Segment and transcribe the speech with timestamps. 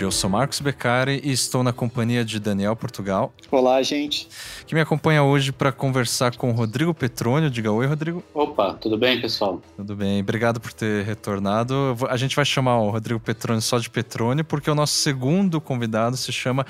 [0.00, 4.28] Eu sou Marcos Beccari e estou na companhia de Daniel Portugal, Olá, gente.
[4.66, 7.48] que me acompanha hoje para conversar com Rodrigo Petrônio.
[7.48, 8.22] Diga oi, Rodrigo.
[8.34, 9.62] Opa, tudo bem, pessoal?
[9.76, 11.96] Tudo bem, obrigado por ter retornado.
[12.08, 16.16] A gente vai chamar o Rodrigo Petrônio só de Petrônio, porque o nosso segundo convidado
[16.16, 16.66] se chama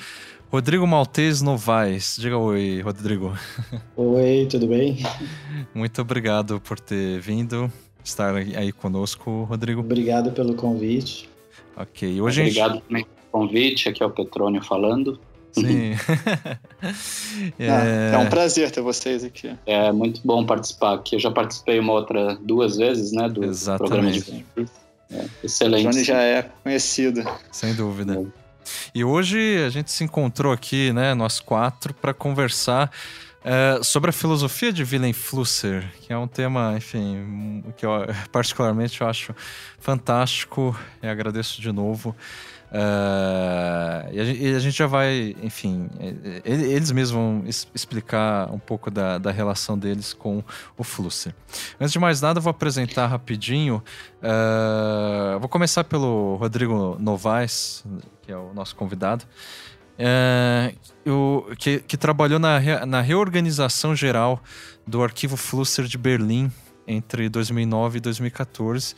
[0.52, 2.16] Rodrigo Maltês Novaes.
[2.20, 3.36] Diga oi, Rodrigo.
[3.96, 4.98] Oi, tudo bem?
[5.74, 7.72] Muito obrigado por ter vindo,
[8.04, 9.80] estar aí conosco, Rodrigo.
[9.80, 11.30] Obrigado pelo convite.
[11.76, 12.60] Ok, hoje a gente...
[12.60, 13.88] Obrigado também convite.
[13.88, 15.18] Aqui é o Petrônio falando.
[15.50, 15.94] Sim.
[17.60, 19.52] Ah, é um prazer ter vocês aqui.
[19.66, 21.16] É muito bom participar aqui.
[21.16, 24.22] Eu já participei uma outra duas vezes, né, do Exatamente.
[24.22, 24.70] programa de.
[25.10, 25.86] É, excelente.
[25.86, 27.24] O Johnny já é conhecido.
[27.50, 28.24] Sem dúvida.
[28.94, 32.90] E hoje a gente se encontrou aqui, né, nós quatro, para conversar
[33.44, 37.90] eh, sobre a filosofia de Willem Flusser, que é um tema, enfim, que eu,
[38.32, 39.34] particularmente eu acho
[39.78, 42.16] fantástico e agradeço de novo.
[42.76, 47.44] Eh, e, a gente, e a gente já vai, enfim, eh, ele- eles mesmos vão
[47.72, 50.42] explicar um pouco da, da relação deles com
[50.76, 51.32] o Flusser.
[51.80, 53.82] Antes de mais nada, eu vou apresentar rapidinho.
[54.22, 57.84] eh, vou começar pelo Rodrigo Novaes,
[58.22, 59.24] que é o nosso convidado,
[59.98, 60.72] é,
[61.06, 64.42] o- que, que trabalhou na, na reorganização geral
[64.86, 66.50] do arquivo Flusser de Berlim
[66.86, 68.94] entre 2009 e 2014.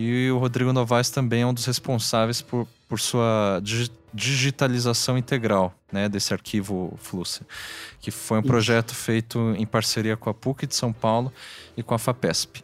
[0.00, 5.74] E o Rodrigo Novaes também é um dos responsáveis por, por sua digi- digitalização integral
[5.90, 7.44] né, desse arquivo Flusser,
[8.00, 8.46] que foi um Isso.
[8.48, 11.32] projeto feito em parceria com a PUC de São Paulo
[11.76, 12.62] e com a FAPESP.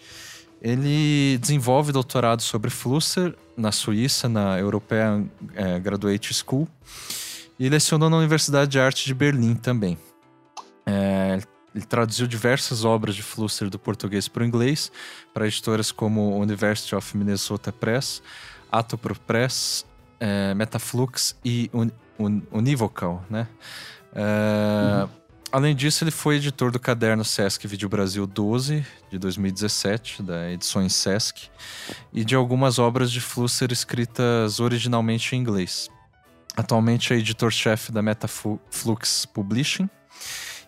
[0.63, 5.27] Ele desenvolve doutorado sobre Flusser na Suíça, na European
[5.57, 6.69] eh, Graduate School,
[7.59, 9.99] e lecionou na Universidade de Arte de Berlim também.
[10.87, 11.41] Eh,
[11.75, 14.93] ele traduziu diversas obras de Flusser do português para o inglês,
[15.33, 18.23] para editoras como University of Minnesota Press,
[18.71, 19.85] Atopro Press,
[20.21, 23.49] eh, Metaflux e Un- Un- Univocal, né?
[24.15, 25.09] Eh,
[25.53, 30.93] Além disso, ele foi editor do caderno Sesc Vídeo Brasil 12, de 2017, da Edições
[30.97, 31.49] Sesc,
[32.13, 35.89] e de algumas obras de Flusser escritas originalmente em inglês.
[36.57, 39.89] Atualmente é editor-chefe da Metaflux Publishing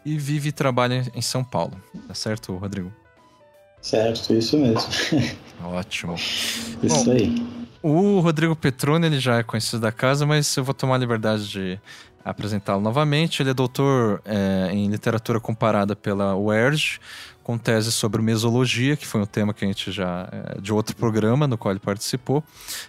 [0.06, 1.72] e vive e trabalha em São Paulo.
[2.06, 2.92] Tá certo, Rodrigo?
[3.82, 4.80] Certo, isso mesmo.
[5.64, 6.14] Ótimo.
[6.82, 7.34] Isso aí.
[7.82, 11.48] O Rodrigo Petrone, ele já é conhecido da casa, mas eu vou tomar a liberdade
[11.48, 11.80] de
[12.24, 13.42] apresentá-lo novamente.
[13.42, 17.00] Ele é doutor eh, em literatura comparada pela UERJ,
[17.46, 20.28] com tese sobre mesologia, que foi um tema que a gente já.
[20.32, 22.42] eh, de outro programa no qual ele participou,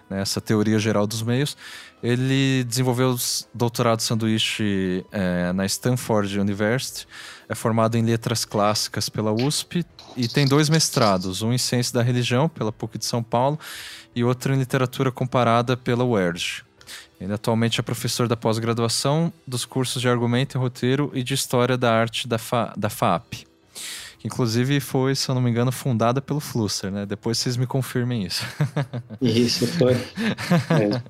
[0.09, 1.56] né, essa teoria geral dos meios.
[2.01, 7.07] Ele desenvolveu os doutorado sanduíche eh, na Stanford University,
[7.47, 9.85] é formado em letras clássicas pela USP
[10.16, 13.59] e tem dois mestrados, um em ciência da religião pela PUC de São Paulo
[14.16, 16.63] e outro em literatura comparada pela UERJ.
[17.22, 21.78] Ele atualmente é professor da pós-graduação dos cursos de argumento e roteiro e de história
[21.78, 23.45] da arte da, Fa da FAP.
[24.19, 27.05] Que inclusive foi, se eu não me engano, fundada pelo Flusser, né?
[27.05, 28.45] Depois vocês me confirmem isso.
[29.22, 29.95] Isso foi.
[30.69, 31.01] É,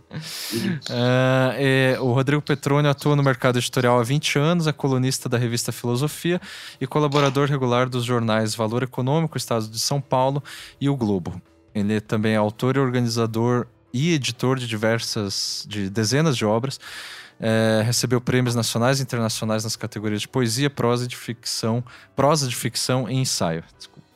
[0.90, 5.38] Ah, é, o Rodrigo Petrônio atua no mercado editorial há 20 anos, é colunista da
[5.38, 6.41] revista Filosofia
[6.81, 10.44] e colaborador regular dos jornais Valor Econômico, Estado de São Paulo
[10.81, 11.41] e O Globo.
[11.73, 16.79] Ele é também autor e organizador e editor de diversas, de dezenas de obras.
[17.40, 21.84] É, recebeu prêmios nacionais e internacionais nas categorias de poesia, prosa e de ficção,
[22.16, 23.64] prosa de ficção e ensaio.
[23.78, 24.08] Desculpa.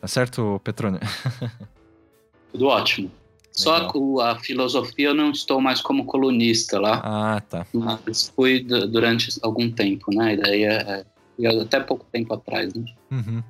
[0.00, 0.98] Tá certo, Petrônio?
[2.52, 3.10] tudo ótimo.
[3.52, 3.92] Só Legal.
[3.92, 7.66] com a filosofia eu não estou mais como colunista lá, Ah, tá.
[7.74, 10.34] mas fui du- durante algum tempo, né?
[10.34, 11.04] E daí é,
[11.42, 12.84] é, até pouco tempo atrás, né?
[13.10, 13.42] Uhum.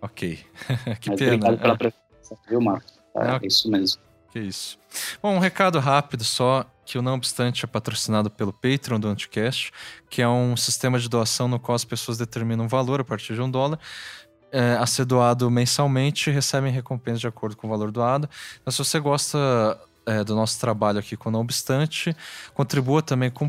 [0.00, 0.38] Ok.
[1.00, 1.34] que Mas pena.
[1.36, 1.76] obrigado pela É.
[1.76, 2.92] presença, viu, Marcos?
[3.16, 4.00] É, Ah, isso mesmo.
[4.30, 4.78] Que isso.
[5.22, 9.72] Bom, um recado rápido só, que o Não Obstante é patrocinado pelo Patreon do Anticast,
[10.10, 13.34] que é um sistema de doação no qual as pessoas determinam um valor a partir
[13.34, 13.78] de um dólar,
[14.50, 18.28] é, a ser doado mensalmente recebem recompensa de acordo com o valor doado.
[18.60, 19.38] Então, se você gosta
[20.04, 22.14] é, do nosso trabalho aqui com o Não Obstante,
[22.52, 23.48] contribua também com,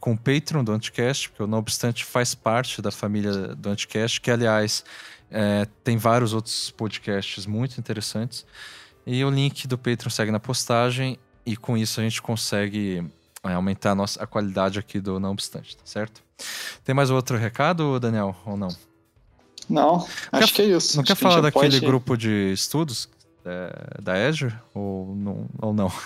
[0.00, 4.20] com o Patreon do Anticast, porque o Não Obstante faz parte da família do Anticast,
[4.20, 4.84] que, aliás,
[5.30, 8.46] é, tem vários outros podcasts muito interessantes.
[9.06, 11.18] E o link do Patreon segue na postagem.
[11.48, 13.02] E com isso a gente consegue
[13.42, 16.22] é, aumentar a, nossa, a qualidade aqui do Não Obstante, tá certo?
[16.84, 18.68] Tem mais outro recado, Daniel, ou não?
[19.68, 20.00] Não,
[20.30, 20.96] Quer- acho que é isso.
[20.96, 23.08] Não Acho quer falar daquele pode- grupo de estudos
[23.44, 24.54] é, da Azure?
[24.74, 25.46] Ou não?
[25.60, 25.90] Ou não?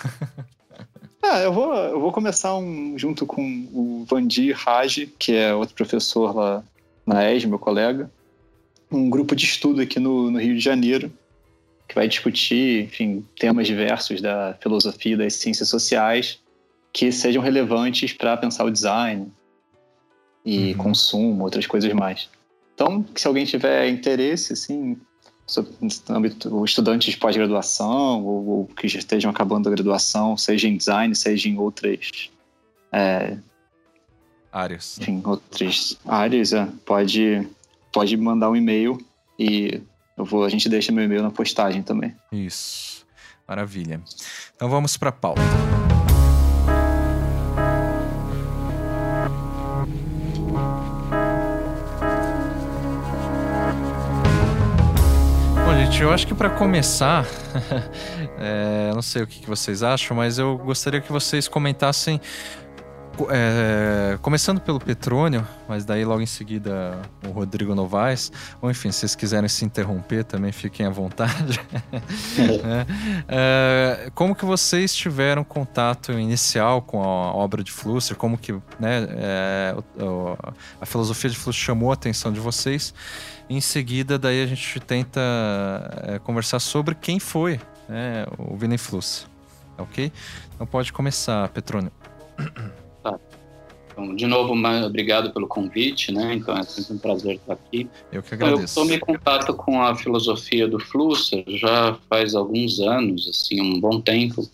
[1.25, 3.41] Ah, eu vou, eu vou começar um, junto com
[3.73, 6.61] o Vandir Raj, que é outro professor lá
[7.05, 8.11] na ES, meu colega,
[8.91, 11.09] um grupo de estudo aqui no, no Rio de Janeiro,
[11.87, 16.39] que vai discutir, enfim, temas diversos da filosofia e das ciências sociais
[16.91, 19.31] que sejam relevantes para pensar o design
[20.45, 20.77] e Uhum.
[20.77, 22.29] consumo, outras coisas mais.
[22.75, 24.97] Então, se alguém tiver interesse, assim,
[25.45, 25.71] sobre
[26.09, 31.13] âmbito estudantes de pós-graduação ou, ou que já estejam acabando a graduação, seja em design,
[31.15, 32.29] seja em outras,
[32.91, 33.37] é,
[34.51, 34.97] Áreas.
[34.99, 37.47] enfim, outras áreas, é, pode,
[37.91, 38.97] pode mandar um e-mail
[39.37, 39.81] e
[40.17, 42.15] eu vou, a gente deixa meu e-mail na postagem também.
[42.31, 43.05] Isso.
[43.47, 44.01] Maravilha.
[44.55, 45.41] Então vamos para a pauta.
[55.65, 57.25] Bom, gente, eu acho que para começar,
[58.37, 62.23] é, não sei o que vocês acham, mas eu gostaria que vocês comentassem, co-
[63.29, 68.31] é, começando pelo Petrônio, mas daí logo em seguida o Rodrigo Novaes,
[68.61, 71.59] ou enfim, se vocês quiserem se interromper também, fiquem à vontade.
[72.63, 72.85] né?
[73.27, 78.17] É, como que vocês tiveram contato inicial com a obra de Flusser?
[78.17, 79.75] Como que né, é,
[80.81, 82.93] a filosofia de Flusser chamou a atenção de vocês?
[83.49, 85.21] Em seguida, daí a gente tenta
[86.07, 89.27] é, conversar sobre quem foi né, o Willem Flusser,
[89.77, 90.11] ok?
[90.55, 91.91] Então pode começar, Petrônio.
[93.93, 94.53] Então, de novo,
[94.85, 96.33] obrigado pelo convite, né?
[96.33, 97.87] Então é sempre um prazer estar aqui.
[98.11, 98.75] Eu que Então, eu agradeço.
[98.75, 104.49] tomei contato com a filosofia do Flusser já faz alguns anos, assim, um bom tempo,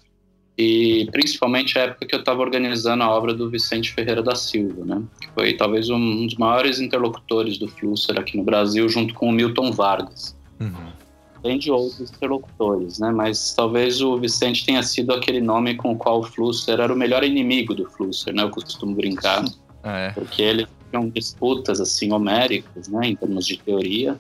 [0.57, 4.83] e principalmente a época que eu estava organizando a obra do Vicente Ferreira da Silva,
[4.83, 5.01] né?
[5.21, 9.31] Que foi talvez um dos maiores interlocutores do Flusser aqui no Brasil, junto com o
[9.31, 10.35] Milton Vargas.
[10.59, 10.91] Uhum.
[11.43, 13.11] Além de outros interlocutores, né?
[13.11, 16.97] Mas talvez o Vicente tenha sido aquele nome com o qual o Flusser era o
[16.97, 18.43] melhor inimigo do Flusser, né?
[18.43, 19.45] Eu costumo brincar,
[19.83, 20.11] Ah, é.
[20.11, 23.07] porque eles tinham disputas assim homéricas, né?
[23.07, 24.19] Em termos de teoria.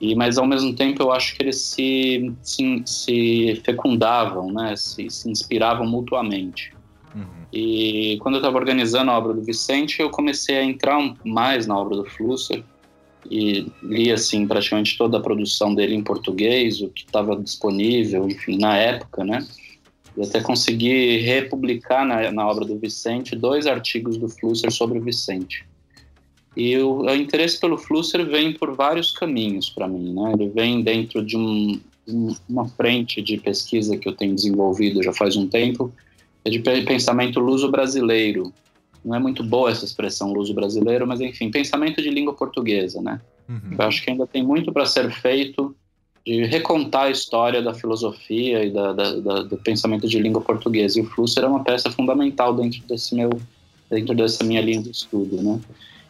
[0.00, 4.76] E mas ao mesmo tempo eu acho que eles se se, se fecundavam, né?
[4.76, 6.72] Se, se inspiravam mutuamente.
[7.14, 7.22] Uhum.
[7.52, 11.78] E quando eu estava organizando a obra do Vicente, eu comecei a entrar mais na
[11.78, 12.62] obra do Flusser
[13.30, 18.58] e li assim praticamente toda a produção dele em português, o que estava disponível, enfim,
[18.58, 19.46] na época, né?
[20.16, 25.02] E até consegui republicar na, na obra do Vicente dois artigos do Flusser sobre o
[25.02, 25.64] Vicente.
[26.56, 30.32] E o, o interesse pelo Flusser vem por vários caminhos para mim, né?
[30.32, 31.78] Ele vem dentro de um,
[32.08, 35.92] um- uma frente de pesquisa que eu tenho desenvolvido já faz um tempo,
[36.44, 38.52] é de pe- pensamento luso-brasileiro.
[39.06, 43.20] Não é muito boa essa expressão luso-brasileiro, mas enfim, pensamento de língua portuguesa, né?
[43.48, 43.76] Uhum.
[43.78, 45.74] Eu acho que ainda tem muito para ser feito
[46.26, 50.98] de recontar a história da filosofia e da, da- da- do pensamento de língua portuguesa.
[50.98, 53.30] E o Flusser é uma peça fundamental dentro desse meu,
[53.88, 55.60] dentro dessa minha linha de estudo, né?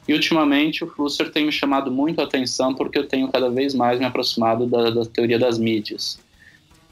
[0.08, 3.74] E ultimamente o Flusser tem me chamado muito a atenção porque eu tenho cada vez
[3.74, 6.18] mais me aproximado da, da teoria das mídias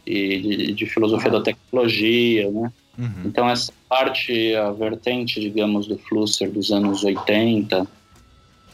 [0.07, 2.71] e de, de filosofia da tecnologia, né?
[2.99, 3.23] Uhum.
[3.25, 7.87] Então essa parte, a vertente, digamos, do Flusser dos anos 80,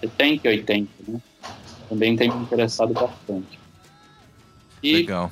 [0.00, 1.20] 70 e 80, né?
[1.88, 3.58] Também tem me interessado bastante.
[4.82, 5.30] E Legal.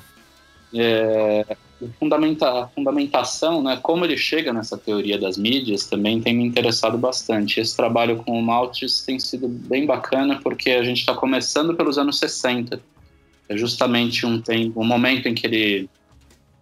[0.73, 1.57] é,
[1.99, 6.97] fundamenta, a fundamentação, né, como ele chega nessa teoria das mídias, também tem me interessado
[6.97, 7.59] bastante.
[7.59, 11.97] Esse trabalho com o Maltz tem sido bem bacana porque a gente está começando pelos
[11.97, 12.81] anos 60.
[13.47, 15.89] É justamente um tempo, um momento em que ele,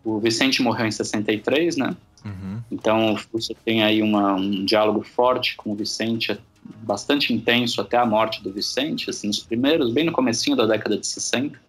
[0.03, 1.95] o Vicente morreu em 63, né?
[2.27, 2.61] Uhum.
[2.71, 6.37] Então você tem aí uma, um diálogo forte com o Vicente,
[6.83, 10.97] bastante intenso até a morte do Vicente, assim, os primeiros, bem no comecinho da década
[10.97, 11.59] de 60.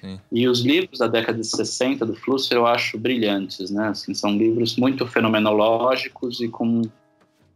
[0.00, 0.18] Sim.
[0.32, 3.88] E os livros da década de 60 do Flusser eu acho brilhantes, né?
[3.88, 6.82] Assim, são livros muito fenomenológicos e com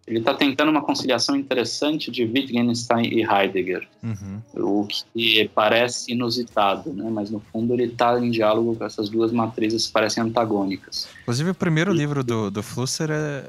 [0.07, 4.41] ele está tentando uma conciliação interessante de Wittgenstein e Heidegger, Uhum.
[4.83, 7.09] o que parece inusitado, né?
[7.11, 11.09] Mas no fundo ele está em diálogo com essas duas matrizes que parecem antagônicas.
[11.23, 13.45] Inclusive, o primeiro livro do, do Flusser é,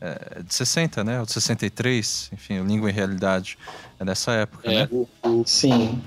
[0.00, 1.20] é- é de 60, né?
[1.20, 3.56] Ou de 63, enfim, o Língua e Realidade.
[4.00, 4.88] É dessa época, É, né?
[4.90, 6.00] o, o Sim.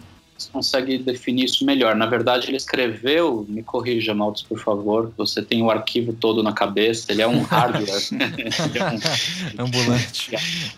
[0.51, 1.95] Consegue definir isso melhor.
[1.95, 6.53] Na verdade, ele escreveu, me corrija, Maltz, por favor, você tem o arquivo todo na
[6.53, 7.83] cabeça, ele é um hardware.
[9.57, 10.31] É um- Ambulante.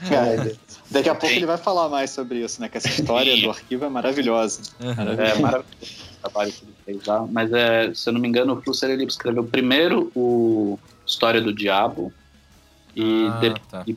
[0.09, 0.55] Cara,
[0.91, 2.69] daqui a pouco ele vai falar mais sobre isso, né?
[2.69, 4.61] Que essa história do arquivo é maravilhosa.
[4.79, 4.91] Uhum.
[4.91, 7.25] É maravilhoso o trabalho que ele fez lá.
[7.31, 11.53] Mas, é, se eu não me engano, o Flusser ele escreveu primeiro o História do
[11.53, 12.11] Diabo,
[12.95, 13.83] E, ah, tá.
[13.87, 13.95] e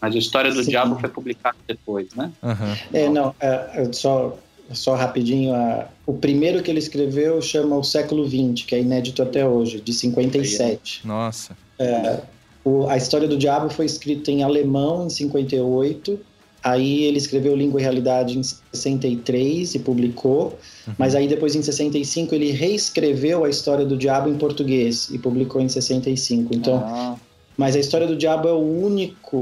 [0.00, 0.70] mas a história do Sim.
[0.70, 2.30] diabo foi publicada depois, né?
[2.42, 2.76] Uhum.
[2.92, 4.38] É, não, é, é só,
[4.74, 9.22] só rapidinho, a, o primeiro que ele escreveu chama O Século XX, que é inédito
[9.22, 11.06] até hoje, de 57.
[11.06, 11.56] Nossa.
[11.78, 12.20] É,
[12.64, 16.18] o, a história do diabo foi escrita em alemão em 58
[16.62, 20.94] Aí ele escreveu Língua e Realidade em 63 e publicou, uhum.
[20.96, 25.60] mas aí depois em 65 ele reescreveu a história do diabo em português e publicou
[25.60, 26.54] em 65.
[26.54, 27.16] Então, ah.
[27.56, 29.38] mas a história do diabo é o único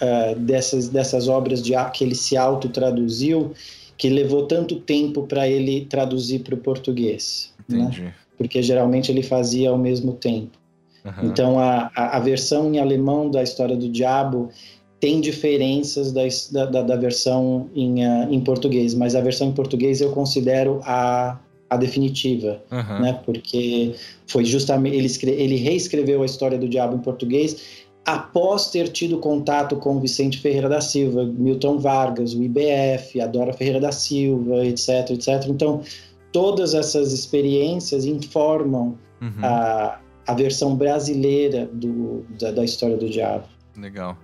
[0.00, 3.52] uh, dessas, dessas obras de, que ele se autotraduziu
[4.00, 7.52] que levou tanto tempo para ele traduzir para o português.
[7.68, 7.80] Né?
[7.80, 8.00] Entendi.
[8.00, 8.14] Né?
[8.38, 10.58] Porque geralmente ele fazia ao mesmo tempo.
[11.04, 11.28] Uhum.
[11.28, 14.48] Então a, a, a versão em alemão da história do diabo
[14.98, 20.00] tem diferenças da, da, da versão em, uh, em português, mas a versão em português
[20.00, 21.38] eu considero a,
[21.68, 23.00] a definitiva, uhum.
[23.00, 23.20] né?
[23.24, 23.94] Porque
[24.26, 29.76] foi justamente ele, ele reescreveu a história do diabo em português após ter tido contato
[29.76, 35.10] com Vicente Ferreira da Silva, Milton Vargas, o IBF, a Dora Ferreira da Silva, etc,
[35.10, 35.46] etc.
[35.48, 35.82] Então
[36.32, 39.44] todas essas experiências informam uhum.
[39.44, 43.44] a, a versão brasileira do, da, da história do diabo.
[43.76, 44.16] Legal.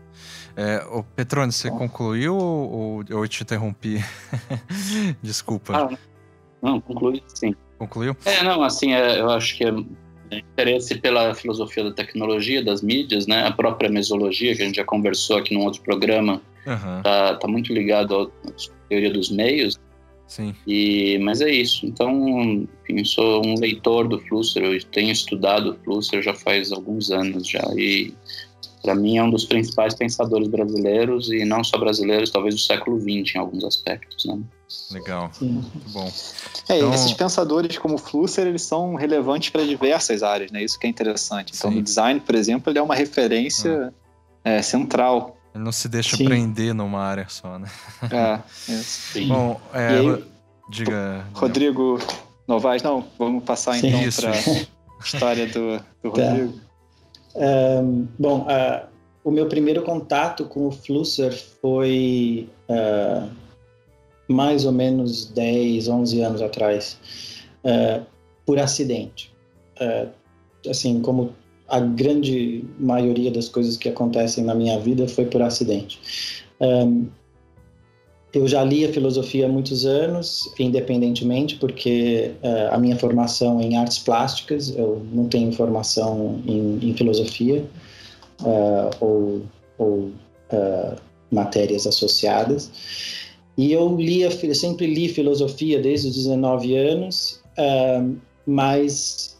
[0.57, 1.78] É, o Petrone, você Bom.
[1.78, 4.02] concluiu ou, ou eu te interrompi?
[5.23, 5.76] Desculpa.
[5.76, 5.99] Ah,
[6.62, 7.55] não, concluí sim.
[7.78, 8.16] Concluiu?
[8.25, 9.73] É, não, assim, é, eu acho que é
[10.33, 13.47] interesse pela filosofia da tecnologia, das mídias, né?
[13.47, 17.02] A própria mesologia, que a gente já conversou aqui num outro programa, uhum.
[17.02, 18.50] tá, tá muito ligado à
[18.88, 19.78] teoria dos meios.
[20.26, 20.54] Sim.
[20.66, 21.87] E, mas é isso.
[21.87, 27.11] Então, enfim, sou um leitor do Flusser, eu tenho estudado o Flusser já faz alguns
[27.11, 27.62] anos já.
[27.76, 28.12] E
[28.83, 32.99] para mim é um dos principais pensadores brasileiros e não só brasileiros, talvez do século
[33.00, 34.38] XX em alguns aspectos, né?
[34.91, 35.47] Legal, Sim.
[35.47, 36.11] muito bom.
[36.69, 36.93] É, então...
[36.93, 40.63] esses pensadores como Flusser, eles são relevantes para diversas áreas, né?
[40.63, 41.53] Isso que é interessante.
[41.57, 41.77] Então, Sim.
[41.77, 43.93] no design, por exemplo, ele é uma referência
[44.45, 44.51] ah.
[44.51, 45.37] é, central.
[45.55, 46.25] Ele não se deixa Sim.
[46.25, 47.69] prender numa área só, né?
[48.11, 48.41] É,
[48.73, 49.25] isso.
[49.27, 50.25] Bom, é, aí,
[50.69, 51.25] diga...
[51.33, 52.01] Rodrigo
[52.47, 56.31] Novaes, não, vamos passar então para a história do, do tá.
[56.31, 56.61] Rodrigo.
[57.37, 58.87] Um, bom, uh,
[59.23, 63.29] o meu primeiro contato com o Flusser foi uh,
[64.28, 66.99] mais ou menos 10, 11 anos atrás,
[67.64, 68.04] uh,
[68.45, 69.33] por acidente.
[70.68, 71.33] assim, como
[71.68, 76.00] a grande maioria das coisas que acontecem na minha vida foi por acidente.
[76.61, 77.06] Um,
[78.33, 83.64] eu já li a filosofia há muitos anos, independentemente, porque uh, a minha formação é
[83.64, 87.64] em artes plásticas, eu não tenho formação em, em filosofia
[88.42, 89.42] uh, ou,
[89.78, 89.99] ou
[90.52, 90.97] uh,
[91.30, 92.71] matérias associadas.
[93.57, 97.41] E eu lia, sempre li filosofia desde os 19 anos,
[98.47, 99.37] mas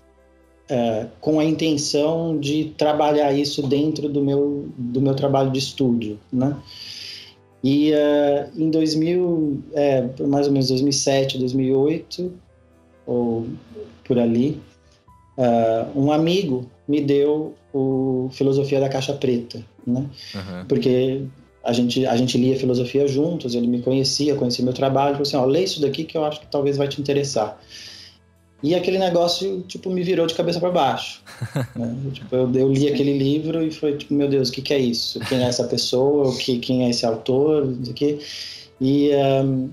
[1.21, 6.57] com a intenção de trabalhar isso dentro do meu, do meu trabalho de estudo, né?
[7.63, 12.33] E uh, em 2000, é, mais ou menos 2007, 2008,
[13.05, 13.47] ou
[14.05, 14.61] por ali,
[15.37, 20.07] uh, um amigo me deu o Filosofia da Caixa Preta, né?
[20.35, 20.65] Uhum.
[20.69, 21.23] Porque
[21.67, 25.37] a gente, a gente lia filosofia juntos, ele me conhecia, conhecia meu trabalho, falou assim,
[25.37, 27.61] ó, lê isso daqui que eu acho que talvez vai te interessar.
[28.63, 31.23] E aquele negócio, tipo, me virou de cabeça para baixo.
[31.77, 31.95] Né?
[32.13, 34.79] tipo, eu, eu, li aquele livro e foi tipo, meu Deus, o que, que é
[34.79, 35.21] isso?
[35.29, 36.29] Quem é essa pessoa?
[36.29, 37.65] O que, quem é esse autor?
[37.65, 38.19] O que?
[38.81, 39.11] E,
[39.45, 39.71] um,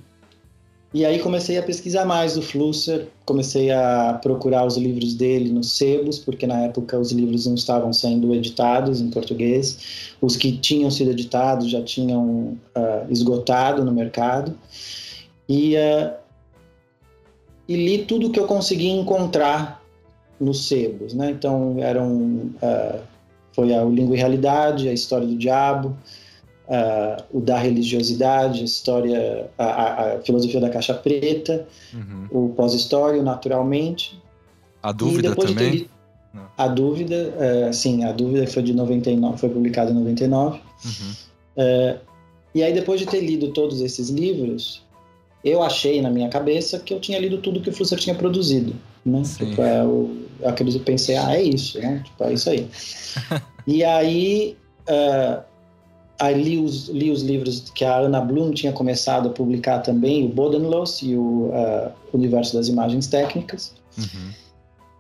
[0.94, 5.72] e aí comecei a pesquisar mais do Flusser, comecei a procurar os livros dele nos
[5.72, 10.16] sebos, porque na época os livros não estavam sendo editados em português.
[10.22, 14.58] Os que tinham sido editados já tinham uh, esgotado no mercado.
[15.50, 15.76] E...
[15.76, 16.24] Uh,
[17.68, 19.82] e li tudo que eu consegui encontrar
[20.40, 21.32] nos sebos, né?
[21.32, 23.00] Então eram uh,
[23.54, 25.96] foi a o Língua e Realidade, a História do Diabo,
[26.68, 32.28] uh, o da religiosidade, a história, a, a, filosofia da caixa preta, uhum.
[32.32, 34.20] o pós-história, naturalmente.
[34.82, 35.72] A dúvida também.
[35.72, 35.94] De
[36.58, 40.58] a dúvida, uh, sim, a dúvida foi de 99, foi publicada em 99.
[40.58, 40.92] Uhum.
[41.58, 42.00] Uh,
[42.56, 44.84] e aí depois de ter lido todos esses livros,
[45.44, 48.76] eu achei na minha cabeça que eu tinha lido tudo que o Flusser tinha produzido,
[49.06, 49.22] né?
[49.24, 52.02] Tipo, é, eu, eu pensei, ah, é isso, né?
[52.04, 52.68] Tipo, é isso aí.
[53.68, 55.44] e aí, uh,
[56.20, 60.26] aí li, os, li os livros que a Ana Bloom tinha começado a publicar também,
[60.26, 63.74] o Bodenlos e o uh, Universo das Imagens Técnicas.
[63.98, 64.32] Uhum.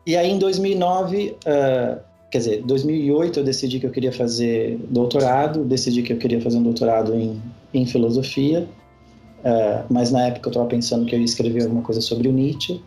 [0.06, 4.78] E aí, em 2009, uh, ah, quer dizer, 2008 eu decidi que eu queria fazer
[4.90, 7.42] doutorado, decidi que eu queria fazer um doutorado em,
[7.74, 8.68] em filosofia,
[9.44, 12.32] Uh, mas na época eu estava pensando que eu ia escrever alguma coisa sobre o
[12.32, 12.82] Nietzsche.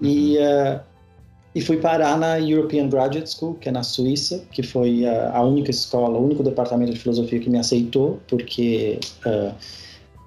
[0.00, 0.08] Uhum.
[0.08, 0.80] E, uh,
[1.54, 5.42] e fui parar na European Graduate School, que é na Suíça, que foi a, a
[5.42, 9.52] única escola, o único departamento de filosofia que me aceitou, porque uh,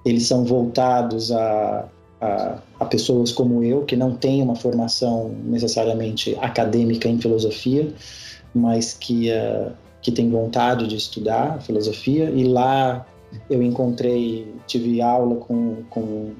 [0.04, 1.88] eles são voltados a,
[2.20, 7.88] a, a, pessoas como eu, que não têm uma formação necessariamente acadêmica em filosofia,
[8.54, 12.28] mas que, uh, que têm vontade de estudar filosofia.
[12.28, 13.06] E lá
[13.48, 16.32] eu encontrei, tive aula com, com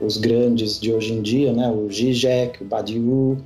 [0.00, 1.68] os grandes de hoje em dia, né?
[1.68, 3.38] o Zizek, o Badiou,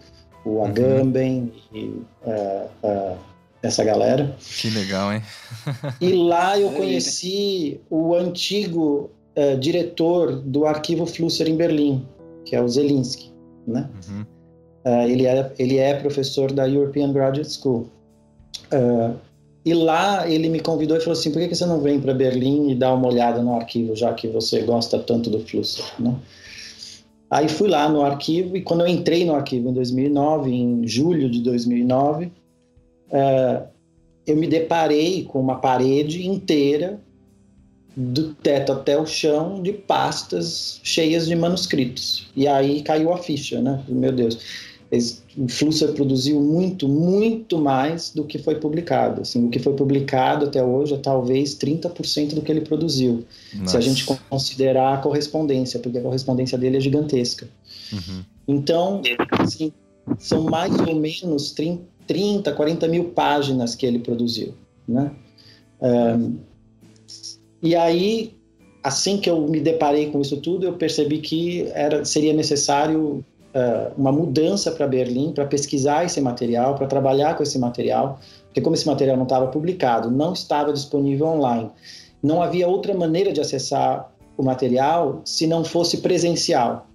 [0.47, 1.77] o Agamben uhum.
[1.77, 1.85] e
[2.25, 3.19] uh, uh,
[3.63, 4.35] essa galera.
[4.39, 5.23] Que legal, hein?
[6.01, 12.07] e lá eu conheci o antigo uh, diretor do arquivo Flusser em Berlim,
[12.45, 13.33] que é o Zelinski,
[13.67, 13.91] né?
[14.09, 14.25] Uhum.
[15.09, 17.91] ele, é, ele é professor da European Graduate School.
[19.65, 22.15] e lá ele me convidou e falou assim, por que, que você não vem para
[22.15, 26.15] Berlim e dá uma olhada no arquivo, já que você gosta tanto do Flusser, né?
[27.31, 31.29] Aí fui lá no arquivo e quando eu entrei no arquivo em 2009, em julho
[31.29, 32.31] de 2009,
[33.11, 33.63] é,
[34.27, 37.01] eu me deparei com uma parede inteira,
[37.99, 42.29] do teto até o chão, de pastas cheias de manuscritos.
[42.37, 43.83] E aí caiu a ficha, né?
[43.89, 44.39] Meu Deus
[45.49, 49.21] Flusser produziu muito, muito mais do que foi publicado.
[49.21, 53.25] Assim, o que foi publicado até hoje é talvez 30% do que ele produziu,
[53.55, 53.73] Nossa.
[53.73, 57.49] se a gente considerar a correspondência, porque a correspondência dele é gigantesca.
[57.93, 58.23] Uhum.
[58.49, 59.03] Então,
[59.39, 59.73] assim,
[60.19, 61.55] são mais ou menos
[62.07, 64.55] 30, 40 mil páginas que ele produziu.
[64.89, 65.11] Né?
[65.83, 66.37] Um,
[67.63, 68.33] e aí,
[68.83, 73.25] assim que eu me deparei com isso tudo, eu percebi que era, seria necessário
[73.97, 78.75] uma mudança para Berlim para pesquisar esse material, para trabalhar com esse material, porque como
[78.75, 81.71] esse material não estava publicado, não estava disponível online,
[82.23, 86.87] não havia outra maneira de acessar o material se não fosse presencial,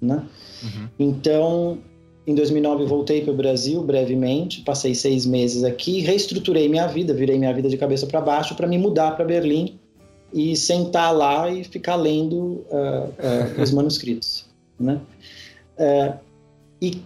[0.00, 0.24] né?
[0.62, 0.88] Uhum.
[0.98, 1.78] Então,
[2.26, 7.38] em 2009 voltei para o Brasil brevemente, passei seis meses aqui, reestruturei minha vida, virei
[7.38, 9.78] minha vida de cabeça para baixo para me mudar para Berlim
[10.32, 14.44] e sentar lá e ficar lendo uh, uh, os manuscritos,
[14.78, 15.00] né?
[15.78, 16.14] É,
[16.80, 17.00] e,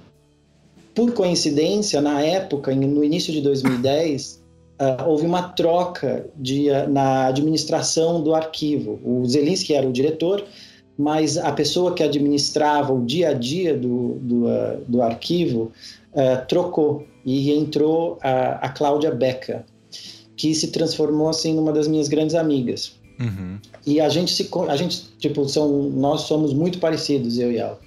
[0.95, 4.43] por coincidência, na época, no início de 2010,
[4.79, 9.01] uh, é, houve uma troca de, uh, na administração do arquivo.
[9.05, 10.45] O Zelinski era o diretor,
[10.99, 15.73] mas a pessoa que administrava o dia a dia do, do, uh, do arquivo
[16.47, 19.65] trocou e entrou a, a Cláudia Beca,
[20.37, 23.01] que se transformou assim numa das minhas grandes amigas.
[23.19, 23.59] Uhum.
[23.87, 27.81] E a gente se, a gente tipo são nós somos muito parecidos eu e ela.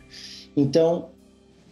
[0.55, 1.05] Então,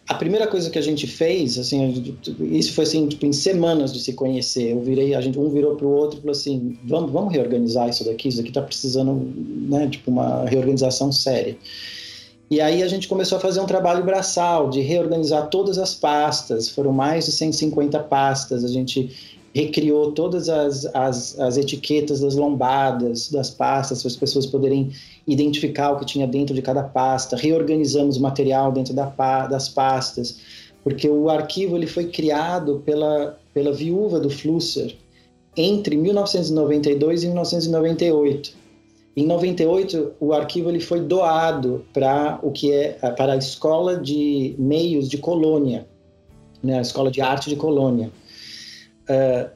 [0.08, 4.00] a primeira coisa que a gente fez, assim, isso foi assim, tipo, em semanas de
[4.00, 4.72] se conhecer.
[4.72, 7.88] Eu virei, a gente um virou para o outro e falou assim: vamos, vamos reorganizar
[7.88, 8.28] isso daqui.
[8.28, 9.34] Isso daqui está precisando,
[9.70, 11.58] né, tipo, uma reorganização séria.
[12.52, 16.70] E aí a gente começou a fazer um trabalho braçal de reorganizar todas as pastas.
[16.70, 18.64] Foram mais de 150 pastas.
[18.66, 19.10] A gente
[19.54, 24.92] recriou todas as, as, as etiquetas das lombadas, das pastas, para as pessoas poderem
[25.28, 29.06] identificar o que tinha dentro de cada pasta, reorganizamos o material dentro da,
[29.48, 30.40] das pastas,
[30.84, 34.96] porque o arquivo ele foi criado pela, pela viúva do Flusser
[35.56, 38.64] entre 1992 e 1998.
[39.16, 44.56] Em 98, o arquivo ele foi doado para o que é para a escola de
[44.58, 45.86] meios de Colônia,
[46.64, 48.10] né, a escola de arte de Colônia.
[49.10, 49.50] Uh,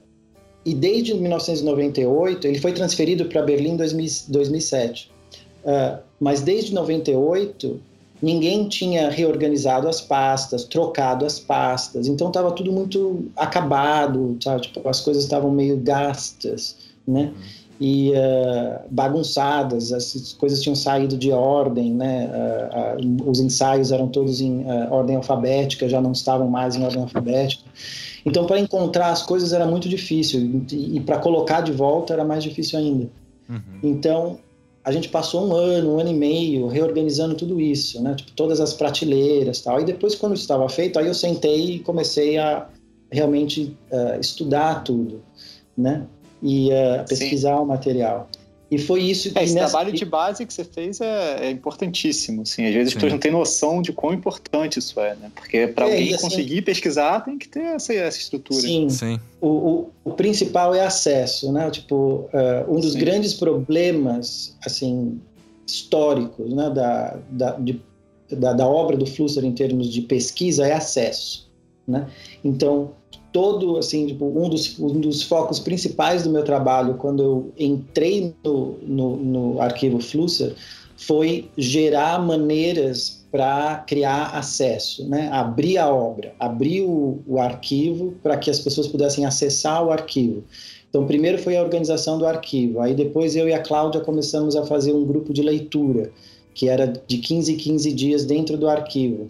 [0.66, 5.12] e desde 1998 ele foi transferido para Berlim em 2007.
[5.64, 7.80] Uh, mas desde 98
[8.22, 14.62] ninguém tinha reorganizado as pastas, trocado as pastas, então estava tudo muito acabado, sabe?
[14.64, 16.76] Tipo, as coisas estavam meio gastas,
[17.08, 17.32] né?
[17.80, 22.28] E uh, bagunçadas, as coisas tinham saído de ordem, né?
[22.28, 27.04] Uh, uh, os ensaios eram todos em ordem alfabética, já não estavam mais em ordem
[27.04, 27.64] alfabética.
[28.28, 32.44] Então, para encontrar as coisas era muito difícil e, para colocar de volta era mais
[32.44, 33.10] difícil ainda.
[33.50, 33.80] Uhum.
[33.82, 34.40] Então,
[34.84, 38.16] a gente passou um ano, um ano e meio reorganizando tudo isso, né?
[38.16, 39.80] Tipo, todas as prateleiras tal.
[39.80, 42.68] E depois, quando estava feito, aí eu sentei e comecei a
[43.10, 45.22] realmente uh, estudar tudo,
[45.78, 46.06] né?
[46.44, 47.64] E uh, pesquisar Sim.
[47.64, 48.30] o material.
[48.70, 49.40] E foi isso que.
[49.40, 49.70] É, esse nessa...
[49.70, 52.42] trabalho de base que você fez é, é importantíssimo.
[52.42, 52.66] Assim.
[52.66, 52.90] Às vezes Sim.
[52.90, 55.32] as pessoas não têm noção de quão importante isso é, né?
[55.34, 58.60] Porque para é, alguém assim, conseguir pesquisar, tem que ter essa, essa estrutura.
[58.60, 58.90] Sim.
[58.90, 59.20] Sim.
[59.40, 61.72] O, o, o, principal é acesso, né?
[61.72, 63.00] Tipo, uh, um dos Sim.
[63.00, 65.20] grandes problemas, assim,
[65.66, 66.70] históricos, né?
[66.70, 67.82] Da, da, de,
[68.30, 71.50] da, da obra do Flusser em termos de pesquisa é acesso,
[71.88, 72.08] né?
[72.44, 72.92] Então,
[73.38, 78.34] todo, assim, tipo, um dos, um dos focos principais do meu trabalho quando eu entrei
[78.44, 80.56] no, no, no arquivo Flusser
[80.96, 85.30] foi gerar maneiras para criar acesso, né?
[85.32, 90.44] abrir a obra, abrir o, o arquivo para que as pessoas pudessem acessar o arquivo.
[90.90, 94.66] Então, primeiro foi a organização do arquivo, aí depois eu e a Cláudia começamos a
[94.66, 96.10] fazer um grupo de leitura,
[96.56, 99.30] que era de 15 em 15 dias dentro do arquivo.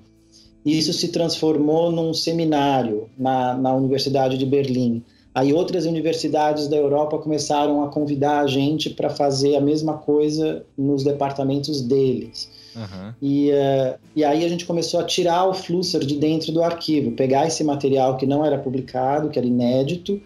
[0.67, 5.01] Isso se transformou num seminário na, na Universidade de Berlim.
[5.33, 10.65] Aí outras universidades da Europa começaram a convidar a gente para fazer a mesma coisa
[10.77, 12.49] nos departamentos deles.
[12.75, 13.13] Uhum.
[13.21, 17.11] E, uh, e aí a gente começou a tirar o Flusser de dentro do arquivo,
[17.11, 20.21] pegar esse material que não era publicado, que era inédito,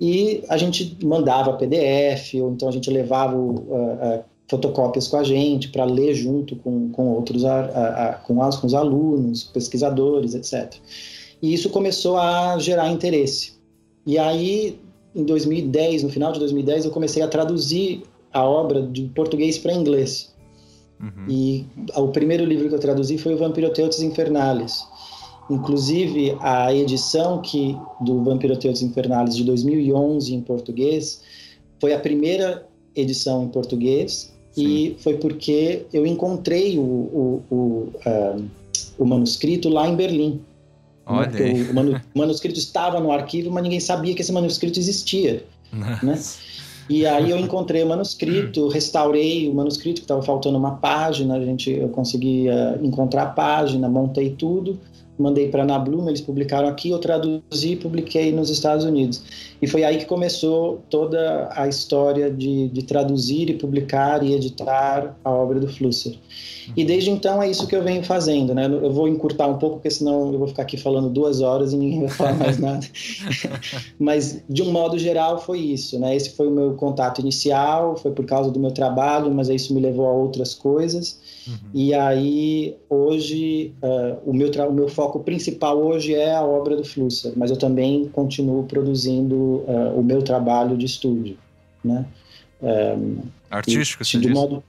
[0.00, 5.24] e a gente mandava PDF, ou então a gente levava uh, uh, fotocópias com a
[5.24, 10.34] gente para ler junto com, com outros, a, a, com, as, com os alunos, pesquisadores,
[10.34, 10.74] etc.
[11.40, 13.54] E isso começou a gerar interesse.
[14.06, 14.78] E aí,
[15.14, 18.02] em 2010, no final de 2010, eu comecei a traduzir
[18.32, 20.34] a obra de português para inglês.
[21.00, 21.26] Uhum.
[21.28, 24.84] E o primeiro livro que eu traduzi foi o Vampiroteutes Infernales.
[25.50, 31.22] Inclusive, a edição que do Vampiroteutes Infernales de 2011 em português
[31.80, 34.66] foi a primeira edição em português Sim.
[34.66, 37.56] e foi porque eu encontrei o, o, o,
[38.06, 38.44] uh,
[38.98, 40.40] o manuscrito lá em Berlim.
[41.06, 41.52] Olha né?
[41.70, 45.44] o, manu, manuscrito estava no arquivo, mas ninguém sabia que esse manuscrito existia.
[46.02, 46.18] né?
[46.88, 51.40] E aí eu encontrei o manuscrito, restaurei o manuscrito, que estava faltando uma página, a
[51.44, 54.78] gente, eu consegui uh, encontrar a página, montei tudo,
[55.18, 59.22] mandei para a Ana eles publicaram aqui, eu traduzi e publiquei nos Estados Unidos.
[59.64, 65.16] E foi aí que começou toda a história de, de traduzir e publicar e editar
[65.24, 66.18] a obra do Flusser.
[66.76, 68.66] E desde então é isso que eu venho fazendo, né?
[68.66, 71.78] Eu vou encurtar um pouco, porque senão eu vou ficar aqui falando duas horas e
[71.78, 72.86] ninguém vai falar mais nada.
[73.98, 76.14] Mas, de um modo geral, foi isso, né?
[76.14, 79.80] Esse foi o meu contato inicial, foi por causa do meu trabalho, mas isso me
[79.80, 81.18] levou a outras coisas.
[81.46, 81.54] Uhum.
[81.72, 86.84] E aí, hoje, uh, o, meu o meu foco principal hoje é a obra do
[86.84, 91.38] Flusser, mas eu também continuo produzindo uh, o meu trabalho de estúdio,
[91.84, 92.04] né?
[92.62, 93.18] Um,
[93.50, 94.64] Artístico, e, de modo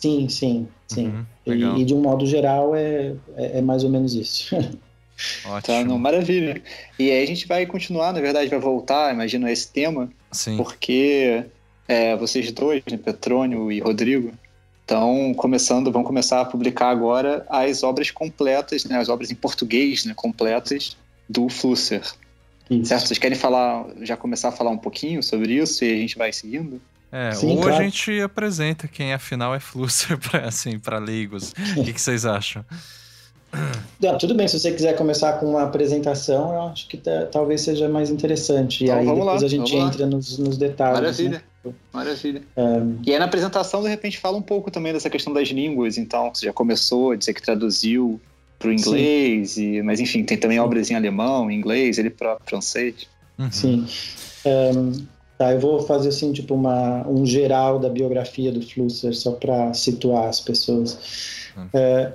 [0.00, 1.08] Sim, sim, sim.
[1.08, 4.56] Uhum, e, e, de um modo geral é, é, é mais ou menos isso.
[5.44, 5.60] Ótimo.
[5.60, 6.62] Tá, não, maravilha.
[6.98, 10.10] E aí a gente vai continuar, na verdade, vai voltar, imagino, a esse tema.
[10.32, 10.56] Sim.
[10.56, 11.44] Porque
[11.86, 14.32] é, vocês dois, né, Petrônio e Rodrigo,
[14.80, 20.06] estão começando, vão começar a publicar agora as obras completas, né, as obras em português,
[20.06, 20.96] né, completas
[21.28, 22.02] do Flusser.
[22.70, 22.84] Isso.
[22.86, 23.08] Certo?
[23.08, 26.32] Vocês querem falar, já começar a falar um pouquinho sobre isso e a gente vai
[26.32, 26.80] seguindo?
[27.12, 27.74] É, Sim, ou claro.
[27.74, 31.52] a gente apresenta quem afinal é Flusser para assim, para leigos.
[31.76, 32.64] O que, que, vocês acham?
[34.00, 36.96] Não, tudo bem, se você quiser começar com uma apresentação, eu acho que
[37.32, 38.84] talvez seja mais interessante.
[38.84, 41.00] Então, e aí depois lá, a gente entra nos, nos, detalhes.
[41.00, 41.42] Maravilha.
[41.64, 41.72] Né?
[41.92, 42.42] Maravilha.
[42.56, 42.98] Um...
[43.04, 45.98] E aí na apresentação, de repente, fala um pouco também dessa questão das línguas.
[45.98, 48.20] Então, você já começou a dizer que traduziu
[48.60, 50.62] para o inglês, e, mas enfim, tem também Sim.
[50.62, 53.08] obras em alemão, em inglês, ele próprio francês.
[53.38, 53.50] Uhum.
[53.50, 53.86] Sim.
[54.46, 54.92] Um,
[55.40, 59.72] Tá, eu vou fazer assim, tipo, uma, um geral da biografia do Flusser, só para
[59.72, 60.98] situar as pessoas.
[61.56, 61.66] Hum.
[61.72, 62.12] É,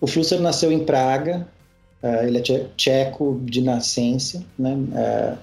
[0.00, 1.46] o Flusser nasceu em Praga,
[2.02, 4.76] é, ele é tcheco de nascença, né?
[4.96, 5.34] É,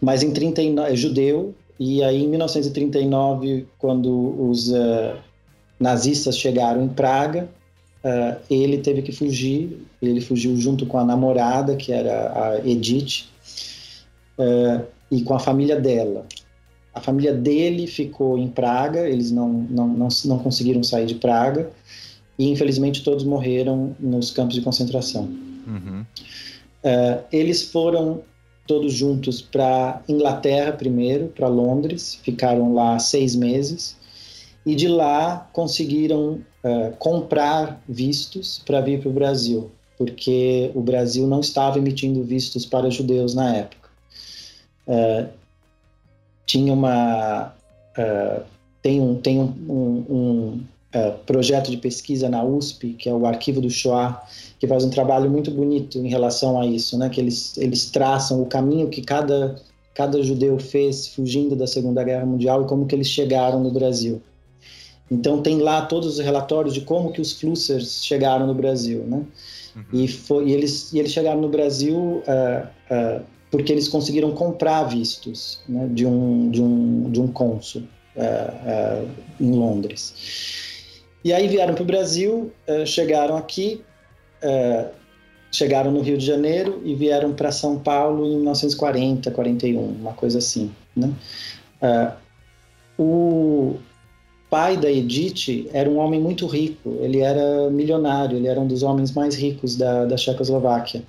[0.00, 5.16] mas em 39, é judeu, e aí em 1939, quando os uh,
[5.80, 7.48] nazistas chegaram em Praga,
[8.04, 13.24] uh, ele teve que fugir, ele fugiu junto com a namorada, que era a Edith,
[14.38, 16.26] uh, e com a família dela.
[16.92, 21.70] A família dele ficou em Praga, eles não, não, não, não conseguiram sair de Praga,
[22.38, 25.24] e infelizmente todos morreram nos campos de concentração.
[25.66, 26.04] Uhum.
[26.84, 28.22] Uh, eles foram
[28.66, 33.96] todos juntos para Inglaterra primeiro, para Londres, ficaram lá seis meses,
[34.64, 41.26] e de lá conseguiram uh, comprar vistos para vir para o Brasil, porque o Brasil
[41.26, 43.88] não estava emitindo vistos para judeus na época.
[44.86, 45.28] Uh,
[46.46, 47.54] tinha uma
[47.98, 48.42] uh,
[48.82, 50.60] tem um tem um, um, um
[51.26, 54.22] projeto de pesquisa na USP que é o Arquivo do Shoah
[54.60, 57.08] que faz um trabalho muito bonito em relação a isso, né?
[57.08, 59.56] Que eles eles traçam o caminho que cada
[59.94, 64.20] cada judeu fez fugindo da Segunda Guerra Mundial e como que eles chegaram no Brasil.
[65.10, 69.22] Então tem lá todos os relatórios de como que os Flussers chegaram no Brasil, né?
[69.76, 69.84] Uhum.
[69.92, 74.84] E, foi, e, eles, e eles chegaram no Brasil uh, uh, porque eles conseguiram comprar
[74.84, 77.82] vistos né, de, um, de, um, de um cônsul
[78.16, 79.08] uh,
[79.40, 80.62] em Londres.
[81.24, 82.52] E aí vieram para o Brasil,
[82.84, 83.80] chegaram aqui,
[85.50, 90.36] chegaram no Rio de Janeiro e vieram para São Paulo em 1940, 41, uma coisa
[90.36, 90.70] assim.
[90.94, 91.10] Né?
[92.98, 93.78] o
[94.54, 98.84] pai da Edith era um homem muito rico, ele era milionário, ele era um dos
[98.84, 101.02] homens mais ricos da, da Checoslováquia.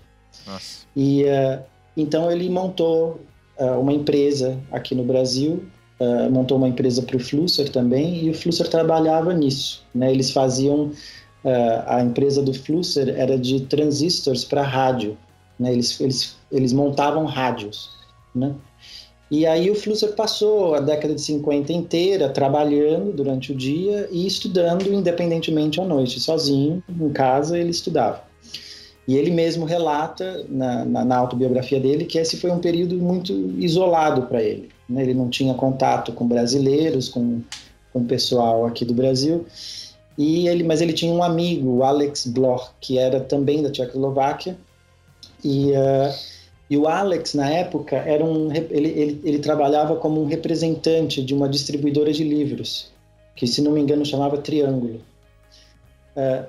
[0.47, 0.87] Nossa.
[0.95, 1.61] E uh,
[1.95, 3.21] então ele montou
[3.59, 5.63] uh, uma empresa aqui no Brasil,
[5.99, 9.85] uh, montou uma empresa para o Flusser também, e o Flusser trabalhava nisso.
[9.93, 10.11] Né?
[10.11, 10.91] Eles faziam
[11.85, 15.15] a empresa do Flusser era de transistores para rádio,
[15.59, 15.71] né?
[15.71, 17.91] Eles, eles, eles montavam rádios,
[18.33, 18.55] né?
[19.29, 24.27] E aí o Flusser passou a década de 50 inteira trabalhando durante o dia e
[24.27, 28.23] estudando independentemente à noite, sozinho, em casa, ele estudava.
[29.07, 33.33] E ele mesmo relata na, na, na autobiografia dele que esse foi um período muito
[33.57, 34.69] isolado para ele.
[34.89, 35.03] Né?
[35.03, 37.41] Ele não tinha contato com brasileiros, com,
[37.93, 39.45] com o pessoal aqui do Brasil.
[40.17, 44.57] E ele, mas ele tinha um amigo, o Alex Bloch, que era também da Tchecoslováquia,
[45.43, 46.13] e, uh,
[46.69, 51.33] e o Alex, na época, era um, ele, ele, ele trabalhava como um representante de
[51.33, 52.91] uma distribuidora de livros,
[53.35, 54.99] que, se não me engano, chamava Triângulo.
[56.15, 56.45] Uh,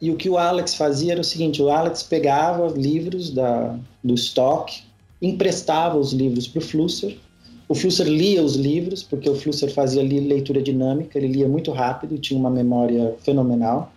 [0.00, 4.14] e o que o Alex fazia era o seguinte: o Alex pegava livros da, do
[4.14, 4.82] estoque,
[5.20, 7.18] emprestava os livros para o Flusser.
[7.68, 12.16] O Flusser lia os livros, porque o Flusser fazia leitura dinâmica, ele lia muito rápido
[12.16, 13.92] tinha uma memória fenomenal.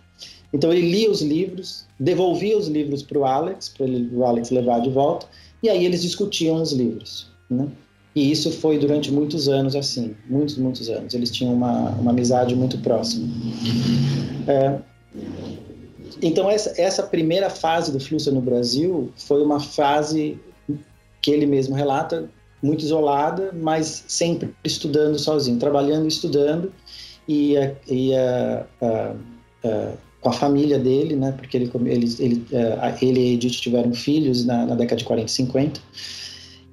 [0.52, 4.80] Então ele lia os livros, devolvia os livros para o Alex, para o Alex levar
[4.80, 5.26] de volta,
[5.62, 7.30] e aí eles discutiam os livros.
[7.48, 7.68] Né?
[8.14, 11.14] E isso foi durante muitos anos assim, muitos, muitos anos.
[11.14, 13.26] Eles tinham uma, uma amizade muito próxima.
[14.46, 14.78] É,
[16.20, 20.38] então essa, essa primeira fase do Flusser no Brasil foi uma fase
[21.22, 22.28] que ele mesmo relata
[22.62, 26.72] muito isolada, mas sempre estudando sozinho, trabalhando e estudando
[27.28, 27.54] e,
[27.88, 29.14] e a, a,
[29.64, 31.32] a com a família dele, né?
[31.32, 35.26] Porque ele, ele, ele, uh, ele e Edith tiveram filhos na, na, década de 40
[35.26, 35.80] e 50.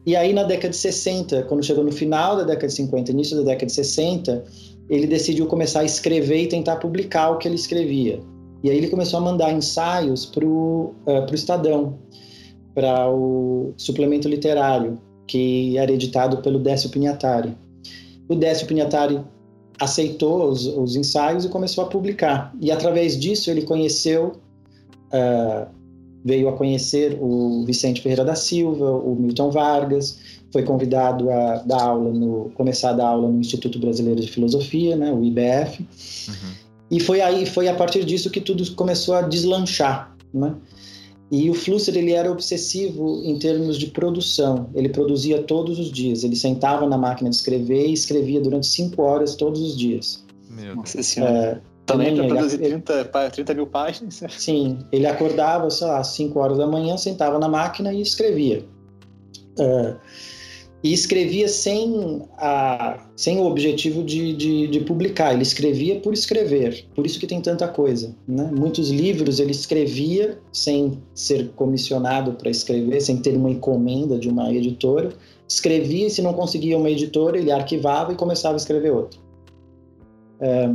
[0.05, 3.35] E aí, na década de 60, quando chegou no final da década de 50, início
[3.37, 4.43] da década de 60,
[4.87, 8.19] ele decidiu começar a escrever e tentar publicar o que ele escrevia.
[8.63, 11.97] E aí ele começou a mandar ensaios para o uh, Estadão,
[12.75, 17.57] para o suplemento literário, que era editado pelo Décio Pinhatari.
[18.27, 19.19] O Décio Pinhatari
[19.79, 22.53] aceitou os, os, ensaios e começou a publicar.
[22.59, 24.33] E através disso ele conheceu,
[25.13, 25.67] uh,
[26.23, 30.19] veio a conhecer o Vicente Ferreira da Silva, o Milton Vargas,
[30.51, 34.95] foi convidado a dar aula no, começar a dar aula no Instituto Brasileiro de Filosofia,
[34.95, 35.81] né, o IBF.
[35.81, 36.69] Uhum.
[36.91, 40.55] E foi aí, foi a partir disso que tudo começou a deslanchar, né?
[41.31, 44.69] E o Flusser ele era obsessivo em termos de produção.
[44.73, 46.23] Ele produzia todos os dias.
[46.23, 50.25] Ele sentava na máquina de escrever e escrevia durante cinco horas todos os dias.
[50.49, 51.61] Meu Nossa Senhora.
[51.63, 54.23] É, também para produzir ele, 30, 30 mil páginas?
[54.37, 58.65] Sim, ele acordava, sei lá, às 5 horas da manhã, sentava na máquina e escrevia.
[59.59, 59.95] Uh,
[60.81, 66.85] e escrevia sem, a, sem o objetivo de, de, de, publicar, ele escrevia por escrever,
[66.95, 68.15] por isso que tem tanta coisa.
[68.25, 68.49] Né?
[68.51, 74.53] Muitos livros ele escrevia sem ser comissionado para escrever, sem ter uma encomenda de uma
[74.53, 75.11] editora,
[75.47, 79.19] escrevia e se não conseguia uma editora, ele arquivava e começava a escrever outro.
[80.39, 80.69] É,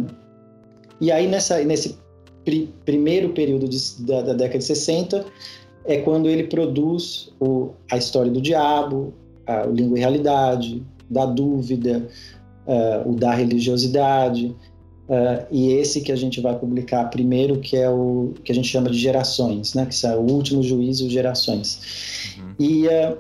[1.01, 1.99] e aí, nessa, nesse
[2.45, 5.25] pri, primeiro período de, da, da década de 60,
[5.87, 9.15] é quando ele produz o, a história do diabo,
[9.69, 12.09] o Língua e Realidade, da dúvida,
[12.67, 14.55] uh, o da religiosidade,
[15.09, 18.69] uh, e esse que a gente vai publicar primeiro, que é o que a gente
[18.69, 19.87] chama de Gerações, né?
[19.87, 22.37] que é o último juízo Gerações.
[22.39, 22.55] Uhum.
[22.59, 23.19] E, uh,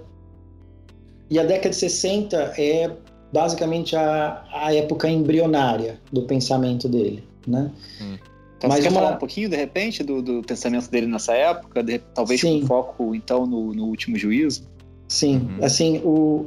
[1.31, 2.91] e a década de 60 é
[3.33, 7.25] basicamente a, a época embrionária do pensamento dele.
[7.47, 7.71] Né?
[8.01, 8.17] Hum.
[8.57, 8.89] Então, Mas você uma...
[8.89, 12.61] quer falar um pouquinho, de repente, do, do pensamento dele nessa época, de, talvez Sim.
[12.61, 14.67] com foco, então, no, no último juízo?
[15.15, 15.65] Sim, uhum.
[15.65, 16.47] assim, o,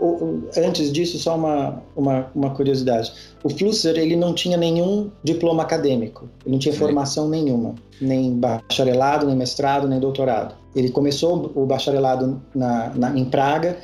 [0.00, 3.12] o, antes disso, só uma, uma, uma, curiosidade.
[3.44, 6.80] O Flusser, ele não tinha nenhum diploma acadêmico, ele não tinha Sim.
[6.80, 10.56] formação nenhuma, nem bacharelado, nem mestrado, nem doutorado.
[10.74, 13.78] Ele começou o bacharelado na, na, em Praga,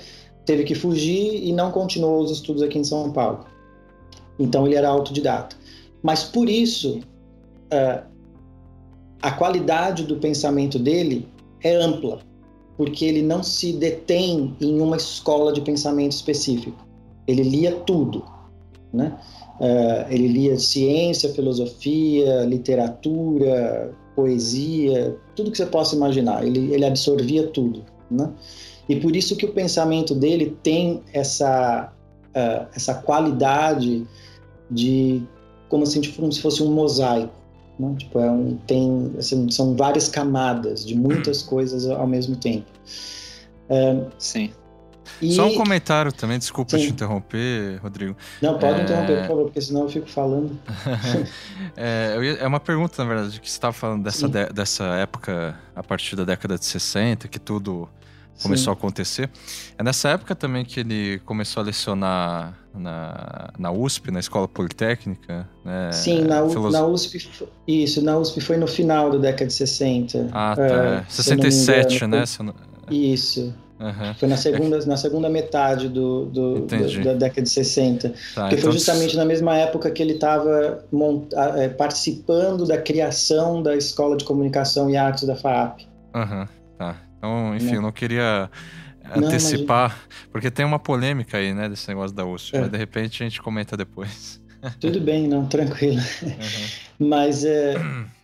[0.44, 3.44] teve que fugir e não continuou os estudos aqui em São Paulo.
[4.36, 5.54] Então, ele era autodidata.
[6.02, 6.98] Mas, por isso,
[7.72, 8.02] uh,
[9.22, 11.28] a qualidade do pensamento dele
[11.62, 12.18] é ampla
[12.78, 16.86] porque ele não se detém em uma escola de pensamento específico.
[17.26, 18.24] Ele lia tudo,
[18.92, 19.18] né?
[19.60, 26.46] Uh, ele lia ciência, filosofia, literatura, poesia, tudo que você possa imaginar.
[26.46, 28.30] Ele, ele absorvia tudo, né?
[28.88, 31.92] E por isso que o pensamento dele tem essa
[32.28, 34.06] uh, essa qualidade
[34.70, 35.20] de
[35.68, 36.00] como se,
[36.40, 37.34] fosse um mosaico.
[37.78, 37.94] Né?
[37.98, 42.66] Tipo, é um, tem, assim, são várias camadas de muitas coisas ao mesmo tempo.
[43.68, 44.50] É, Sim.
[45.20, 45.32] E...
[45.32, 46.86] Só um comentário também, desculpa Sim.
[46.86, 48.16] te interromper, Rodrigo.
[48.40, 48.82] Não, pode é...
[48.84, 50.58] interromper, por favor, porque senão eu fico falando.
[51.76, 54.46] é, é, uma pergunta, na verdade, que você estava falando dessa, de...
[54.52, 57.88] dessa época, a partir da década de 60, que tudo
[58.42, 58.70] começou Sim.
[58.70, 59.30] a acontecer.
[59.76, 65.48] É nessa época também que ele começou a lecionar na, na USP, na Escola Politécnica,
[65.64, 65.90] né?
[65.92, 66.70] Sim, na, Filoso...
[66.70, 67.28] na USP,
[67.66, 70.28] isso, na USP foi no final da década de 60.
[70.32, 70.62] Ah, tá.
[70.62, 72.24] É, 67, engano, né?
[72.26, 72.96] Foi...
[72.96, 73.54] Isso.
[73.80, 74.14] Uhum.
[74.14, 78.08] Foi na segunda, na segunda metade do, do, do da década de 60.
[78.34, 78.58] Tá, que então...
[78.58, 80.84] foi justamente na mesma época que ele estava
[81.56, 85.82] é, participando da criação da Escola de Comunicação e Artes da FAAP.
[86.14, 86.46] Uhum.
[87.18, 87.74] Então, enfim, não.
[87.74, 88.50] eu não queria
[89.14, 92.60] antecipar, não, porque tem uma polêmica aí, né, desse negócio da USP, é.
[92.60, 94.40] mas de repente a gente comenta depois.
[94.80, 96.00] Tudo bem, não, tranquilo.
[96.22, 97.08] Uhum.
[97.08, 97.74] Mas, é,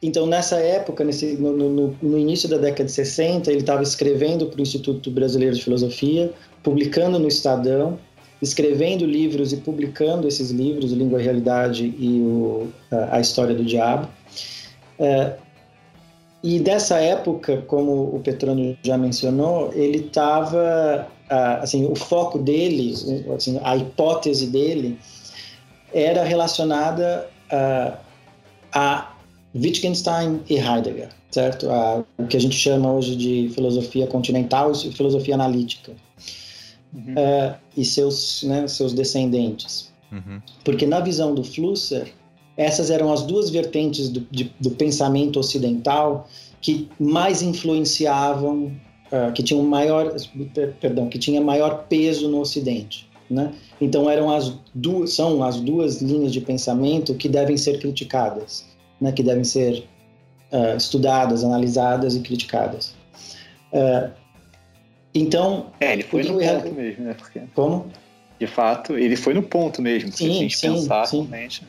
[0.02, 4.46] então, nessa época, nesse, no, no, no, início da década de 60, ele estava escrevendo
[4.46, 7.98] para o Instituto Brasileiro de Filosofia, publicando no Estadão,
[8.42, 13.64] escrevendo livros e publicando esses livros, Língua e Realidade e o, a, a História do
[13.64, 14.09] Diabo.
[14.98, 15.37] É,
[16.46, 21.09] e dessa época, como o Petrônio já mencionou, ele estava,
[21.62, 22.92] assim, o foco dele,
[23.35, 24.98] assim, a hipótese dele
[25.90, 27.98] era relacionada a,
[28.74, 29.14] a
[29.54, 31.70] Wittgenstein e Heidegger, certo?
[31.70, 35.92] A, o que a gente chama hoje de filosofia continental e filosofia analítica.
[36.92, 37.14] Uhum.
[37.14, 39.90] Uh, e seus, né, seus descendentes.
[40.12, 40.42] Uhum.
[40.62, 42.12] Porque na visão do Flusser,
[42.56, 46.28] essas eram as duas vertentes do, de, do pensamento ocidental
[46.60, 48.72] que mais influenciavam,
[49.12, 50.14] uh, que tinham maior,
[50.80, 53.08] perdão, que tinha maior peso no Ocidente.
[53.28, 53.52] Né?
[53.80, 58.64] Então eram as duas, são as duas linhas de pensamento que devem ser criticadas,
[59.00, 59.12] né?
[59.12, 59.86] que devem ser
[60.52, 62.94] uh, estudadas, analisadas e criticadas.
[63.72, 64.10] Uh,
[65.14, 65.66] então.
[65.80, 67.14] É, ele foi no ponto mesmo, né?
[67.14, 67.86] Porque, como?
[68.38, 70.10] De fato, ele foi no ponto mesmo.
[70.10, 71.18] Sim, se a gente sim, pensar sim.
[71.18, 71.62] realmente.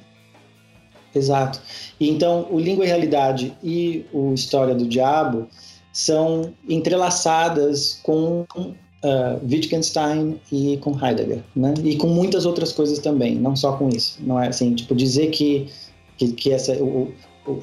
[1.16, 1.62] Exato.
[2.00, 5.48] Então, o Língua e Realidade e o História do Diabo
[5.94, 8.46] são entrelaçadas com
[9.06, 11.74] uh, Wittgenstein e com Heidegger, né?
[11.84, 14.18] E com muitas outras coisas também, não só com isso.
[14.20, 15.68] Não é assim, tipo dizer que
[16.18, 17.14] que, que essa o,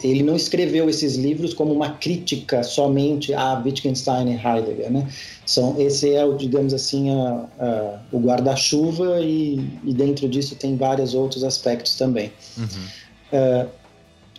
[0.05, 5.09] ele não escreveu esses livros como uma crítica somente a Wittgenstein e Heidegger, né?
[5.45, 11.15] São esse é digamos assim a, a, o guarda-chuva e, e, dentro disso tem vários
[11.15, 12.33] outros aspectos também.
[12.57, 12.67] Uhum.
[13.33, 13.69] Uh,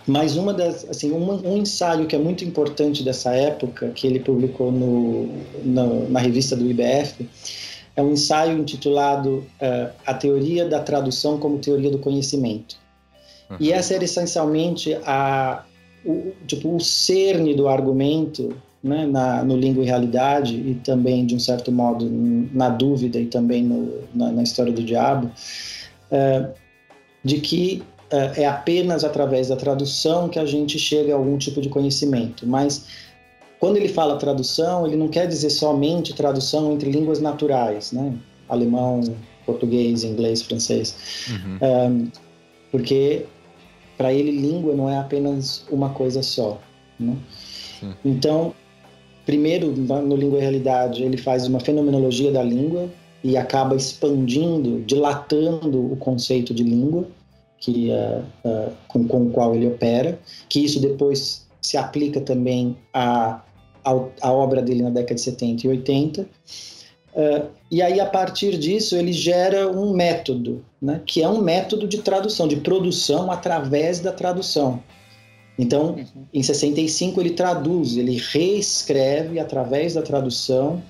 [0.06, 4.20] mas uma das, assim, um, um, ensaio que é muito importante dessa época, que ele
[4.20, 5.30] publicou no,
[5.64, 7.28] no na revista do IBF,
[7.96, 12.76] é um ensaio intitulado uh, A Teoria da Tradução como Teoria do Conhecimento.
[13.50, 13.58] Uhum.
[13.60, 15.64] E essa era essencialmente a,
[16.06, 18.54] o, tipo, o cerne do argumento
[18.84, 22.10] né, na, no Língua e Realidade e também, de um certo modo,
[22.52, 25.32] na dúvida e também no, na, na, História do Diabo,
[26.12, 26.52] uh,
[27.24, 27.82] de que
[28.14, 32.46] é, é apenas através da tradução que a gente chega a algum tipo de conhecimento.
[32.46, 32.86] Mas
[33.60, 38.14] quando ele fala tradução, ele não quer dizer somente tradução entre línguas naturais, né?
[38.48, 39.02] Alemão,
[39.48, 40.96] português, inglês, francês.
[41.30, 41.58] Uhum.
[41.62, 42.12] Um,
[42.72, 43.26] porque
[43.98, 46.60] para ele língua não é apenas uma coisa só.
[47.00, 47.16] Né?
[48.06, 48.54] Então,
[49.26, 52.90] primeiro no Língua e Realidade ele faz uma fenomenologia da língua
[53.24, 57.08] e acaba expandindo, dilatando o conceito de língua
[57.64, 62.76] que, uh, uh, com, com o qual ele opera, que isso depois se aplica também
[62.94, 63.42] à,
[63.86, 66.22] à, obra dele na década de 70 e 80.
[66.24, 66.28] Uh,
[67.16, 71.88] eh, e aí, a partir disso, ele gera um método, né, que é um método
[71.88, 74.84] de tradução, de produção através da tradução.
[75.58, 76.26] Então, uhum.
[76.34, 80.84] em 65, ele traduz, ele reescreve através da tradução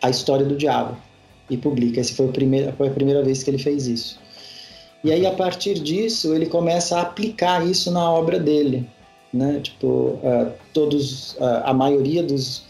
[0.00, 0.96] a história do diabo
[1.50, 2.00] e publica.
[2.00, 2.32] Essa foi,
[2.78, 4.18] foi a primeira vez que ele fez isso.
[5.04, 8.88] E aí, a partir disso, ele começa a aplicar isso na obra dele.
[9.32, 9.60] Né?
[9.62, 12.64] Tipo, uh, todos, uh, a maioria dos,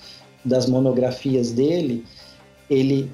[0.44, 2.04] das monografias dele,
[2.68, 3.10] ele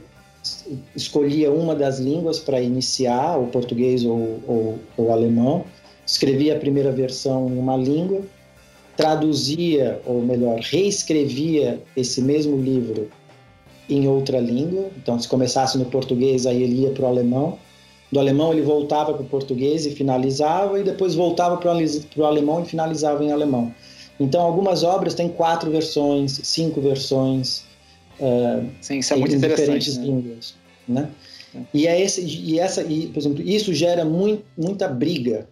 [0.94, 5.64] escolhia uma das línguas para iniciar, o português ou, ou, ou alemão,
[6.06, 8.22] escrevia a primeira versão em uma língua,
[8.96, 13.08] traduzia, ou melhor, reescrevia esse mesmo livro
[13.88, 14.90] em outra língua.
[14.96, 17.58] Então, se começasse no português, aí ele ia para o alemão
[18.14, 22.62] do alemão ele voltava para o português e finalizava, e depois voltava para o alemão
[22.62, 23.74] e finalizava em alemão.
[24.20, 27.64] Então, algumas obras têm quatro versões, cinco versões.
[28.20, 29.90] Uh, Sim, isso é muito interessante.
[29.90, 30.04] Diferentes né?
[30.04, 30.54] línguas,
[30.86, 31.10] né?
[31.74, 35.48] E, é esse, e essa, e, por exemplo, isso gera muito, muita briga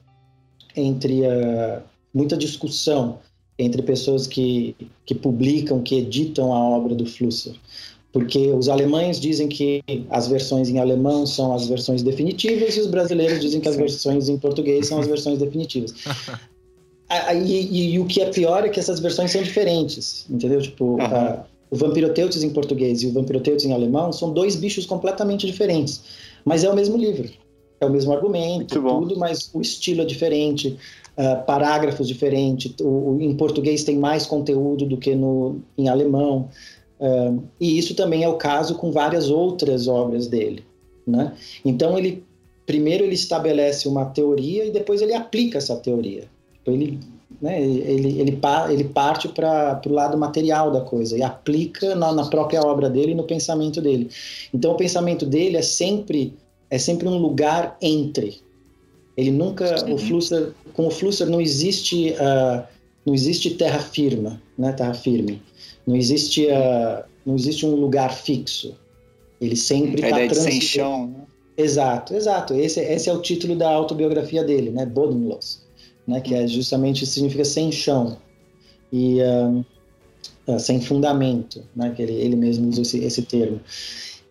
[0.76, 1.82] entre, uh,
[2.14, 3.18] muita discussão
[3.58, 7.54] entre pessoas que, que publicam, que editam a obra do Flusser.
[8.12, 12.86] Porque os alemães dizem que as versões em alemão são as versões definitivas e os
[12.86, 15.94] brasileiros dizem que as versões em português são as versões definitivas.
[17.34, 20.60] e, e, e, o que é pior é que essas versões são diferentes, entendeu?
[20.60, 21.00] Tipo, uhum.
[21.00, 26.02] a, o Vampiroteutes em português e o Vampiroteutes em alemão são dois bichos completamente diferentes,
[26.44, 27.30] mas é o mesmo livro,
[27.80, 30.76] é o mesmo argumento, tudo, mas o estilo é diferente,
[31.16, 36.50] uh, parágrafos diferentes, o, o, em português tem mais conteúdo do que no, em alemão,
[37.02, 40.64] uh, e isso também é o caso com várias outras obras dele,
[41.06, 41.34] né?
[41.64, 42.24] Então ele
[42.64, 46.24] primeiro ele estabelece uma teoria e depois ele aplica essa teoria.
[46.64, 46.98] Ele,
[47.40, 48.32] né, ele, ele,
[48.70, 53.12] ele parte para o lado material da coisa e aplica na, na, própria obra dele
[53.12, 54.08] e no pensamento dele.
[54.54, 56.34] Então o pensamento dele é sempre
[56.70, 58.40] é sempre um lugar entre.
[59.16, 59.92] Ele nunca Sim.
[59.92, 62.62] o Flusser com o Flusser não existe uh,
[63.04, 65.42] não existe terra firme, né, terra firme.
[65.86, 68.76] Não existe uh, não existe um lugar fixo.
[69.40, 70.50] Ele sempre está transitando.
[70.50, 71.06] Sem chão.
[71.08, 71.14] Né?
[71.56, 72.54] Exato, exato.
[72.54, 74.86] Esse, esse é o título da autobiografia dele, né?
[74.86, 75.62] Bodenlos
[76.06, 78.16] né, que é justamente significa sem chão
[78.92, 79.64] e uh,
[80.46, 83.60] uh, sem fundamento, né, que ele, ele mesmo usa esse, esse termo.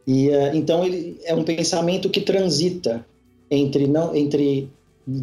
[0.05, 3.05] E então ele é um pensamento que transita
[3.51, 4.67] entre não entre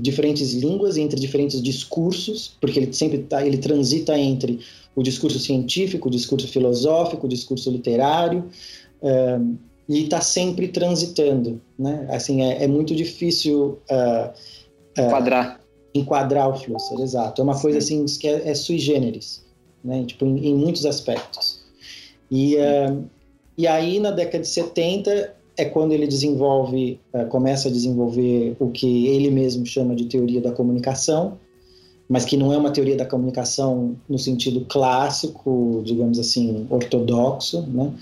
[0.00, 4.60] diferentes línguas, entre diferentes discursos, porque ele sempre tá, ele transita entre
[4.94, 8.44] o discurso científico, o discurso filosófico, o discurso literário,
[9.88, 12.06] e está sempre transitando, né?
[12.10, 13.78] Assim é, é muito difícil
[15.08, 15.60] quadrar
[15.94, 17.40] enquadrar o Flusser, exato.
[17.40, 19.44] É uma coisa assim que é, é sui generis,
[19.82, 20.04] né?
[20.04, 21.60] Tipo, em, em muitos aspectos.
[22.30, 23.04] E, uh,
[23.56, 28.70] e aí, na década de 70, é quando ele desenvolve, uh, começa a desenvolver o
[28.70, 31.36] que ele mesmo chama de teoria da comunicação,
[32.08, 37.92] mas que não é uma teoria da comunicação no sentido clássico, digamos assim, ortodoxo, né?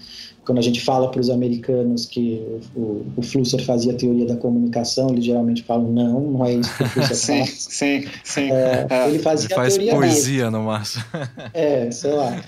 [0.46, 2.40] quando a gente fala para os americanos que
[2.74, 6.84] o, o Flusser fazia teoria da comunicação, eles geralmente falam não, não é isso que
[6.84, 7.50] o Flusser sim, faz.
[7.50, 8.52] Sim, sim.
[8.52, 9.08] É, é.
[9.08, 10.58] Ele fazia ele faz teoria poesia mesmo.
[10.58, 11.04] no máximo.
[11.52, 12.44] É, sei lá.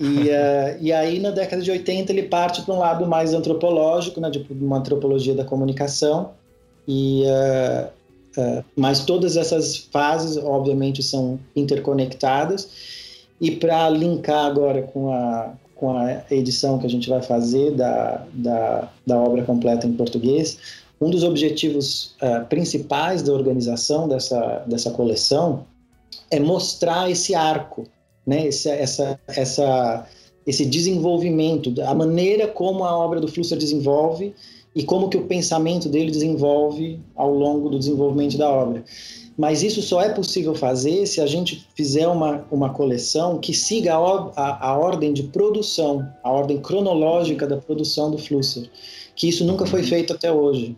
[0.00, 4.20] E, uh, e aí, na década de 80, ele parte para um lado mais antropológico,
[4.20, 6.30] né, de uma antropologia da comunicação.
[6.88, 7.88] E, uh,
[8.36, 12.68] uh, mas todas essas fases, obviamente, são interconectadas.
[13.40, 18.26] E para linkar agora com a, com a edição que a gente vai fazer da,
[18.32, 20.58] da, da obra completa em português,
[21.00, 25.66] um dos objetivos uh, principais da organização dessa, dessa coleção
[26.30, 27.86] é mostrar esse arco,
[28.26, 28.46] né?
[28.46, 30.06] esse, essa, essa,
[30.46, 34.34] esse desenvolvimento, a maneira como a obra do Flusser desenvolve
[34.76, 38.84] e como que o pensamento dele desenvolve ao longo do desenvolvimento da obra.
[39.34, 43.94] Mas isso só é possível fazer se a gente fizer uma, uma coleção que siga
[43.94, 48.68] a, a, a ordem de produção, a ordem cronológica da produção do Flusser,
[49.14, 50.76] que isso nunca foi feito até hoje.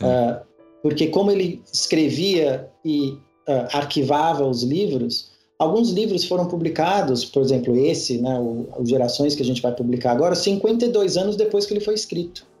[0.00, 0.40] Uh,
[0.80, 3.10] porque como ele escrevia e
[3.48, 9.34] uh, arquivava os livros, alguns livros foram publicados, por exemplo, esse, né, o, o, Gerações
[9.34, 12.53] que a gente vai publicar agora, 52 anos depois que ele foi escrito.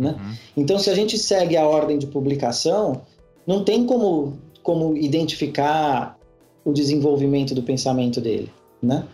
[0.00, 0.16] Né?
[0.18, 0.34] Uhum.
[0.56, 3.02] Então, se a gente segue a ordem de publicação,
[3.46, 6.18] não tem como como identificar
[6.64, 9.06] o desenvolvimento do pensamento dele, né?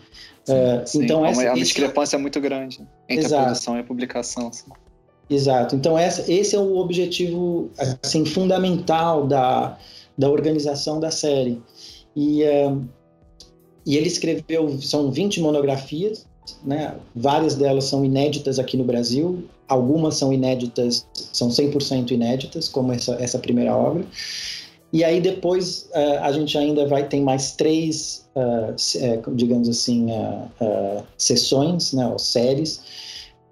[0.43, 1.03] Sim, uh, sim.
[1.03, 2.79] Então essa, é uma discrepância muito grande
[3.09, 3.41] entre Exato.
[3.41, 4.51] a produção e a publicação.
[4.51, 4.71] Sim.
[5.29, 5.75] Exato.
[5.75, 7.69] Então essa, esse é o objetivo
[8.01, 9.77] assim fundamental da,
[10.17, 11.61] da organização da série.
[12.15, 12.83] E, uh,
[13.85, 16.27] e ele escreveu são 20 monografias,
[16.63, 16.95] né?
[17.15, 23.15] Várias delas são inéditas aqui no Brasil, algumas são inéditas, são 100% inéditas, como essa,
[23.15, 24.05] essa primeira obra.
[24.91, 31.03] E aí depois uh, a gente ainda vai ter mais três, uh, digamos assim, uh,
[31.17, 32.81] sessões, né, ou séries,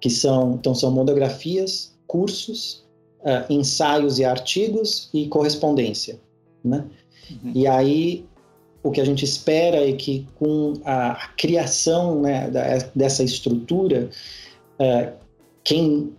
[0.00, 2.84] que são, então são monografias, cursos,
[3.50, 6.20] ensaios e artigos e correspondência,
[6.62, 6.84] né?
[7.28, 7.52] Uhum.
[7.56, 8.24] E aí
[8.86, 14.10] o que a gente espera é que com a, a criação né, da, dessa estrutura,
[15.64, 16.12] quem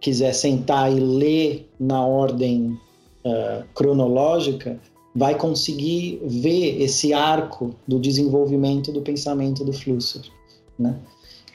[0.00, 2.78] quiser sentar e ler na ordem
[3.24, 4.78] uh, cronológica,
[5.14, 10.22] vai conseguir ver esse arco do desenvolvimento do pensamento do Flusser,
[10.78, 10.96] né?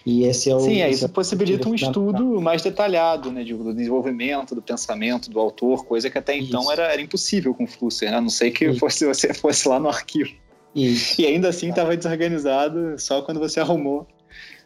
[0.03, 4.55] E esse é o Sim, isso é possibilita um estudo mais detalhado, né, do desenvolvimento
[4.55, 8.17] do pensamento do autor, coisa que até então era, era impossível com o Flusser, né?
[8.17, 10.31] A não sei que fosse, você fosse lá no arquivo.
[10.75, 11.21] Isso.
[11.21, 14.07] E ainda assim estava desorganizado só quando você arrumou.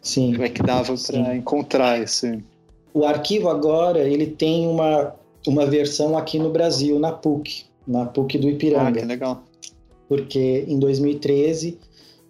[0.00, 0.32] Sim.
[0.32, 2.42] Como é que dava para encontrar esse?
[2.94, 5.14] O arquivo agora ele tem uma
[5.46, 8.88] uma versão aqui no Brasil, na PUC, na PUC do Ipiranga.
[8.88, 9.42] Ah, que legal.
[10.08, 11.78] Porque em 2013,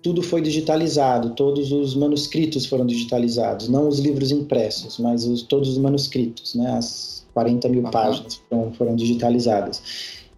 [0.03, 5.69] tudo foi digitalizado, todos os manuscritos foram digitalizados, não os livros impressos, mas os, todos
[5.71, 6.71] os manuscritos, né?
[6.73, 9.83] As 40 mil páginas foram, foram digitalizadas.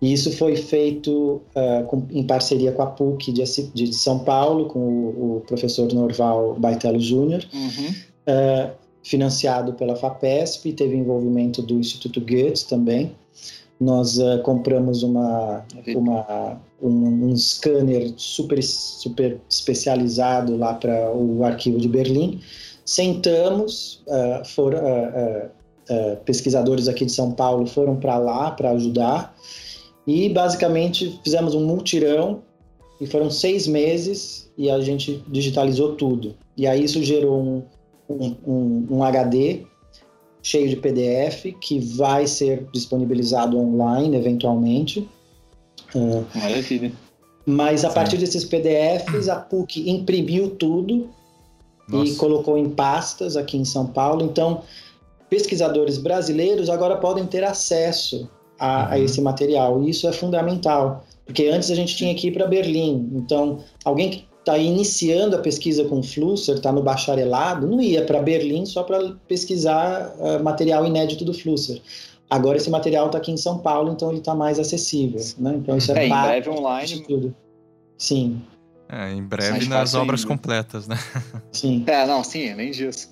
[0.01, 4.67] E isso foi feito uh, com, em parceria com a PUC de, de São Paulo,
[4.67, 7.89] com o, o professor Norval Baitello Júnior, uhum.
[7.89, 8.71] uh,
[9.03, 13.13] financiado pela FAPESP, teve envolvimento do Instituto Goethe também.
[13.81, 21.79] Nós uh, compramos uma, uma, um, um scanner super, super especializado lá para o arquivo
[21.79, 22.41] de Berlim.
[22.85, 24.03] Sentamos,
[24.47, 24.81] foram,
[26.25, 29.37] pesquisadores aqui de São Paulo foram para lá para ajudar
[30.09, 32.41] e basicamente fizemos um multirão
[32.99, 36.35] e foram seis meses e a gente digitalizou tudo.
[36.57, 37.63] E aí isso gerou um,
[38.09, 39.67] um, um, um HD
[40.43, 45.07] cheio de PDF que vai ser disponibilizado online eventualmente.
[46.35, 46.91] Maravilha.
[47.45, 47.95] Mas a Sim.
[47.95, 51.11] partir desses PDFs, a PUC imprimiu tudo
[51.87, 52.11] Nossa.
[52.11, 54.25] e colocou em pastas aqui em São Paulo.
[54.25, 54.63] Então,
[55.29, 58.27] pesquisadores brasileiros agora podem ter acesso
[58.59, 58.93] a, uhum.
[58.93, 59.83] a esse material.
[59.83, 63.11] E isso é fundamental, porque antes a gente tinha que ir para Berlim.
[63.15, 68.23] Então, alguém que está iniciando a pesquisa com Flusser, está no bacharelado, não ia para
[68.23, 71.83] Berlim só para pesquisar uh, material inédito do Flusser.
[72.31, 75.21] Agora esse material está aqui em São Paulo, então ele está mais acessível.
[75.39, 75.55] Né?
[75.57, 77.01] Então isso é, é em breve online.
[77.07, 77.35] Tudo.
[77.97, 78.43] Sim.
[78.89, 80.35] É, em breve nas obras ainda.
[80.35, 80.99] completas, né?
[81.53, 81.85] Sim.
[81.87, 83.11] É, não, sim, além disso.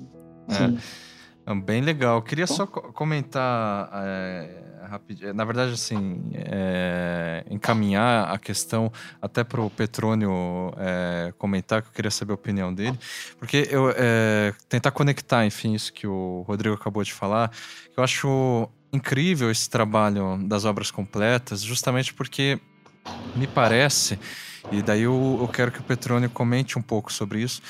[0.49, 1.06] É.
[1.55, 2.17] Bem legal.
[2.17, 2.55] Eu queria Bom.
[2.55, 5.33] só comentar é, rapidinho.
[5.33, 8.93] Na verdade, assim, é, encaminhar a questão
[9.23, 12.99] até para o Petrônio é, comentar, que eu queria saber a opinião dele,
[13.39, 13.93] porque eu
[14.69, 17.51] tentar conectar, enfim, isso que o Rodrigo acabou de falar,
[17.97, 22.59] eu acho incrível esse trabalho das obras completas, justamente porque
[23.35, 24.19] me parece,
[24.71, 27.63] e daí eu, eu quero que o Petrônio comente um pouco sobre isso,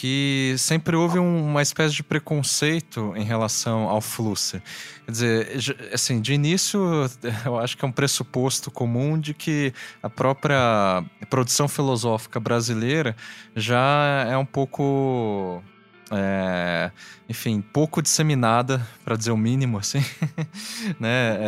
[0.00, 4.60] que sempre houve uma espécie de preconceito em relação ao Flusser.
[5.04, 6.80] Quer dizer, assim, de início,
[7.46, 9.72] eu acho que é um pressuposto comum de que
[10.02, 13.14] a própria produção filosófica brasileira
[13.54, 15.62] já é um pouco
[16.10, 16.90] é,
[17.28, 20.04] enfim, pouco disseminada, para dizer o mínimo, assim,
[20.98, 21.38] né?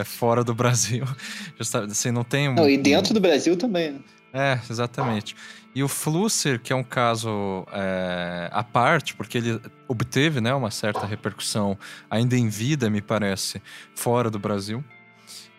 [0.00, 1.04] É, fora do Brasil.
[1.58, 4.00] Assim, não tem um, não, e dentro do Brasil também, né?
[4.32, 5.34] É, exatamente.
[5.74, 10.70] E o Flusser, que é um caso é, à parte, porque ele obteve né, uma
[10.70, 11.78] certa repercussão
[12.10, 13.62] ainda em vida, me parece,
[13.94, 14.84] fora do Brasil.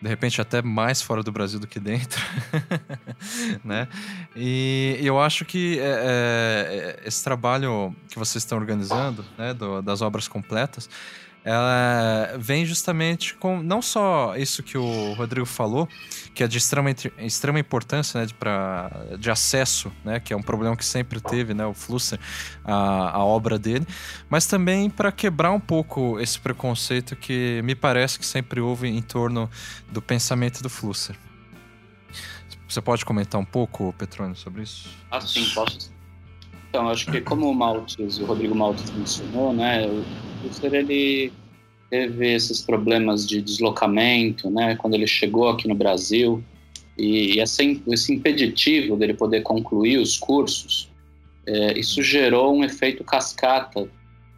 [0.00, 2.20] De repente até mais fora do Brasil do que dentro,
[3.64, 3.86] né?
[4.34, 10.02] E eu acho que é, é, esse trabalho que vocês estão organizando, né, do, das
[10.02, 10.90] obras completas,
[11.44, 15.88] ela vem justamente com não só isso que o Rodrigo falou,
[16.34, 20.42] que é de extrema, extrema importância né, de, pra, de acesso, né, que é um
[20.42, 22.18] problema que sempre teve né, o Flusser,
[22.64, 23.86] a, a obra dele,
[24.30, 29.02] mas também para quebrar um pouco esse preconceito que me parece que sempre houve em
[29.02, 29.50] torno
[29.90, 31.16] do pensamento do Flusser.
[32.68, 34.88] Você pode comentar um pouco, Petrônio, sobre isso?
[35.10, 35.92] Ah, sim, posso.
[36.70, 40.02] Então, acho que como o Maltes, o Rodrigo Maltes mencionou, né, o
[40.40, 41.30] Flusser, ele
[41.92, 46.42] teve esses problemas de deslocamento, né, quando ele chegou aqui no Brasil,
[46.96, 50.88] e esse, esse impeditivo dele poder concluir os cursos,
[51.46, 53.86] é, isso gerou um efeito cascata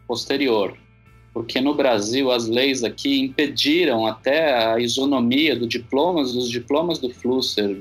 [0.05, 0.77] posterior,
[1.33, 7.09] porque no Brasil as leis aqui impediram até a isonomia do diplomas dos diplomas do
[7.09, 7.73] Flusser,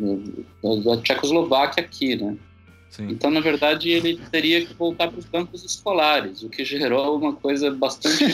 [0.85, 2.37] da Tchecoslováquia aqui, né?
[2.91, 3.09] Sim.
[3.11, 7.33] Então, na verdade, ele teria que voltar para os bancos escolares, o que gerou uma
[7.33, 8.25] coisa bastante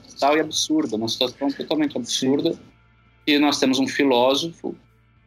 [0.21, 2.53] tal e absurda, uma situação totalmente absurda.
[2.53, 2.59] Sim.
[3.25, 4.75] E nós temos um filósofo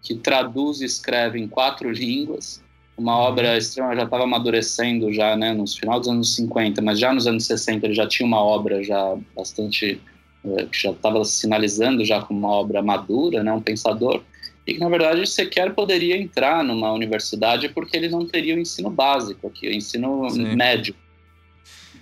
[0.00, 2.62] que traduz e escreve em quatro línguas,
[2.96, 3.24] uma uhum.
[3.24, 7.26] obra extrema, já estava amadurecendo já, né, nos final dos anos 50, mas já nos
[7.26, 10.00] anos 60 ele já tinha uma obra já bastante
[10.44, 14.22] é, que já estava sinalizando já como uma obra madura, né, um pensador,
[14.66, 18.90] e que na verdade sequer poderia entrar numa universidade porque ele não teria o ensino
[18.90, 20.54] básico aqui, o ensino Sim.
[20.54, 20.94] médio.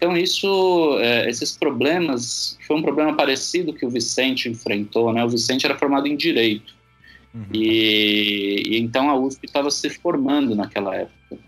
[0.03, 5.24] Então isso, é, esses problemas, foi um problema parecido que o Vicente enfrentou, né?
[5.24, 6.74] O Vicente era formado em direito
[7.32, 7.46] uhum.
[7.55, 11.38] e, e, então a USP estava se formando naquela época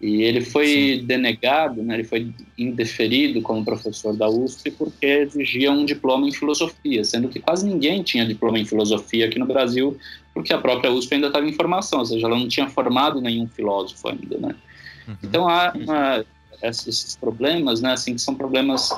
[0.00, 1.06] e ele foi Sim.
[1.06, 1.94] denegado, né?
[1.94, 7.40] Ele foi indeferido como professor da USP porque exigia um diploma em filosofia, sendo que
[7.40, 9.98] quase ninguém tinha diploma em filosofia aqui no Brasil,
[10.32, 13.48] porque a própria USP ainda estava em formação, ou seja, ela não tinha formado nenhum
[13.48, 14.54] filósofo ainda, né?
[15.08, 15.16] Uhum.
[15.24, 16.24] Então há uma,
[16.62, 18.90] esses problemas, né, assim, que são problemas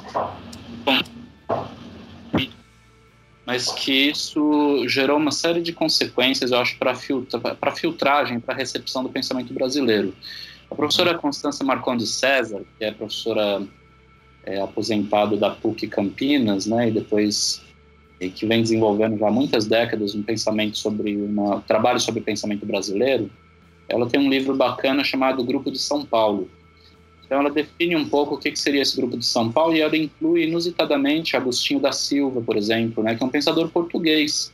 [3.46, 8.54] mas que isso gerou uma série de consequências, eu acho, para filtra, para filtragem, para
[8.54, 10.14] recepção do pensamento brasileiro.
[10.70, 13.62] A professora Constança Marcondes César, que é professora
[14.44, 17.62] é, aposentada da PUC Campinas, né, e depois
[18.20, 22.64] e que vem desenvolvendo já há muitas décadas um pensamento sobre um trabalho sobre pensamento
[22.64, 23.28] brasileiro,
[23.88, 26.48] ela tem um livro bacana chamado Grupo de São Paulo.
[27.24, 29.96] Então ela define um pouco o que, seria esse Grupo de São Paulo e ela
[29.96, 34.52] inclui inusitadamente Agostinho da Silva, por exemplo, né, que é um pensador português,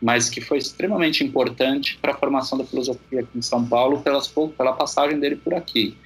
[0.00, 4.32] mas que foi extremamente importante para a formação da filosofia aqui em São Paulo pelas,
[4.56, 5.96] pela passagem dele por aqui.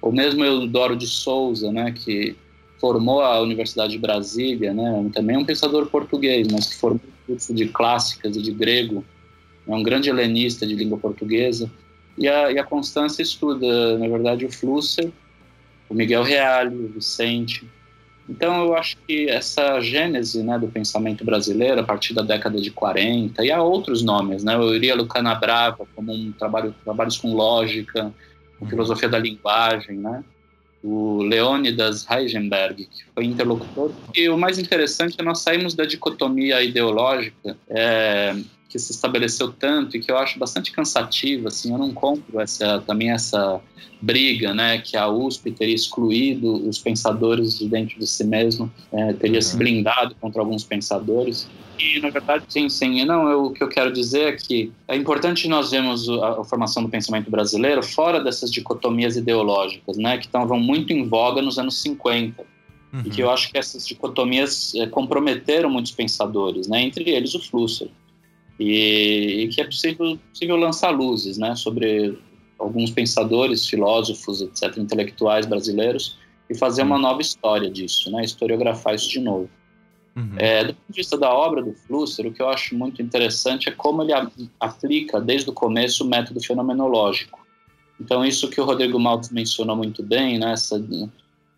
[0.00, 2.36] Ou mesmo Eudoro de Souza, né, que
[2.80, 7.54] formou a Universidade de Brasília, né, também é um pensador português, mas que formou curso
[7.54, 9.04] de clássicas e de grego,
[9.66, 11.70] é um grande helenista de língua portuguesa.
[12.16, 15.10] E a, e a Constância estuda, na verdade, o Flusser,
[15.94, 17.64] o Miguel Reale, o Vicente.
[18.28, 22.70] Então, eu acho que essa gênese né, do pensamento brasileiro, a partir da década de
[22.70, 24.54] 40, e há outros nomes, né?
[24.54, 28.12] Eu iria Lucana Brava, como um trabalho, trabalhos com lógica,
[28.58, 30.24] com filosofia da linguagem, né?
[30.82, 33.90] o Leônidas Heisenberg, que foi interlocutor.
[34.14, 38.36] E o mais interessante é nós saímos da dicotomia ideológica é,
[38.74, 42.80] que se estabeleceu tanto e que eu acho bastante cansativa, assim, eu não compro essa,
[42.80, 43.60] também essa
[44.02, 49.12] briga, né, que a USP teria excluído os pensadores de dentro de si mesmo, é,
[49.12, 49.42] teria uhum.
[49.42, 51.48] se blindado contra alguns pensadores.
[51.78, 53.04] E, na verdade, sim, sim.
[53.04, 56.44] Não, eu, o que eu quero dizer é que é importante nós vermos a, a
[56.44, 61.60] formação do pensamento brasileiro fora dessas dicotomias ideológicas, né, que estavam muito em voga nos
[61.60, 62.42] anos 50.
[62.92, 63.02] Uhum.
[63.04, 67.40] E que eu acho que essas dicotomias é, comprometeram muitos pensadores, né, entre eles o
[67.40, 67.88] Flusser
[68.58, 72.18] e, e que é possível, possível lançar luzes né, sobre
[72.58, 79.08] alguns pensadores, filósofos, etc., intelectuais brasileiros e fazer uma nova história disso, né, historiografar isso
[79.08, 79.50] de novo.
[80.16, 80.34] Uhum.
[80.36, 83.68] É, do ponto de vista da obra do Flusser, o que eu acho muito interessante
[83.68, 84.30] é como ele a,
[84.60, 87.44] aplica desde o começo o método fenomenológico.
[88.00, 90.80] Então, isso que o Rodrigo Maltz mencionou muito bem, né, essa,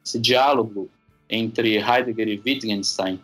[0.05, 0.89] esse diálogo
[1.29, 3.21] entre Heidegger e Wittgenstein,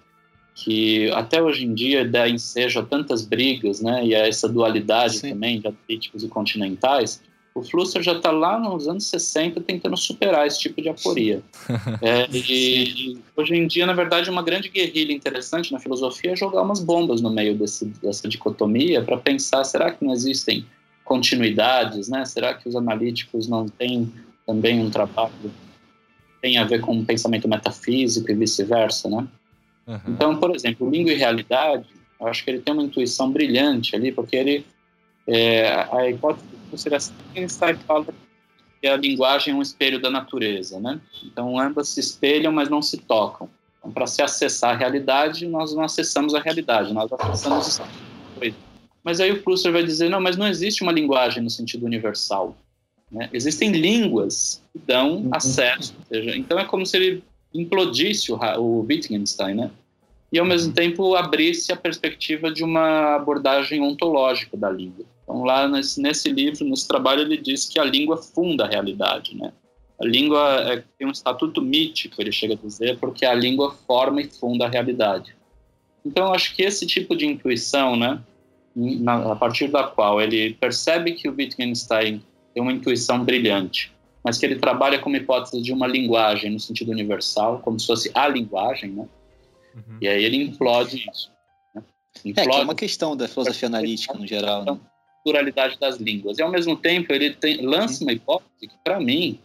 [0.55, 5.19] que até hoje em dia dá ensejo a tantas brigas, né, e a essa dualidade
[5.19, 5.31] Sim.
[5.31, 7.23] também de atlânticos e continentais,
[7.55, 11.43] o Flusser já está lá nos anos 60 tentando superar esse tipo de aporia.
[12.01, 16.63] é, e, hoje em dia, na verdade, uma grande guerrilha interessante na filosofia é jogar
[16.63, 20.65] umas bombas no meio desse, dessa dicotomia para pensar, será que não existem
[21.05, 22.25] continuidades, né?
[22.25, 24.11] Será que os analíticos não têm
[24.47, 25.51] também um trabalho que
[26.41, 29.27] tem a ver com o pensamento metafísico e vice-versa, né?
[29.87, 30.01] Uhum.
[30.09, 31.87] Então, por exemplo, Língua e Realidade,
[32.21, 34.67] eu acho que ele tem uma intuição brilhante ali, porque ele,
[35.27, 38.07] é, a hipótese de consideração Einstein fala
[38.81, 41.01] que a linguagem é um espelho da natureza, né?
[41.25, 43.49] Então, ambas se espelham, mas não se tocam.
[43.79, 47.81] Então, para se acessar a realidade, nós não acessamos a realidade, nós acessamos
[48.39, 48.57] coisa.
[49.05, 52.57] Mas aí o Plusser vai dizer, não, mas não existe uma linguagem no sentido universal.
[53.11, 53.29] Né?
[53.33, 55.31] Existem línguas que dão uhum.
[55.33, 55.95] acesso.
[56.09, 57.25] Seja, então é como se ele
[57.55, 59.71] implodisse o, o Wittgenstein, né?
[60.33, 65.05] E ao mesmo tempo abrisse a perspectiva de uma abordagem ontológica da língua.
[65.23, 69.37] Então lá nesse, nesse livro, nesse trabalho, ele diz que a língua funda a realidade,
[69.37, 69.53] né?
[70.01, 74.21] A língua é, tem um estatuto mítico, ele chega a dizer, porque a língua forma
[74.21, 75.35] e funda a realidade.
[76.05, 78.21] Então, acho que esse tipo de intuição, né,
[78.75, 82.21] na, a partir da qual ele percebe que o Wittgenstein
[82.53, 83.93] tem uma intuição brilhante,
[84.25, 88.11] mas que ele trabalha como hipótese de uma linguagem no sentido universal, como se fosse
[88.15, 89.09] a linguagem, né?
[89.75, 89.99] Uhum.
[90.01, 91.31] E aí ele implode isso.
[91.75, 91.83] Né?
[92.25, 94.65] Implode é, que é uma questão da filosofia analítica no geral.
[94.65, 94.79] Né?
[95.25, 96.39] Pluralidade das línguas.
[96.39, 98.09] E ao mesmo tempo ele tem, lança uhum.
[98.09, 99.41] uma hipótese que, para mim,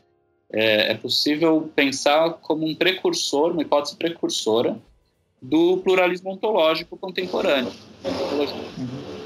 [0.52, 4.78] é, é, possível pensar como um precursor, uma hipótese precursora
[5.42, 7.72] do pluralismo ontológico contemporâneo.
[8.04, 9.18] Uhum.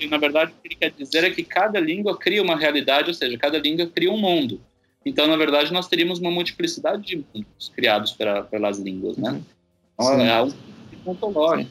[0.00, 3.08] E, na verdade, o que ele quer dizer é que cada língua cria uma realidade,
[3.08, 4.60] ou seja, cada língua cria um mundo.
[5.04, 9.40] Então, na verdade, nós teríamos uma multiplicidade de mundos criados pela, pelas línguas, né?
[9.94, 10.54] Então, é algo
[11.04, 11.70] ontológico.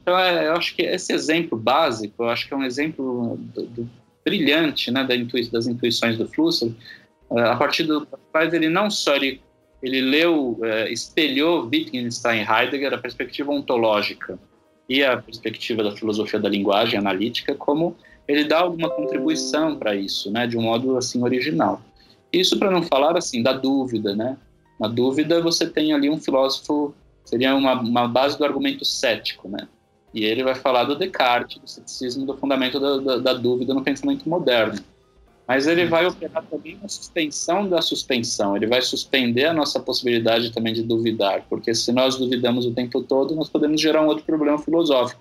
[0.00, 3.62] Então, é, eu acho que esse exemplo básico, eu acho que é um exemplo do,
[3.66, 3.90] do,
[4.24, 6.72] brilhante, né, da intui das intuições do Flusser,
[7.36, 9.40] é, a partir do quais ele não só ele,
[9.82, 14.38] ele leu, é, espelhou Wittgenstein e Heidegger a perspectiva ontológica
[14.88, 17.96] e a perspectiva da filosofia da linguagem analítica, como
[18.26, 21.80] ele dá alguma contribuição para isso, né, de um modo assim original.
[22.32, 24.36] Isso para não falar assim da dúvida, né?
[24.80, 29.68] Na dúvida você tem ali um filósofo seria uma, uma base do argumento cético, né?
[30.12, 33.82] E ele vai falar do Descartes, do ceticismo, do fundamento da, da, da dúvida no
[33.82, 34.78] pensamento moderno.
[35.48, 40.52] Mas ele vai operar também na suspensão da suspensão, ele vai suspender a nossa possibilidade
[40.52, 44.24] também de duvidar, porque se nós duvidamos o tempo todo, nós podemos gerar um outro
[44.24, 45.20] problema filosófico,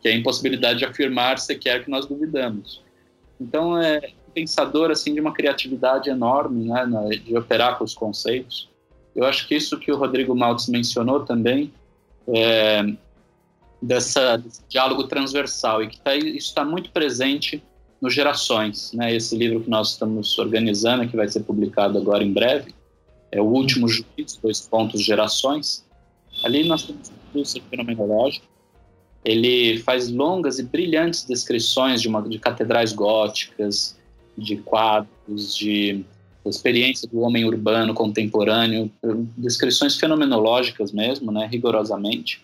[0.00, 2.82] que é a impossibilidade de afirmar sequer que nós duvidamos.
[3.40, 6.86] Então, é, pensador assim de uma criatividade enorme, né,
[7.24, 8.68] de operar com os conceitos.
[9.14, 11.72] Eu acho que isso que o Rodrigo Maltz mencionou também,
[12.28, 12.84] é,
[13.80, 17.62] dessa, desse diálogo transversal, e que tá, isso está muito presente
[18.00, 22.32] no Gerações, né, esse livro que nós estamos organizando, que vai ser publicado agora em
[22.32, 22.72] breve,
[23.32, 25.84] é o último juízo, dois pontos, Gerações.
[26.44, 28.46] Ali nós temos um curso fenomenológico,
[29.24, 33.97] ele faz longas e brilhantes descrições de, uma, de catedrais góticas,
[34.38, 36.04] de quadros, de
[36.46, 38.90] experiência do homem urbano contemporâneo,
[39.36, 42.42] descrições fenomenológicas mesmo, né, rigorosamente.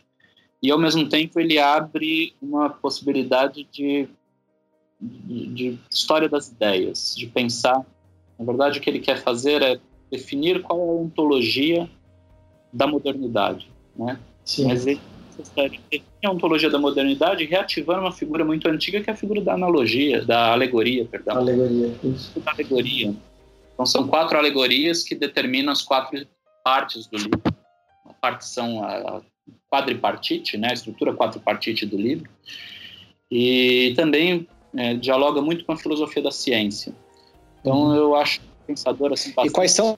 [0.62, 4.08] E ao mesmo tempo ele abre uma possibilidade de,
[5.00, 7.84] de, de história das ideias, de pensar.
[8.38, 9.78] Na verdade, o que ele quer fazer é
[10.10, 11.88] definir qual é a ontologia
[12.72, 14.18] da modernidade, né?
[14.44, 14.66] Sim.
[14.66, 15.00] Mas ele
[16.24, 20.24] a ontologia da modernidade reativando uma figura muito antiga que é a figura da analogia,
[20.24, 21.36] da alegoria, perdão.
[21.36, 22.38] Alegoria, isso.
[22.40, 23.14] Da alegoria.
[23.72, 26.26] Então são quatro alegorias que determinam as quatro
[26.64, 27.42] partes do livro.
[28.06, 29.20] A partição, a
[29.70, 32.30] quadripartite, né, a estrutura quadripartite do livro.
[33.30, 36.94] E também é, dialoga muito com a filosofia da ciência.
[37.60, 37.94] Então uhum.
[37.94, 39.50] eu acho pensador assim bastante...
[39.50, 39.96] E quais são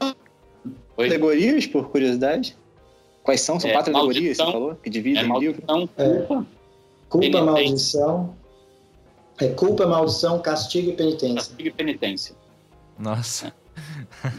[0.97, 1.07] Oi?
[1.07, 2.57] alegorias, por curiosidade?
[3.27, 3.59] Quais são?
[3.59, 4.77] São é, quatro alegorias, você falou?
[4.77, 5.61] Que dividem é, o livro?
[5.63, 6.27] Culpa, é,
[7.09, 8.37] culpa maldição.
[9.39, 11.35] É culpa, maldição, castigo e penitência.
[11.35, 12.37] Castigo e penitência.
[12.97, 13.53] Nossa.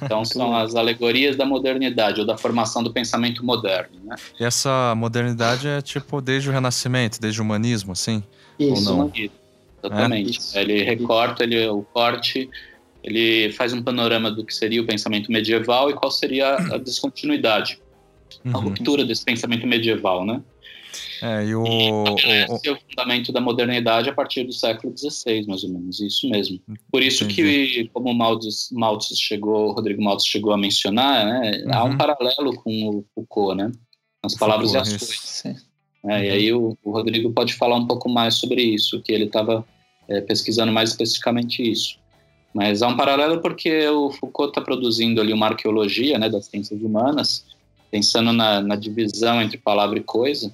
[0.02, 4.16] Então são as alegorias da modernidade ou da formação do pensamento moderno, né?
[4.40, 8.24] E essa modernidade é tipo desde o Renascimento, desde o humanismo, assim?
[8.58, 8.90] Isso.
[8.90, 9.12] Ou não?
[9.84, 10.40] Exatamente.
[10.58, 10.62] É?
[10.62, 12.50] Ele recorta, ele o corte,
[13.04, 17.80] ele faz um panorama do que seria o pensamento medieval e qual seria a descontinuidade
[18.46, 18.56] uhum.
[18.56, 20.42] a ruptura desse pensamento medieval, né?
[21.22, 21.92] É, e o, e
[22.70, 26.60] o, o fundamento da modernidade a partir do século XVI, mais ou menos, isso mesmo.
[26.92, 27.68] Por isso Entendi.
[27.68, 31.74] que, como o Maltz, Maltz chegou, Rodrigo Maltz chegou a mencionar, né, uhum.
[31.74, 31.98] há um uhum.
[31.98, 33.72] paralelo com o Foucault, né?
[34.24, 35.46] As palavras Foucault, e as coisas.
[35.46, 36.24] É, uhum.
[36.24, 39.66] E aí o, o, Rodrigo pode falar um pouco mais sobre isso, que ele estava
[40.08, 41.98] é, pesquisando mais especificamente isso.
[42.54, 46.82] Mas há um paralelo porque o Foucault está produzindo ali uma arqueologia né, das ciências
[46.82, 47.46] humanas,
[47.92, 50.54] pensando na, na divisão entre palavra e coisa,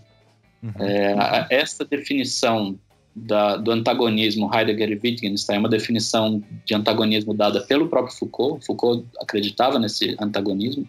[0.62, 0.72] uhum.
[0.80, 2.78] é, essa definição
[3.16, 8.66] da, do antagonismo Heidegger e Wittgenstein é uma definição de antagonismo dada pelo próprio Foucault.
[8.66, 10.88] Foucault acreditava nesse antagonismo.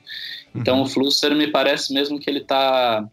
[0.54, 0.82] Então, uhum.
[0.82, 3.06] o Flusser me parece mesmo que ele está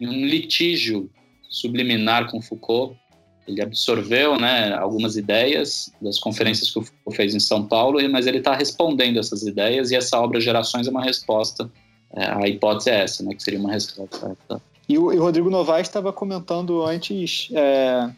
[0.00, 1.08] em um litígio
[1.48, 2.96] subliminar com Foucault.
[3.46, 8.26] Ele absorveu né, algumas ideias das conferências que o Foucault fez em São Paulo, mas
[8.26, 11.70] ele está respondendo essas ideias e essa obra Gerações é uma resposta
[12.14, 13.34] é, a hipótese é essa, né?
[13.34, 14.36] Que seria uma resposta.
[14.88, 18.10] E o, e o Rodrigo Novaes estava comentando antes é,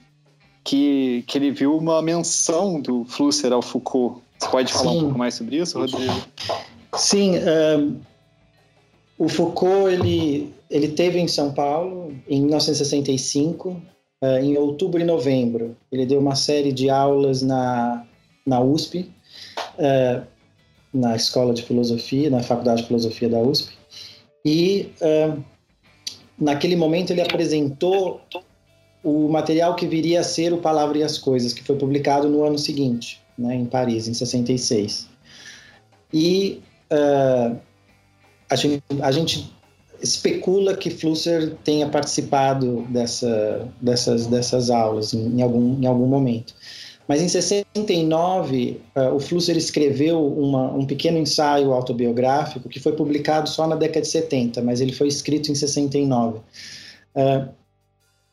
[0.64, 4.20] que, que ele viu uma menção do Flusser ao Foucault.
[4.38, 4.96] Você pode falar Sim.
[4.96, 6.12] um pouco mais sobre isso, Rodrigo?
[6.96, 7.34] Sim.
[7.38, 8.00] Um,
[9.16, 13.82] o Foucault ele, ele teve em São Paulo em 1965, uh,
[14.20, 15.76] é, em outubro e novembro.
[15.92, 18.04] Ele deu uma série de aulas na,
[18.44, 19.10] na USP.
[19.78, 20.34] Uh,
[20.94, 23.76] na Escola de Filosofia, na Faculdade de Filosofia da USP.
[24.44, 25.42] E uh,
[26.38, 28.20] naquele momento ele apresentou
[29.02, 32.44] o material que viria a ser o Palavra e as Coisas, que foi publicado no
[32.44, 35.08] ano seguinte, né, em Paris, em 66.
[36.12, 37.58] E uh,
[38.48, 39.52] a, gente, a gente
[40.02, 46.54] especula que Flusser tenha participado dessa, dessas, dessas aulas em, em, algum, em algum momento.
[47.06, 52.92] Mas em 69, uh, eh, o Flusser escreveu uma, um pequeno ensaio autobiográfico que foi
[52.92, 56.42] publicado só na década de 70, mas ele foi escrito em 69, uh,
[57.14, 57.48] eh,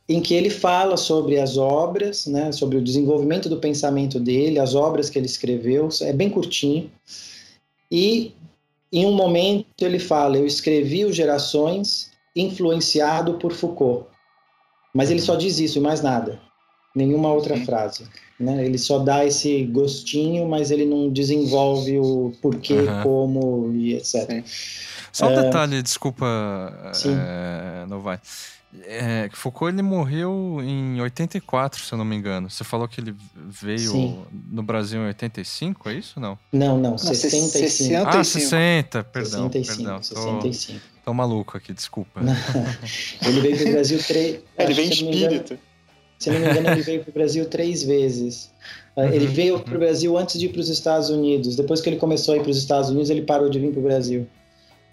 [0.07, 4.73] em que ele fala sobre as obras, né, sobre o desenvolvimento do pensamento dele, as
[4.73, 6.89] obras que ele escreveu, é bem curtinho.
[7.91, 8.33] E
[8.91, 14.05] em um momento ele fala: Eu escrevi o Gerações influenciado por Foucault.
[14.93, 16.39] Mas ele só diz isso e mais nada
[16.95, 17.65] nenhuma outra Sim.
[17.65, 18.07] frase.
[18.39, 18.65] Né?
[18.65, 23.03] Ele só dá esse gostinho, mas ele não desenvolve o porquê, uhum.
[23.03, 24.29] como e etc.
[24.29, 24.43] Sim.
[25.11, 25.43] Só um é...
[25.43, 26.25] detalhe, desculpa,
[27.05, 28.19] é, não vai.
[28.85, 32.49] É, Foucault ele morreu em 84, se eu não me engano.
[32.49, 34.23] Você falou que ele veio Sim.
[34.49, 36.39] no Brasil em 85, é isso não?
[36.53, 37.49] Não, não, 65.
[37.49, 38.07] 65.
[38.07, 39.51] Ah, 60, perdão.
[39.51, 40.03] 65, perdão.
[40.03, 40.79] 65.
[40.79, 42.21] Tô, tô maluco aqui, desculpa.
[43.25, 44.39] ele veio para o Brasil três.
[44.57, 45.59] Ele vem espírito.
[46.21, 48.51] Se não me engano, ele veio para o Brasil três vezes.
[48.95, 51.55] Ah, uhum, ele veio para o Brasil antes de ir para os Estados Unidos.
[51.55, 53.79] Depois que ele começou a ir para os Estados Unidos, ele parou de vir para
[53.79, 54.27] o Brasil.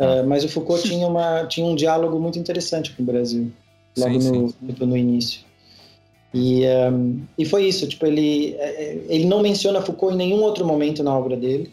[0.00, 3.50] Uh, mas o Foucault tinha, uma, tinha um diálogo muito interessante com o Brasil,
[3.96, 4.56] logo sim, no, sim.
[4.86, 5.40] no início.
[6.32, 10.64] E, um, e foi isso, tipo, ele, é, ele não menciona Foucault em nenhum outro
[10.64, 11.70] momento na obra dele.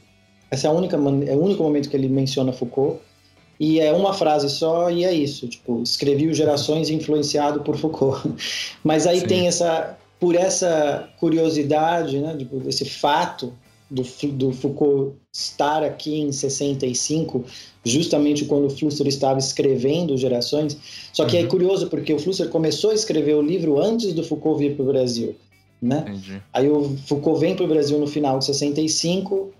[0.51, 2.99] Essa é, a única, é o único momento que ele menciona Foucault.
[3.59, 8.21] E é uma frase só e é isso, tipo, escrevi o Gerações influenciado por Foucault.
[8.83, 9.27] Mas aí Sim.
[9.27, 13.53] tem essa, por essa curiosidade, né, tipo, esse fato
[13.89, 17.45] do, do Foucault estar aqui em 65,
[17.83, 20.77] justamente quando o Flusser estava escrevendo Gerações.
[21.13, 21.45] Só que é uhum.
[21.45, 24.83] é curioso porque o Flusser começou a escrever o livro antes do Foucault vir para
[24.83, 25.35] o Brasil.
[25.81, 26.03] Né?
[26.51, 29.53] Aí o Foucault vem para o Brasil no final de 65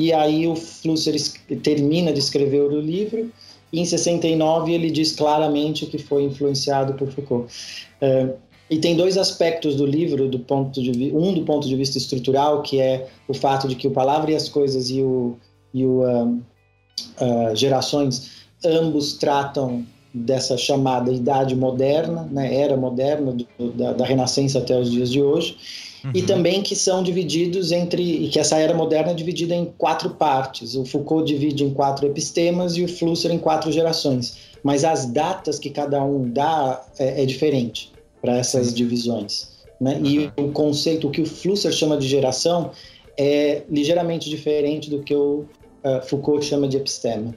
[0.00, 1.14] e aí o Flusser
[1.62, 3.30] termina de escrever o livro
[3.70, 7.52] e em 69 ele diz claramente que foi influenciado por Foucault.
[8.00, 8.32] Uh,
[8.70, 12.62] e tem dois aspectos do livro, do ponto de um do ponto de vista estrutural,
[12.62, 15.36] que é o fato de que o Palavra e as Coisas e o,
[15.74, 19.84] e o uh, Gerações ambos tratam
[20.14, 25.20] dessa chamada idade moderna, né, era moderna do, da, da Renascença até os dias de
[25.20, 26.12] hoje Uhum.
[26.14, 28.02] E também que são divididos entre.
[28.02, 30.74] e que essa era moderna é dividida em quatro partes.
[30.74, 34.50] O Foucault divide em quatro epistemas e o Flusser em quatro gerações.
[34.62, 38.74] Mas as datas que cada um dá é, é diferente para essas Sim.
[38.74, 39.50] divisões.
[39.80, 39.94] Né?
[39.96, 40.06] Uhum.
[40.06, 42.70] E o conceito, o que o Flusser chama de geração,
[43.16, 45.44] é ligeiramente diferente do que o
[45.84, 47.34] uh, Foucault chama de epistema.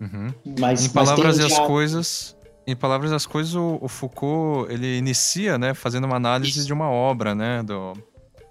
[0.00, 0.34] Uhum.
[0.58, 2.36] Mas, em palavras mas e as coisas,
[2.66, 6.66] em palavras das coisas, o, o, Foucault ele inicia, né, fazendo uma análise Isso.
[6.66, 7.92] de uma obra, né, do,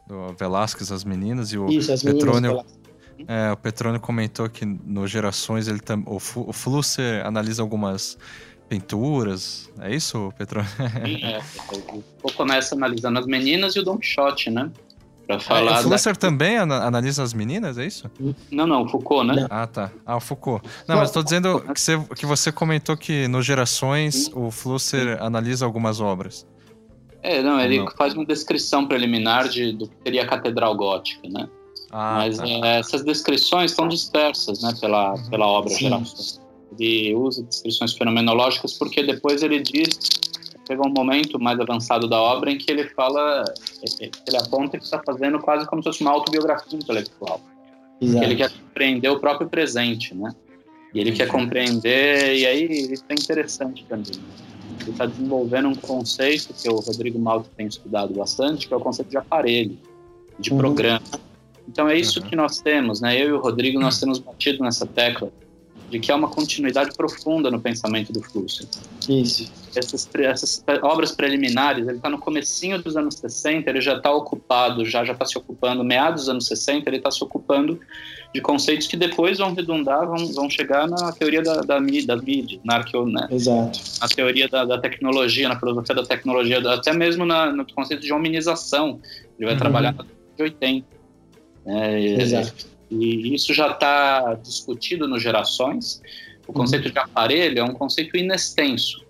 [0.07, 2.63] do Velázquez, as meninas e o Isso, as Petrônio.
[3.27, 8.17] É, o Petrônio comentou que no Gerações ele tam, o, o Flusser analisa algumas
[8.67, 9.69] pinturas.
[9.79, 10.69] É isso, Petrônio?
[11.05, 11.41] Sim, é.
[12.23, 14.71] O começa analisando as meninas e o Don Quixote, né?
[15.27, 15.77] Pra falar.
[15.77, 16.19] É, o Flusser da...
[16.19, 18.09] também analisa as meninas, é isso?
[18.51, 19.47] Não, não, o Foucault, né?
[19.49, 19.91] Ah, tá.
[20.05, 20.67] Ah, o Foucault.
[20.87, 24.31] Não, mas estou dizendo que você, que você comentou que no Gerações Sim.
[24.35, 25.23] o Flusser Sim.
[25.23, 26.45] analisa algumas obras.
[27.23, 27.91] É, não, ele não?
[27.91, 31.47] faz uma descrição preliminar de, do que seria a Catedral Gótica, né?
[31.91, 32.47] Ah, mas tá.
[32.47, 35.29] é, essas descrições estão dispersas, né, pela, uhum.
[35.29, 36.41] pela obra Gerações.
[36.79, 39.99] Ele usa descrições fenomenológicas porque depois ele diz
[40.71, 43.43] chega um momento mais avançado da obra em que ele fala,
[43.99, 47.41] ele aponta que está fazendo quase como se fosse uma autobiografia intelectual.
[47.99, 50.33] Ele quer compreender o próprio presente, né?
[50.93, 54.13] E ele quer compreender, e aí isso é interessante também.
[54.81, 58.79] Ele está desenvolvendo um conceito que o Rodrigo Malta tem estudado bastante, que é o
[58.79, 59.77] conceito de aparelho,
[60.39, 60.57] de uhum.
[60.57, 61.01] programa.
[61.67, 62.27] Então é isso uhum.
[62.27, 63.21] que nós temos, né?
[63.21, 65.31] Eu e o Rodrigo, nós temos batido nessa tecla
[65.91, 68.67] de que há uma continuidade profunda no pensamento do fluxo.
[69.09, 69.51] Isso.
[69.75, 74.85] Essas, essas obras preliminares, ele está no comecinho dos anos 60, ele já está ocupado,
[74.85, 77.79] já já está se ocupando, meados dos anos 60, ele está se ocupando
[78.33, 82.59] de conceitos que depois vão redundar, vão, vão chegar na teoria da, da, da mídia,
[82.63, 83.27] na arqueo, né?
[83.29, 83.79] Exato.
[83.99, 88.13] Na teoria da, da, tecnologia, na filosofia da tecnologia, até mesmo na, no conceito de
[88.13, 88.99] hominização.
[89.37, 89.59] Ele vai uhum.
[89.59, 90.87] trabalhar na década de 80.
[91.65, 92.70] É, Exato.
[92.91, 96.01] E isso já está discutido no Gerações.
[96.45, 96.91] O conceito uhum.
[96.91, 99.05] de aparelho é um conceito inextenso.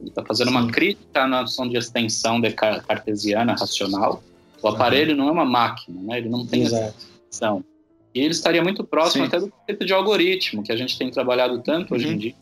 [0.00, 0.56] Ele está fazendo Sim.
[0.56, 4.22] uma crítica à noção de extensão de cartesiana racional.
[4.62, 5.18] O aparelho uhum.
[5.18, 6.18] não é uma máquina, né?
[6.18, 7.62] ele não tem extensão.
[8.14, 9.28] E ele estaria muito próximo Sim.
[9.28, 11.96] até do conceito de algoritmo, que a gente tem trabalhado tanto uhum.
[11.96, 12.18] hoje em uhum.
[12.18, 12.34] dia.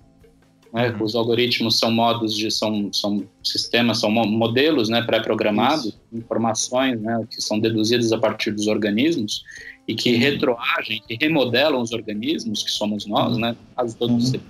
[0.72, 0.90] Né?
[0.90, 1.04] Uhum.
[1.04, 7.42] Os algoritmos são modos de são, são sistemas, são modelos né, pré-programados, informações né, que
[7.42, 9.42] são deduzidas a partir dos organismos
[9.86, 13.56] e que retroagem, que remodelam os organismos, que somos nós, né?
[13.76, 14.40] As todos uhum.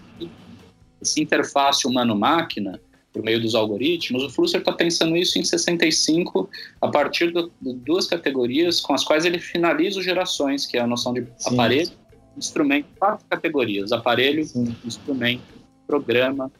[1.00, 2.80] Essa interface humano-máquina,
[3.12, 6.48] por meio dos algoritmos, o Flusser está pensando isso em 65,
[6.80, 10.86] a partir de duas categorias com as quais ele finaliza os gerações, que é a
[10.86, 11.54] noção de Sim.
[11.54, 11.92] aparelho,
[12.36, 14.74] instrumento, quatro categorias: aparelho, Sim.
[14.84, 15.42] instrumento,
[15.86, 16.50] programa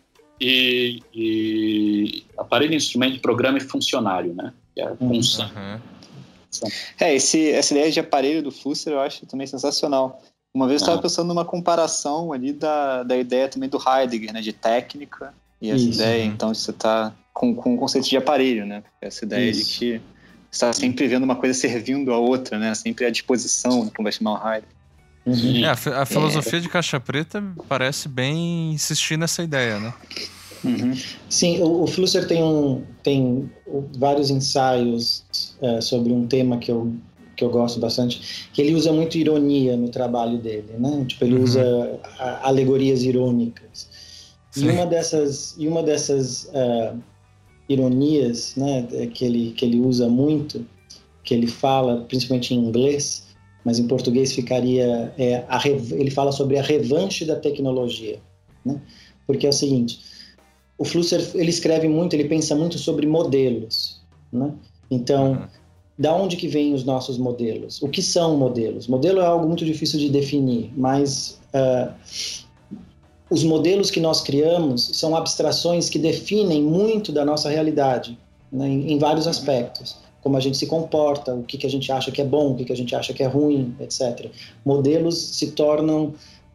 [0.41, 4.53] e, e, aparelho, instrumento, programa e funcionário, né?
[4.75, 5.47] Que é a função.
[5.47, 5.81] Uhum.
[7.00, 10.20] É, esse, essa ideia de aparelho do Flusser eu acho também sensacional.
[10.55, 11.02] Uma vez eu estava ah.
[11.02, 15.82] pensando numa comparação ali da, da ideia também do Heidegger, né, de técnica, e essa
[15.82, 16.00] Isso.
[16.00, 19.70] ideia, então, você está com, com o conceito de aparelho, né, essa ideia Isso.
[19.70, 20.00] de que
[20.52, 24.32] está sempre vendo uma coisa servindo a outra, né, sempre à disposição, como vai chamar
[24.32, 24.74] o Heidegger.
[25.26, 25.64] Uhum.
[25.64, 26.62] É, a, a, filosofia é.
[26.62, 29.92] de caixa preta parece bem insistir nessa ideia, né?
[30.64, 30.94] Uhum.
[31.28, 33.50] Sim, o, o Flusser tem, um, tem
[33.98, 35.24] vários ensaios
[35.60, 36.92] é, sobre um tema que eu,
[37.36, 41.04] que eu gosto bastante, que ele usa muito ironia no trabalho dele, né?
[41.06, 41.44] Tipo, ele uhum.
[41.44, 42.00] usa
[42.42, 43.88] alegorias irônicas.
[44.50, 44.66] Sim.
[44.66, 46.98] E uma dessas, e uma dessas uh,
[47.68, 50.64] ironias, né, que ele, que ele usa muito,
[51.24, 53.24] que ele fala principalmente em inglês,
[53.64, 58.20] mas em português ficaria, é, a, ele fala sobre a revanche da tecnologia,
[58.64, 58.80] né?
[59.26, 60.00] Porque é o seguinte,
[60.77, 64.01] o Flusser ele escreve muito, ele pensa muito sobre modelos,
[64.33, 64.53] Né?
[64.91, 65.47] Então, uhum.
[65.99, 67.81] da onde que vêm os nossos modelos?
[67.83, 68.87] O que são modelos?
[68.87, 71.93] Modelo é algo muito difícil de definir, mas uh,
[73.31, 78.18] os modelos que nós criamos são abstrações que definem muito da nossa realidade,
[78.53, 79.97] né, em, em, vários aspectos.
[80.22, 82.55] Como a gente se comporta, o que, que a gente acha que é bom, o
[82.57, 84.31] que, que a gente acha que é ruim, etc.
[84.64, 86.14] Modelos se tornam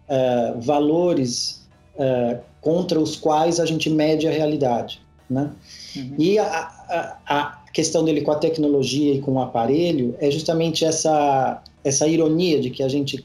[0.10, 5.02] uh, valores uh, contra os quais a gente mede a realidade.
[5.30, 5.52] Né?
[5.96, 6.16] Uhum.
[6.18, 10.84] E a, a, a, questão dele com a tecnologia e com o aparelho é justamente
[10.84, 13.24] essa, essa ironia de que a gente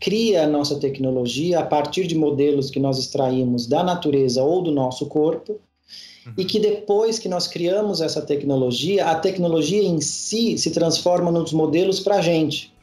[0.00, 4.72] cria a nossa tecnologia a partir de modelos que nós extraímos da natureza ou do
[4.72, 5.60] nosso corpo
[6.26, 6.32] uhum.
[6.36, 11.52] e que depois que nós criamos essa tecnologia, a tecnologia em si se transforma nos
[11.52, 12.74] modelos para a gente.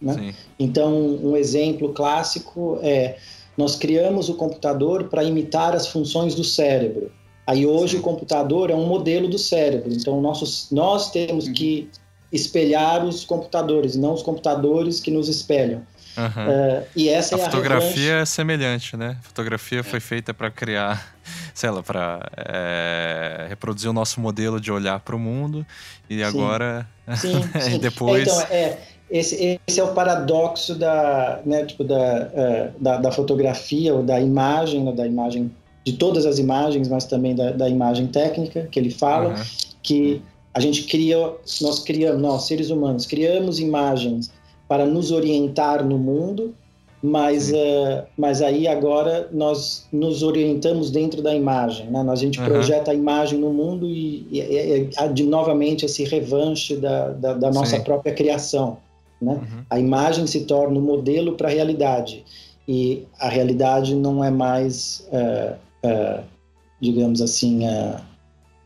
[0.00, 0.34] Né?
[0.58, 3.16] Então, um exemplo clássico é
[3.58, 7.10] nós criamos o computador para imitar as funções do cérebro.
[7.44, 9.92] Aí hoje o computador é um modelo do cérebro.
[9.92, 11.52] Então nossos, nós temos uhum.
[11.52, 11.90] que
[12.30, 15.82] espelhar os computadores, não os computadores que nos espelham.
[16.16, 16.24] Uhum.
[16.24, 19.16] Uh, e essa a é fotografia a é semelhante, né?
[19.20, 19.82] A fotografia é.
[19.82, 21.14] foi feita para criar,
[21.54, 25.66] sei lá, para é, reproduzir o nosso modelo de olhar para o mundo
[26.08, 26.22] e sim.
[26.22, 27.74] agora sim, sim.
[27.76, 28.28] e depois.
[28.28, 28.78] Então, é,
[29.10, 34.20] esse, esse é o paradoxo da, né, tipo da, uh, da, da, fotografia ou da
[34.20, 35.50] imagem, né, da imagem
[35.84, 39.42] de todas as imagens, mas também da, da imagem técnica que ele fala, uhum.
[39.82, 41.16] que a gente cria,
[41.62, 44.30] nós criamos, nós seres humanos criamos imagens
[44.66, 46.54] para nos orientar no mundo,
[47.02, 52.04] mas, uh, mas aí agora nós nos orientamos dentro da imagem, né?
[52.06, 52.46] a gente uhum.
[52.46, 57.32] projeta a imagem no mundo e, e, e, e de novamente esse revanche da, da,
[57.34, 57.84] da nossa Sim.
[57.84, 58.76] própria criação.
[59.20, 59.32] Né?
[59.32, 59.64] Uhum.
[59.68, 62.24] A imagem se torna o um modelo para a realidade
[62.66, 65.56] e a realidade não é mais, uh,
[65.86, 66.22] uh,
[66.80, 67.62] digamos assim,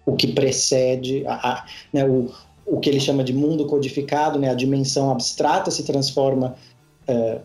[0.04, 2.30] o que precede a, a, né, o,
[2.66, 6.56] o que ele chama de mundo codificado, né, a dimensão abstrata se transforma
[7.08, 7.40] uh,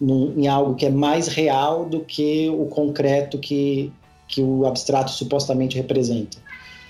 [0.00, 3.92] num, em algo que é mais real do que o concreto que,
[4.26, 6.38] que o abstrato supostamente representa.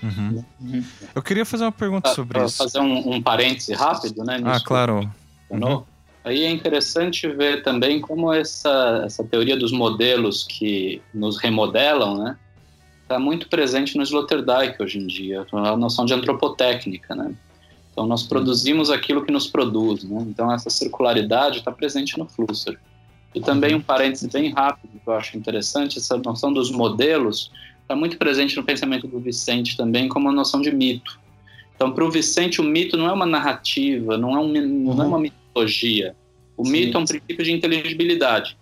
[0.03, 0.43] Uhum.
[0.61, 0.85] Uhum.
[1.14, 2.57] Eu queria fazer uma pergunta sobre isso.
[2.57, 4.41] Fazer um, um parêntese rápido, né?
[4.45, 5.11] Ah, claro.
[5.51, 5.82] Uhum.
[6.22, 12.36] Aí é interessante ver também como essa, essa teoria dos modelos que nos remodelam, né?
[13.03, 17.34] Está muito presente no Sloterdijk hoje em dia, a noção de antropotécnica, né?
[17.92, 20.05] Então, nós produzimos aquilo que nos produz.
[20.05, 20.24] Né?
[20.28, 22.78] Então, essa circularidade está presente no Flusser.
[23.34, 27.51] E também um parêntese bem rápido que eu acho interessante, essa noção dos modelos
[27.82, 31.18] está muito presente no pensamento do Vicente também como a noção de mito.
[31.74, 34.53] Então, para o Vicente, o mito não é uma narrativa, não é, um,
[34.94, 35.39] não é uma mitologia.
[36.57, 36.72] O Sim.
[36.72, 38.57] mito é um princípio de inteligibilidade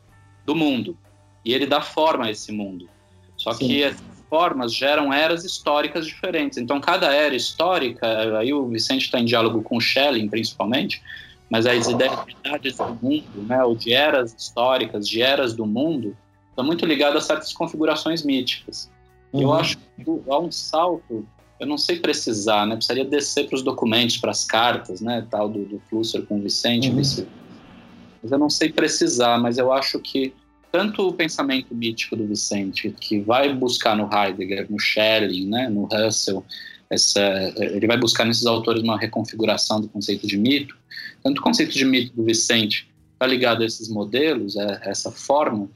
[0.44, 0.96] do mundo.
[1.44, 2.88] E ele dá forma a esse mundo.
[3.36, 3.68] Só Sim.
[3.68, 3.94] que
[4.28, 6.58] formas geram eras históricas diferentes.
[6.58, 11.02] Então, cada era histórica, aí o Vicente está em diálogo com Schelling, principalmente,
[11.50, 16.16] mas as ideias do mundo, né, ou de eras históricas, de eras do mundo,
[16.50, 18.90] estão muito ligadas a certas configurações míticas.
[19.32, 19.42] Uhum.
[19.42, 21.26] Eu acho que há um salto,
[21.60, 25.48] eu não sei precisar, né, precisaria descer para os documentos, para as cartas, né, tal
[25.48, 26.96] do, do Flusser com o Vicente, uhum.
[26.96, 30.32] mas eu não sei precisar, mas eu acho que
[30.70, 35.84] tanto o pensamento mítico do Vicente, que vai buscar no Heidegger, no Schelling, né, no
[35.84, 36.44] Russell,
[36.90, 37.20] essa,
[37.56, 40.76] ele vai buscar nesses autores uma reconfiguração do conceito de mito,
[41.22, 45.68] tanto o conceito de mito do Vicente está ligado a esses modelos, a essa forma,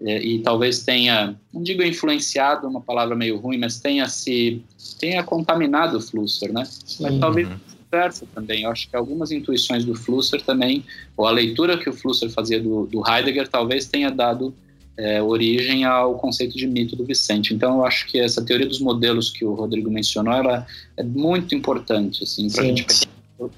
[0.00, 4.62] é, e talvez tenha, não digo influenciado, uma palavra meio ruim, mas tenha se
[4.98, 6.64] tenha contaminado o Flusser, né?
[6.64, 7.04] Sim.
[7.04, 7.58] Mas talvez uhum
[7.94, 8.62] vice-versa também.
[8.64, 10.84] Eu acho que algumas intuições do Flusser também,
[11.16, 14.54] ou a leitura que o Flusser fazia do, do Heidegger, talvez tenha dado
[14.96, 17.54] é, origem ao conceito de mito do Vicente.
[17.54, 20.66] Então, eu acho que essa teoria dos modelos que o Rodrigo mencionou, ela
[20.96, 23.14] é muito importante, assim, para a gente pensar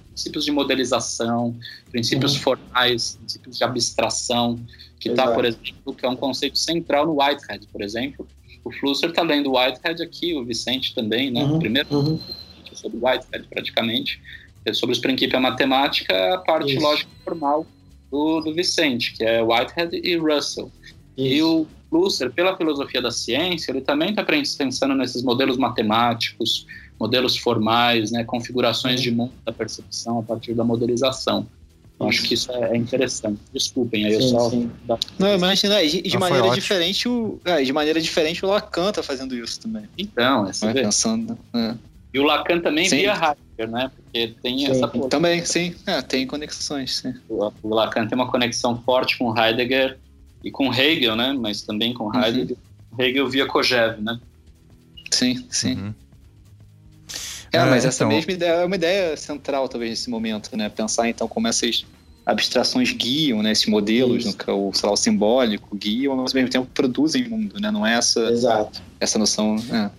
[0.09, 1.55] princípios de modelização,
[1.91, 2.41] princípios uhum.
[2.41, 4.59] formais, princípios de abstração,
[5.07, 8.27] que está, por exemplo, que é um conceito central no Whitehead, por exemplo.
[8.65, 11.45] O Flusser está lendo Whitehead aqui, o Vicente também, né?
[11.45, 11.59] Uhum.
[11.59, 12.19] Primeiro uhum
[12.77, 14.21] sobre Whitehead, praticamente,
[14.65, 16.83] é sobre os princípios matemática, a parte Isso.
[16.83, 17.67] lógica formal
[18.11, 20.71] do, do Vicente, que é Whitehead e Russell.
[21.17, 21.35] Isso.
[21.35, 26.67] E o Husserl, pela filosofia da ciência, ele também está pensando nesses modelos matemáticos,
[26.99, 31.47] modelos formais, né, configurações de mundo da percepção a partir da modelização.
[31.99, 33.41] Eu acho que isso é interessante.
[33.53, 34.51] Desculpem, aí sim, eu só.
[34.51, 34.71] Sim.
[35.19, 39.35] Não, imagina, de, de maneira diferente, o, é, de maneira diferente o Lacan tá fazendo
[39.35, 39.89] isso também.
[39.97, 40.73] Então, é assim.
[40.73, 41.39] Pensando.
[41.55, 41.75] É.
[42.13, 42.97] E o Lacan também sim.
[42.97, 43.91] via Heidegger, né?
[43.95, 44.89] Porque tem sim, essa.
[45.09, 45.75] Também, sim.
[45.87, 47.15] É, tem conexões, sim.
[47.29, 49.99] O, o, Lacan tem uma conexão forte com Heidegger
[50.45, 51.33] e com Hegel, né?
[51.33, 52.23] Mas também com uhum.
[52.23, 52.57] Heidegger.
[52.93, 53.05] Uhum.
[53.05, 54.19] Hegel via Kojève, né?
[55.11, 55.75] Sim, sim.
[55.77, 55.95] Uhum.
[57.57, 58.17] É, mas essa então...
[58.17, 60.69] mesma ideia é uma ideia central, talvez, nesse momento, né?
[60.69, 61.85] Pensar, então, como essas
[62.25, 63.53] abstrações guiam, né?
[63.53, 67.61] Esses modelos, no, o, sei lá, o simbólico, guiam, mas ao mesmo tempo produzem mundo,
[67.61, 67.71] né?
[67.71, 68.81] Não é essa, Exato.
[69.01, 69.57] essa noção...
[69.73, 69.91] É.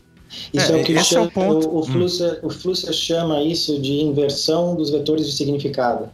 [0.53, 1.69] Isso é, é o que esse chama, é o, ponto.
[1.69, 2.47] o, o, Flusser, hum.
[2.47, 6.09] o Flusser chama isso de inversão dos vetores de significado,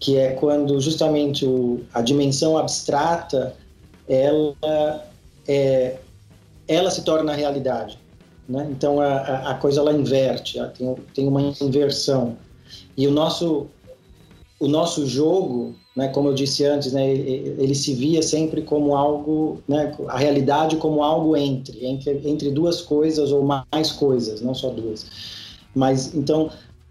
[0.00, 3.54] que é quando justamente o, a dimensão abstrata
[4.08, 5.06] ela
[5.46, 5.98] é,
[6.66, 7.98] ela se torna realidade,
[8.48, 8.68] né?
[8.70, 12.36] Então a, a coisa ela inverte, tem, tem uma inversão
[12.96, 13.68] e o nosso
[14.58, 18.94] o nosso jogo, né, como eu disse antes, né, ele, ele se via sempre como
[18.94, 24.54] algo, né, a realidade como algo entre, entre, entre duas coisas ou mais coisas, não
[24.54, 25.04] só duas.
[25.74, 26.48] Mas então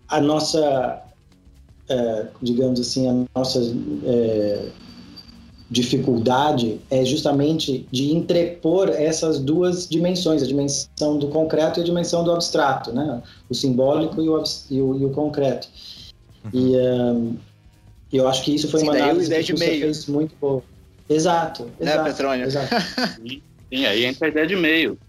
[0.10, 1.02] a nossa,
[1.88, 3.62] é, digamos assim, a nossa
[4.04, 4.66] é,
[5.72, 12.26] dificuldade é justamente de entrepor essas duas dimensões, a dimensão do concreto e a dimensão
[12.26, 13.24] do abstrato, né?
[13.50, 15.70] O simbólico e o, e o, e o concreto.
[16.44, 16.52] Uhum.
[16.54, 17.38] E um,
[18.12, 19.82] eu acho que isso foi Sim, uma análise ideia que de meio.
[19.82, 20.62] fez muito boa.
[21.08, 22.04] Exato, né, exato.
[22.04, 22.46] Petrônio?
[22.46, 22.76] Exato.
[23.72, 25.00] Sim, aí entra a ideia de meio,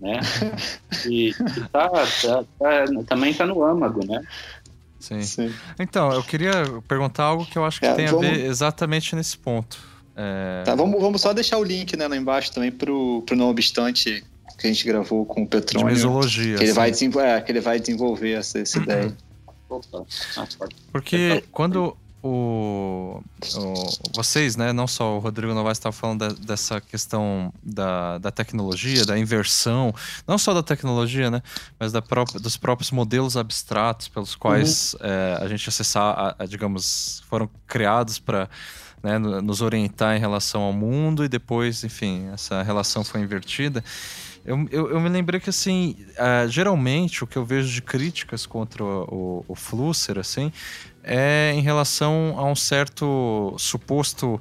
[0.00, 0.20] né?
[1.06, 1.34] E, e
[1.70, 4.22] tá, tá, tá, também está no âmago, né?
[4.98, 5.22] Sim.
[5.22, 5.54] Sim.
[5.78, 6.52] Então, eu queria
[6.88, 8.26] perguntar algo que eu acho que é, tem vamos...
[8.26, 9.78] a ver exatamente nesse ponto.
[10.16, 10.62] É...
[10.64, 14.24] Tá, vamos, vamos só deixar o link né, lá embaixo também pro, pro Não Obstante
[14.58, 15.88] que a gente gravou com o Petrônio.
[15.88, 16.56] De mesologia.
[16.56, 19.14] Que ele, vai, é, que ele vai desenvolver essa, essa ideia.
[20.90, 23.20] Porque quando o,
[23.56, 28.30] o, vocês, né, não só o Rodrigo Novaes estava falando de, dessa questão da, da
[28.30, 29.94] tecnologia, da inversão,
[30.26, 31.42] não só da tecnologia, né,
[31.78, 35.00] mas da própria, dos próprios modelos abstratos pelos quais uhum.
[35.02, 38.48] é, a gente acessar, a, a, digamos, foram criados para
[39.02, 43.82] né, nos orientar em relação ao mundo e depois, enfim, essa relação foi invertida.
[44.44, 48.46] Eu, eu, eu me lembrei que, assim, uh, geralmente o que eu vejo de críticas
[48.46, 50.52] contra o, o, o Flusser, assim,
[51.02, 54.40] é em relação a um certo suposto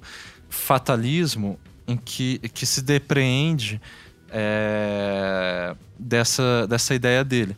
[0.50, 3.82] fatalismo em que, que se depreende
[4.30, 7.56] é, dessa, dessa ideia dele.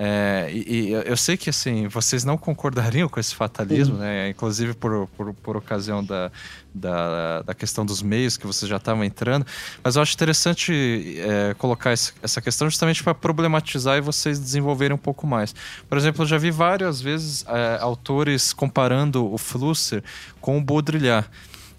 [0.00, 4.00] É, e, e, eu sei que assim vocês não concordariam com esse fatalismo, uhum.
[4.00, 4.28] né?
[4.28, 6.30] Inclusive por, por, por ocasião da,
[6.72, 9.44] da, da, questão dos meios que vocês já estavam entrando.
[9.82, 14.94] Mas eu acho interessante é, colocar esse, essa questão justamente para problematizar e vocês desenvolverem
[14.94, 15.52] um pouco mais.
[15.88, 20.04] Por exemplo, eu já vi várias vezes é, autores comparando o Flusser
[20.40, 21.28] com o Baudrillard.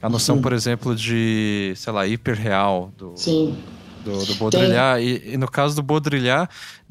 [0.02, 0.42] A noção, uhum.
[0.42, 3.58] por exemplo, de, sei lá, hiperreal do, Sim.
[4.04, 5.02] do, do Baudrillard.
[5.02, 6.50] E, e, no caso do Baudrillard,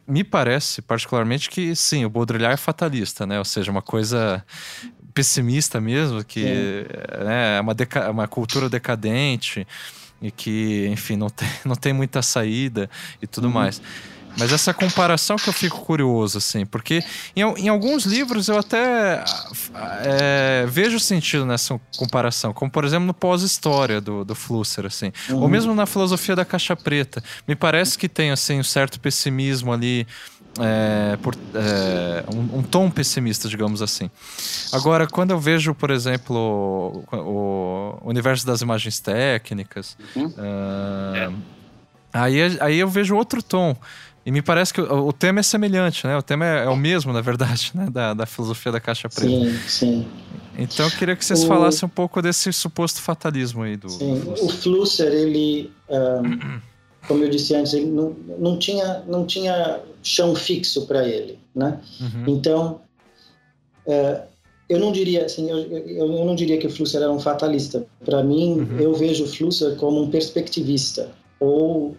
[0.09, 3.39] me parece, particularmente, que sim, o Baudrillard é fatalista, né?
[3.39, 4.43] Ou seja, uma coisa
[5.13, 6.87] pessimista mesmo, que
[7.25, 7.75] né, é uma,
[8.11, 9.67] uma cultura decadente
[10.23, 12.89] e que, enfim, não tem, não tem muita saída
[13.21, 13.55] e tudo uhum.
[13.55, 13.83] mais.
[14.39, 17.03] Mas essa comparação que eu fico curioso, assim, porque
[17.34, 19.24] em, em alguns livros eu até
[20.05, 25.43] é, vejo sentido nessa comparação, como por exemplo no pós-história do, do Flusser, assim, uhum.
[25.43, 27.22] ou mesmo na filosofia da caixa preta.
[27.47, 30.07] Me parece que tem, assim, um certo pessimismo ali.
[30.61, 34.11] É, por, é, um, um, tom pessimista, digamos assim.
[34.72, 40.26] Agora, quando eu vejo, por exemplo, o, o universo das imagens técnicas, uhum.
[40.26, 41.34] uh,
[42.12, 43.76] aí, aí eu vejo outro tom.
[44.29, 46.14] E me parece que o, o tema é semelhante, né?
[46.14, 47.89] O tema é, é, o mesmo, na verdade, né?
[47.91, 49.26] Da, da filosofia da caixa preta.
[49.26, 50.07] Sim, sim.
[50.59, 51.47] Então eu queria que vocês o...
[51.47, 53.89] falassem um pouco desse suposto fatalismo aí do.
[53.89, 56.61] Sim, do o Flusser, ele, um,
[57.09, 61.81] como eu disse antes, ele não, não, tinha, não tinha chão fixo para ele, né?
[61.99, 62.24] Uhum.
[62.26, 62.81] Então,
[63.87, 64.20] uh,
[64.68, 67.87] eu não diria assim, eu, eu, eu, não diria que o Flusser era um fatalista.
[68.05, 68.79] Para mim, uhum.
[68.79, 71.96] eu vejo o Flusser como um perspectivista ou uh,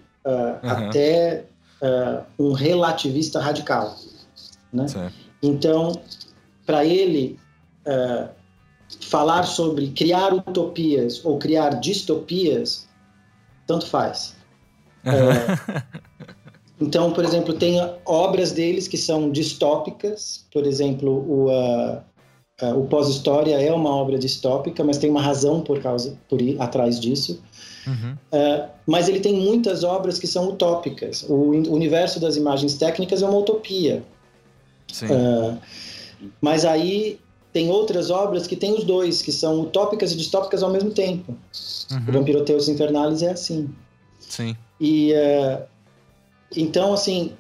[0.64, 0.70] uhum.
[0.70, 1.46] até
[1.82, 3.96] uh, um relativista radical.
[4.72, 4.86] Né?
[5.42, 6.00] Então,
[6.66, 7.40] para ele,
[7.88, 8.30] uh,
[9.02, 12.88] falar sobre criar utopias ou criar distopias,
[13.66, 14.36] tanto faz.
[15.06, 16.00] Uh,
[16.80, 21.50] então, por exemplo, tem obras deles que são distópicas, por exemplo, o,
[22.76, 27.00] o Pós-História é uma obra distópica, mas tem uma razão por causa por ir atrás
[27.00, 27.42] disso.
[27.88, 28.14] Uhum.
[28.32, 31.24] Uh, mas ele tem muitas obras que são utópicas.
[31.28, 34.04] O universo das imagens técnicas é uma utopia.
[35.04, 35.58] Uh,
[36.42, 37.20] mas aí
[37.54, 41.36] tem outras obras que têm os dois, que são utópicas e distópicas ao mesmo tempo.
[41.92, 41.98] Uhum.
[42.08, 43.70] O Vampiroteus Infernalis é assim.
[44.20, 44.56] Sim.
[44.80, 45.64] E uh,
[46.56, 47.34] então, assim,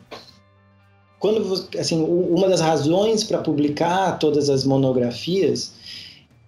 [1.20, 5.74] quando assim, uma das razões para publicar todas as monografias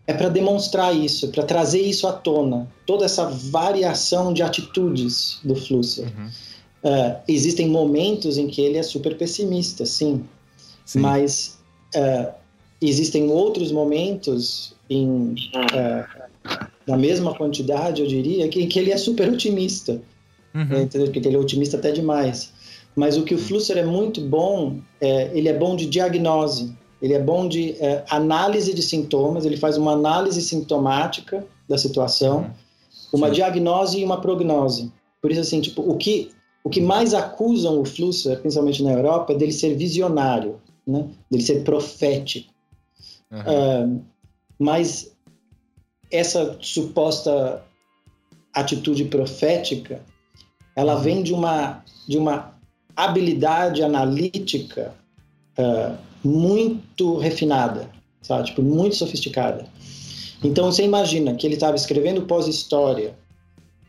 [0.08, 5.56] é para demonstrar isso, para trazer isso à tona, toda essa variação de atitudes do
[5.56, 6.06] Flusser.
[6.06, 6.28] Uhum.
[6.84, 10.24] Uh, existem momentos em que ele é super pessimista, sim.
[10.86, 11.00] Sim.
[11.00, 11.60] Mas
[11.96, 12.34] uh,
[12.82, 16.22] existem outros momentos em uh,
[16.86, 20.02] na mesma quantidade, eu diria, que, que ele é super otimista.
[20.54, 20.66] Uhum.
[20.66, 21.08] Né, entendeu?
[21.12, 22.52] Porque ele é otimista até demais.
[22.96, 27.14] Mas o que o Flusser é muito bom, é, ele é bom de diagnose, ele
[27.14, 32.52] é bom de é, análise de sintomas, ele faz uma análise sintomática da situação, uhum.
[33.14, 33.34] uma Sim.
[33.34, 34.92] diagnose e uma prognose.
[35.22, 36.32] Por isso, assim, tipo, o que,
[36.64, 41.08] o que mais acusam o Flusser, principalmente na Europa, é dele ser visionário, né?
[41.30, 42.52] dele ser profético.
[43.32, 43.40] Uhum.
[43.40, 44.02] Uh,
[44.60, 45.12] mas
[46.12, 47.64] essa suposta
[48.54, 50.02] atitude profética,
[50.76, 51.02] ela uhum.
[51.02, 52.54] vem de uma, de uma
[52.96, 54.94] habilidade analítica
[55.58, 57.90] uh, muito refinada,
[58.22, 58.46] sabe?
[58.46, 59.66] Tipo, muito sofisticada.
[60.44, 63.16] Então, você imagina que ele estava escrevendo pós-história,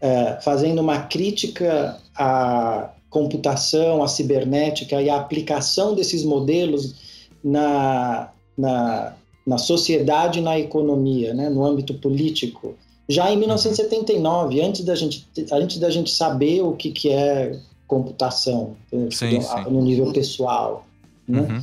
[0.02, 6.94] uh, fazendo uma crítica à computação, à cibernética e à aplicação desses modelos
[7.42, 9.14] na, na,
[9.46, 12.74] na sociedade e na economia, né, no âmbito político,
[13.08, 18.76] já em 1979, antes da gente, antes da gente saber o que, que é computação,
[19.10, 19.40] sim, sim.
[19.70, 20.86] no nível pessoal.
[21.28, 21.40] Né?
[21.40, 21.62] Uhum.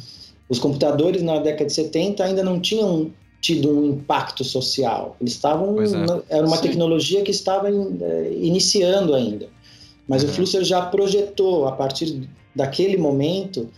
[0.50, 5.16] Os computadores na década de 70 ainda não tinham tido um impacto social.
[5.22, 5.82] Eles estavam.
[5.82, 6.38] É.
[6.38, 6.64] Era uma sim.
[6.64, 9.48] tecnologia que estava in, eh, iniciando ainda.
[10.08, 10.30] Mas uhum.
[10.30, 13.70] o Flusser já projetou, a partir daquele momento,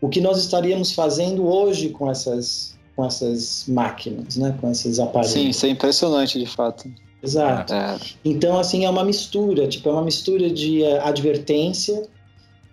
[0.00, 4.56] o que nós estaríamos fazendo hoje com essas, com essas máquinas, né?
[4.60, 5.32] com esses aparelhos.
[5.32, 6.90] Sim, isso é impressionante de fato.
[7.22, 7.74] Exato.
[7.74, 7.96] É.
[8.24, 12.06] Então, assim, é uma mistura, tipo, é uma mistura de uh, advertência,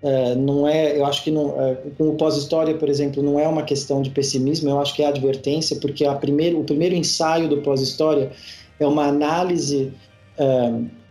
[0.05, 3.47] uh, não é, eu acho que não, uh, com o pós-história, por exemplo, não é
[3.47, 7.49] uma questão de pessimismo, eu acho que é advertência, porque a primeiro, o primeiro ensaio
[7.49, 8.31] do pós-história
[8.79, 9.91] é uma análise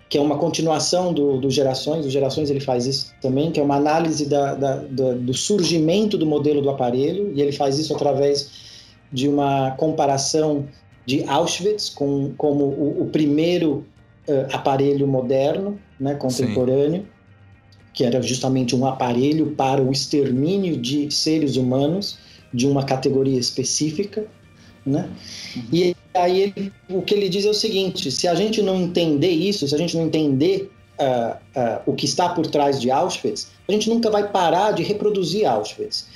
[0.07, 3.63] que é uma continuação do, do Gerações, o Gerações ele faz isso também, que é
[3.63, 7.95] uma análise da, da, da, do surgimento do modelo do aparelho, e ele faz isso
[7.95, 8.51] através
[9.11, 10.67] de uma comparação
[11.07, 13.87] de Auschwitz com, como o, o primeiro
[14.53, 17.14] aparelho moderno, né, contemporâneo, Sim.
[17.95, 22.19] Que era justamente um aparelho para o extermínio de seres humanos
[22.53, 24.27] de uma categoria específica,
[24.85, 25.09] né?
[25.73, 29.31] E aí ele, o que ele diz é o seguinte: se a gente não entender
[29.31, 33.49] isso, se a gente não entender uh, uh, o que está por trás de Auschwitz,
[33.67, 36.07] a gente nunca vai parar de reproduzir Auschwitz.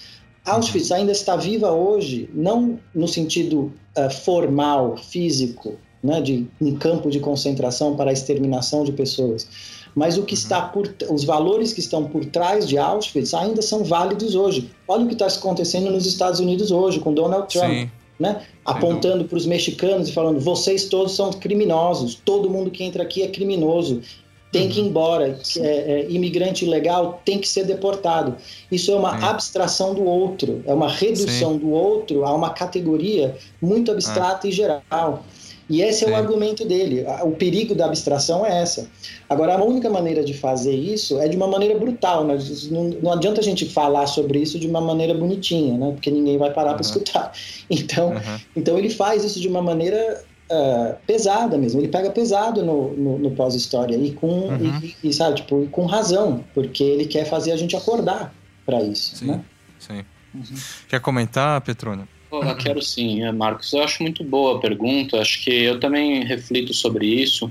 [0.45, 7.11] Auschwitz ainda está viva hoje, não no sentido uh, formal, físico, né, de um campo
[7.11, 9.49] de concentração para a exterminação de pessoas,
[9.95, 10.41] mas o que uhum.
[10.41, 14.71] está por, os valores que estão por trás de Auschwitz ainda são válidos hoje.
[14.87, 17.71] Olha o que está acontecendo nos Estados Unidos hoje com Donald Trump.
[17.71, 17.91] Sim.
[18.19, 18.43] Né?
[18.65, 23.23] apontando para os mexicanos e falando: vocês todos são criminosos, todo mundo que entra aqui
[23.23, 24.03] é criminoso
[24.51, 24.89] tem que ir uhum.
[24.89, 28.37] embora, é, é, imigrante ilegal tem que ser deportado.
[28.73, 29.25] Isso é uma Sim.
[29.25, 31.59] abstração do outro, é uma redução Sim.
[31.59, 34.51] do outro a uma categoria muito abstrata ah.
[34.51, 35.25] e geral.
[35.69, 36.07] E esse Sim.
[36.07, 37.05] é o argumento dele.
[37.23, 38.89] O perigo da abstração é essa.
[39.29, 42.25] Agora, a única maneira de fazer isso é de uma maneira brutal.
[42.25, 42.39] Né?
[42.71, 45.93] Não, não adianta a gente falar sobre isso de uma maneira bonitinha, né?
[45.93, 46.77] porque ninguém vai parar uhum.
[46.77, 47.33] para escutar.
[47.71, 48.39] Então, uhum.
[48.57, 51.81] então, ele faz isso de uma maneira uh, pesada mesmo.
[51.81, 54.81] Ele pega pesado no, no, no pós-história e com uhum.
[54.83, 58.35] e, e, sabe, tipo, com razão, porque ele quer fazer a gente acordar
[58.65, 59.17] para isso.
[59.17, 59.45] Sim, né?
[59.79, 60.05] sim.
[60.35, 60.43] Uhum.
[60.89, 62.09] Quer comentar, Petrona?
[62.31, 63.73] Eu quero sim, é, Marcos.
[63.73, 65.21] Eu acho muito boa a pergunta.
[65.21, 67.51] Acho que eu também reflito sobre isso.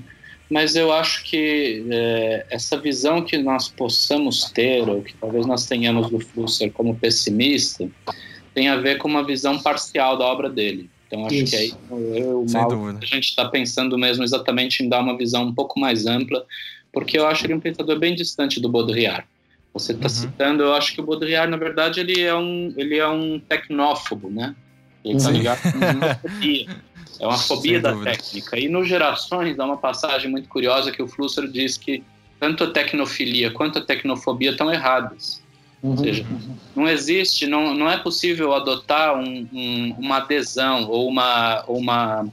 [0.49, 5.65] Mas eu acho que é, essa visão que nós possamos ter, ou que talvez nós
[5.65, 7.89] tenhamos do Flusser como pessimista,
[8.53, 10.89] tem a ver com uma visão parcial da obra dele.
[11.07, 11.51] Então acho Isso.
[11.51, 11.73] que aí
[12.15, 12.45] eu,
[13.01, 16.45] a gente está pensando mesmo exatamente em dar uma visão um pouco mais ampla,
[16.91, 19.25] porque eu acho ele um pensador bem distante do Baudrillard.
[19.73, 20.09] Você está uhum.
[20.09, 24.29] citando, eu acho que o Baudrillard, na verdade, ele é um, ele é um tecnófobo,
[24.29, 24.55] né?
[25.09, 25.59] Ele está ligado.
[27.19, 28.59] É uma fobia da técnica.
[28.59, 32.03] E no Gerações, há uma passagem muito curiosa que o Flusser diz que
[32.39, 35.41] tanto a tecnofilia quanto a tecnofobia estão erradas.
[35.81, 35.91] Uhum.
[35.91, 36.25] Ou seja,
[36.75, 42.27] não existe, não, não é possível adotar um, um, uma adesão ou uma, uma.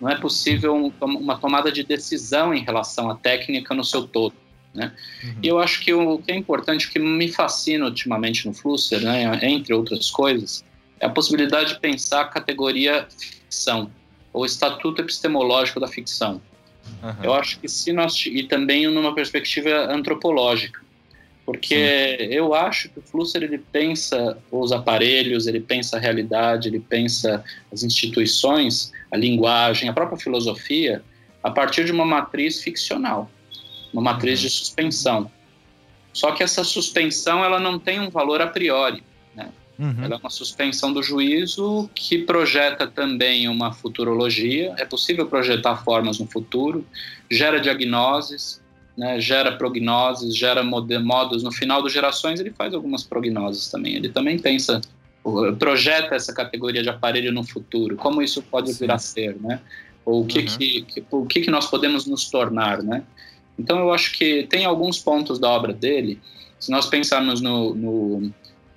[0.00, 4.34] Não é possível um, uma tomada de decisão em relação à técnica no seu todo.
[4.72, 4.92] Né?
[5.22, 5.34] Uhum.
[5.42, 9.00] E eu acho que o que é importante, o que me fascina ultimamente no Flusser,
[9.00, 10.64] né, entre outras coisas,
[11.00, 13.90] é a possibilidade de pensar a categoria ficção,
[14.32, 16.40] ou estatuto epistemológico da ficção.
[17.02, 17.24] Uhum.
[17.24, 18.24] Eu acho que se nós.
[18.26, 20.80] E também numa perspectiva antropológica.
[21.44, 22.24] Porque Sim.
[22.26, 27.42] eu acho que o Flusser ele pensa os aparelhos, ele pensa a realidade, ele pensa
[27.72, 31.02] as instituições, a linguagem, a própria filosofia,
[31.42, 33.28] a partir de uma matriz ficcional,
[33.92, 34.46] uma matriz uhum.
[34.46, 35.30] de suspensão.
[36.12, 39.02] Só que essa suspensão ela não tem um valor a priori.
[39.80, 40.04] Uhum.
[40.04, 44.74] Ela é uma suspensão do juízo que projeta também uma futurologia.
[44.76, 46.84] É possível projetar formas no futuro,
[47.30, 48.60] gera diagnoses,
[48.94, 51.42] né, gera prognoses, gera modos.
[51.42, 53.94] No final das gerações, ele faz algumas prognoses também.
[53.96, 54.82] Ele também pensa,
[55.58, 58.80] projeta essa categoria de aparelho no futuro, como isso pode Sim.
[58.80, 59.60] vir a ser, né?
[60.04, 60.46] Ou o que, uhum.
[60.46, 63.02] que, que, o que, que nós podemos nos tornar, né?
[63.58, 66.20] Então, eu acho que tem alguns pontos da obra dele.
[66.58, 68.32] Se nós pensarmos no, no,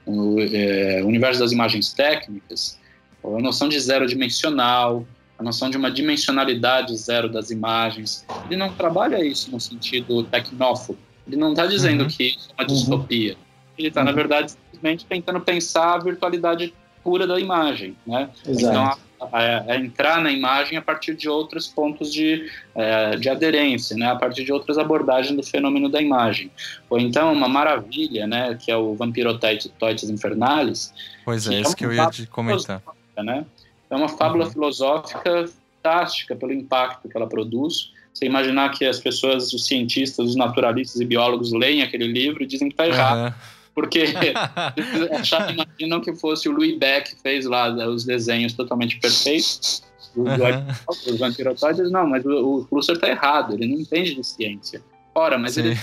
[0.06, 2.80] no é, universo das imagens técnicas,
[3.24, 5.06] a noção de zero dimensional,
[5.38, 8.26] a noção de uma dimensionalidade zero das imagens.
[8.46, 11.00] Ele não trabalha isso no sentido tecnófobo.
[11.26, 12.10] Ele não está dizendo uhum.
[12.10, 13.38] que isso é uma distopia.
[13.78, 14.08] Ele está, uhum.
[14.08, 16.74] na verdade, simplesmente tentando pensar a virtualidade
[17.04, 17.96] pura da imagem.
[18.06, 18.30] Né?
[18.46, 18.66] Exato.
[18.66, 18.98] Então,
[19.32, 24.12] a, a, entrar na imagem a partir de outros pontos de, é, de aderência, né?
[24.12, 26.52] a partir de outras abordagens do fenômeno da imagem.
[26.90, 28.58] Ou então, uma maravilha, né?
[28.60, 30.94] que é o Vampirotoides Infernalis.
[31.24, 32.82] Pois é, isso que eu ia te comentar.
[33.18, 33.46] Né?
[33.90, 34.52] É uma fábula uhum.
[34.52, 35.46] filosófica
[35.84, 37.92] fantástica pelo impacto que ela produz.
[38.14, 42.46] Você imaginar que as pessoas, os cientistas, os naturalistas e biólogos leem aquele livro e
[42.46, 43.28] dizem que está errado.
[43.28, 43.34] Uhum.
[43.74, 44.06] Porque
[45.52, 49.84] imaginam que fosse o Louis Beck que fez lá os desenhos totalmente perfeitos
[50.16, 50.76] do uhum.
[51.06, 51.92] dos vampirotóides.
[51.92, 54.82] Não, mas o, o está errado, ele não entende de ciência.
[55.16, 55.62] Ora, mas Sim.
[55.62, 55.80] ele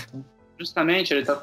[0.59, 1.35] justamente ele está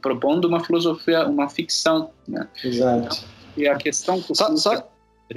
[0.00, 2.48] propondo uma filosofia, uma ficção, né?
[2.64, 3.24] Exato.
[3.56, 4.88] E a questão que o só, só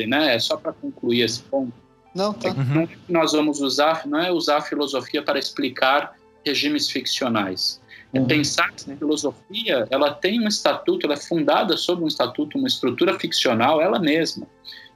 [0.07, 0.35] né?
[0.35, 1.73] É só para concluir esse ponto.
[2.13, 2.49] Não, tá.
[2.49, 2.87] Uhum.
[3.09, 6.15] nós vamos usar, não é usar a filosofia para explicar
[6.45, 7.81] regimes ficcionais.
[8.15, 12.57] É pensar que a filosofia ela tem um estatuto, ela é fundada sobre um estatuto,
[12.57, 14.47] uma estrutura ficcional, ela mesma.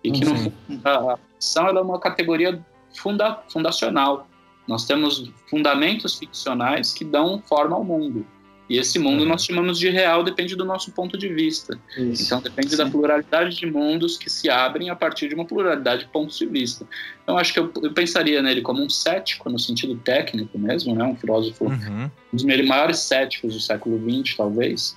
[0.04, 0.52] E que uhum.
[0.70, 2.64] no, a ficção ela é uma categoria
[2.96, 4.28] funda, fundacional.
[4.68, 8.26] Nós temos fundamentos ficcionais que dão forma ao mundo.
[8.70, 9.30] E esse mundo uhum.
[9.30, 11.78] nós chamamos de real, depende do nosso ponto de vista.
[11.98, 12.24] Isso.
[12.24, 12.78] Então depende Sim.
[12.78, 16.46] da pluralidade de mundos que se abrem a partir de uma pluralidade de pontos de
[16.46, 16.86] vista.
[17.24, 21.04] Então acho que eu, eu pensaria nele como um cético, no sentido técnico mesmo, né?
[21.04, 22.12] um filósofo, uhum.
[22.32, 24.96] um dos maiores céticos do século XX, talvez.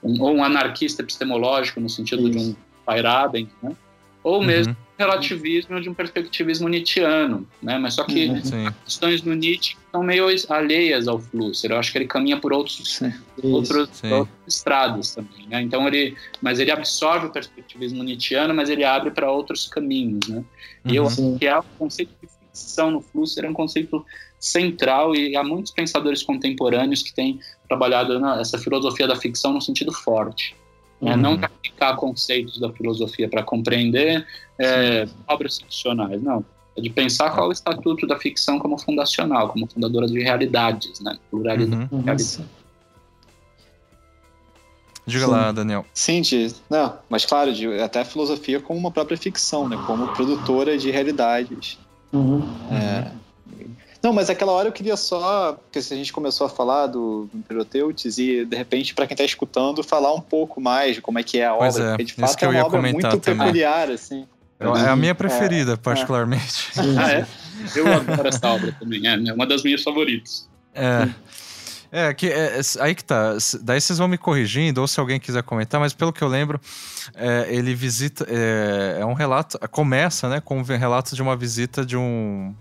[0.00, 2.38] Um, ou um anarquista epistemológico, no sentido Isso.
[2.38, 3.76] de um Feyerabend, né?
[4.22, 7.78] Ou mesmo uhum relativismo de um perspectivismo nietzschiano, né?
[7.78, 8.72] Mas só que uhum.
[8.84, 11.70] questões do Nietzsche são meio alheias ao Flusser.
[11.70, 13.00] Eu acho que ele caminha por outros,
[13.40, 15.62] outros, outros estrados também, né?
[15.62, 20.44] Então ele, mas ele absorve o perspectivismo nietzschiano, mas ele abre para outros caminhos, né?
[20.84, 24.04] E eu acho que é o conceito de ficção no Flusser é um conceito
[24.40, 27.38] central e há muitos pensadores contemporâneos que têm
[27.68, 30.56] trabalhado essa filosofia da ficção no sentido forte.
[31.00, 31.16] Uhum.
[31.16, 34.26] Não aplicar conceitos da filosofia para compreender
[34.58, 36.44] é, obras ficcionais, não.
[36.76, 41.00] É de pensar qual é o estatuto da ficção como fundacional, como fundadora de realidades,
[41.00, 41.18] né?
[41.30, 41.86] Pluralidade uhum.
[41.86, 42.40] de realidades.
[45.06, 45.30] Diga Sim.
[45.30, 45.86] lá, Daniel.
[45.94, 49.82] Sim, de, não, mas claro, de, até a filosofia como uma própria ficção, né?
[49.86, 51.78] Como produtora de realidades.
[52.12, 52.42] Uhum.
[52.70, 53.10] É,
[54.02, 58.18] não, mas aquela hora eu queria só, porque a gente começou a falar do Imperoteutes
[58.18, 61.38] e de repente para quem está escutando falar um pouco mais de como é que
[61.38, 63.46] é a pois obra, é, porque de fato é uma obra muito também.
[63.46, 64.26] peculiar assim.
[64.60, 66.68] É a minha preferida, é, particularmente.
[66.78, 66.98] É.
[66.98, 67.26] Ah, é?
[67.74, 70.48] Eu adoro essa obra também, é uma das minhas favoritas.
[70.74, 71.08] É.
[71.90, 73.36] É, que, é, é, aí que tá.
[73.62, 76.60] Daí vocês vão me corrigindo, ou se alguém quiser comentar, mas pelo que eu lembro,
[77.14, 78.26] é, ele visita.
[78.28, 79.58] É, é, um relato.
[79.70, 82.54] Começa, né, com um relato de uma visita de um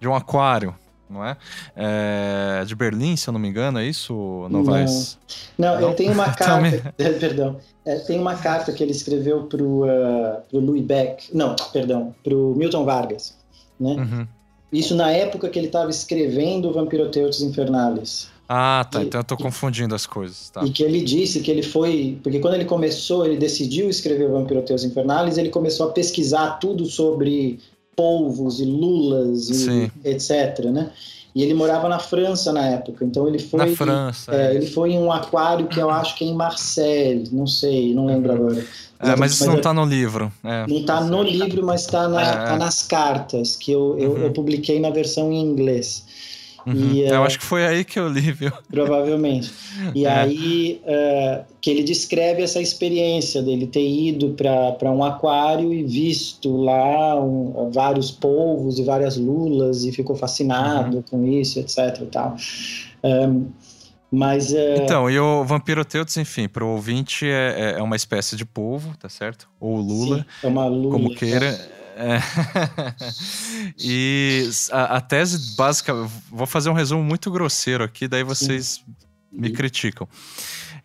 [0.00, 0.74] de um aquário,
[1.08, 1.36] não é?
[1.76, 2.64] é?
[2.64, 5.18] De Berlim, se eu não me engano, é isso, Novaes?
[5.58, 5.88] Não, não, não?
[5.88, 10.42] ele tem uma carta, perdão, é, tem uma carta que ele escreveu para o uh,
[10.52, 13.36] Louis Beck, não, perdão, para o Milton Vargas,
[13.78, 13.94] né?
[13.94, 14.26] Uhum.
[14.72, 18.30] Isso na época que ele estava escrevendo Vampiroteutes Infernales.
[18.48, 19.00] Ah, tá.
[19.00, 20.50] E, então eu tô confundindo as coisas.
[20.50, 20.64] Tá.
[20.64, 22.18] E que ele disse que ele foi.
[22.22, 27.60] Porque quando ele começou, ele decidiu escrever Vampiroteus Infernales, ele começou a pesquisar tudo sobre
[28.00, 30.90] polvos e lulas e etc, né?
[31.34, 33.60] E ele morava na França na época, então ele foi.
[33.60, 34.34] Na França.
[34.34, 34.54] É, é.
[34.54, 38.06] Ele foi em um aquário que eu acho que é em Marseille, não sei, não
[38.06, 38.64] lembro agora.
[38.98, 40.32] É, mas isso mas não está no livro.
[40.42, 40.66] É.
[40.66, 42.32] Não está no livro, mas está na, é.
[42.32, 44.18] tá nas cartas que eu, eu, uhum.
[44.24, 46.04] eu, publiquei na versão em inglês.
[46.66, 46.92] Uhum.
[46.92, 48.52] E, eu uh, acho que foi aí que eu li, viu?
[48.70, 49.52] Provavelmente.
[49.94, 50.10] E é.
[50.10, 56.56] aí uh, que ele descreve essa experiência dele ter ido para um aquário e visto
[56.56, 61.04] lá um, vários polvos e várias lulas e ficou fascinado uhum.
[61.10, 62.00] com isso, etc.
[62.02, 62.36] E tal.
[63.02, 63.46] Um,
[64.10, 64.52] mas.
[64.52, 68.44] Uh, então, e o Vampiroteutes, enfim, para o ouvinte é, é, é uma espécie de
[68.44, 69.48] polvo, tá certo?
[69.60, 70.18] Ou lula.
[70.18, 70.92] Sim, é uma lula.
[70.92, 71.79] Como queira.
[72.00, 72.18] É
[73.78, 75.92] e a, a, tese básica,
[76.30, 78.94] vou fazer um resumo muito grosseiro aqui, daí vocês Sim.
[79.30, 80.08] me criticam.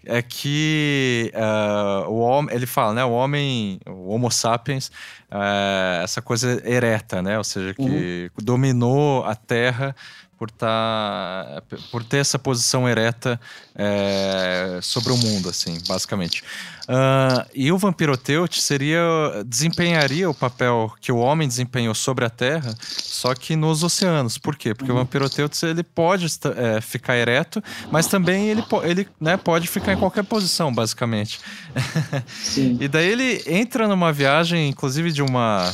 [0.05, 4.89] é que uh, o homem, ele fala, né, o homem, o Homo sapiens,
[5.31, 7.81] uh, essa coisa ereta, né, ou seja, que
[8.37, 8.43] uhum.
[8.45, 9.95] dominou a Terra
[10.37, 13.39] por, tá, por ter essa posição ereta
[13.73, 16.43] é, sobre o mundo, assim, basicamente.
[16.87, 19.01] Uh, e o Vampiroteut seria
[19.45, 24.37] desempenharia o papel que o homem desempenhou sobre a Terra, só que nos oceanos.
[24.37, 24.75] Por quê?
[24.75, 24.97] Porque uhum.
[24.97, 29.97] o Vampiroteut ele pode é, ficar ereto, mas também ele, ele né, pode ficar em
[29.97, 31.39] qualquer posição, basicamente.
[32.79, 35.71] e daí ele entra numa viagem, inclusive de uma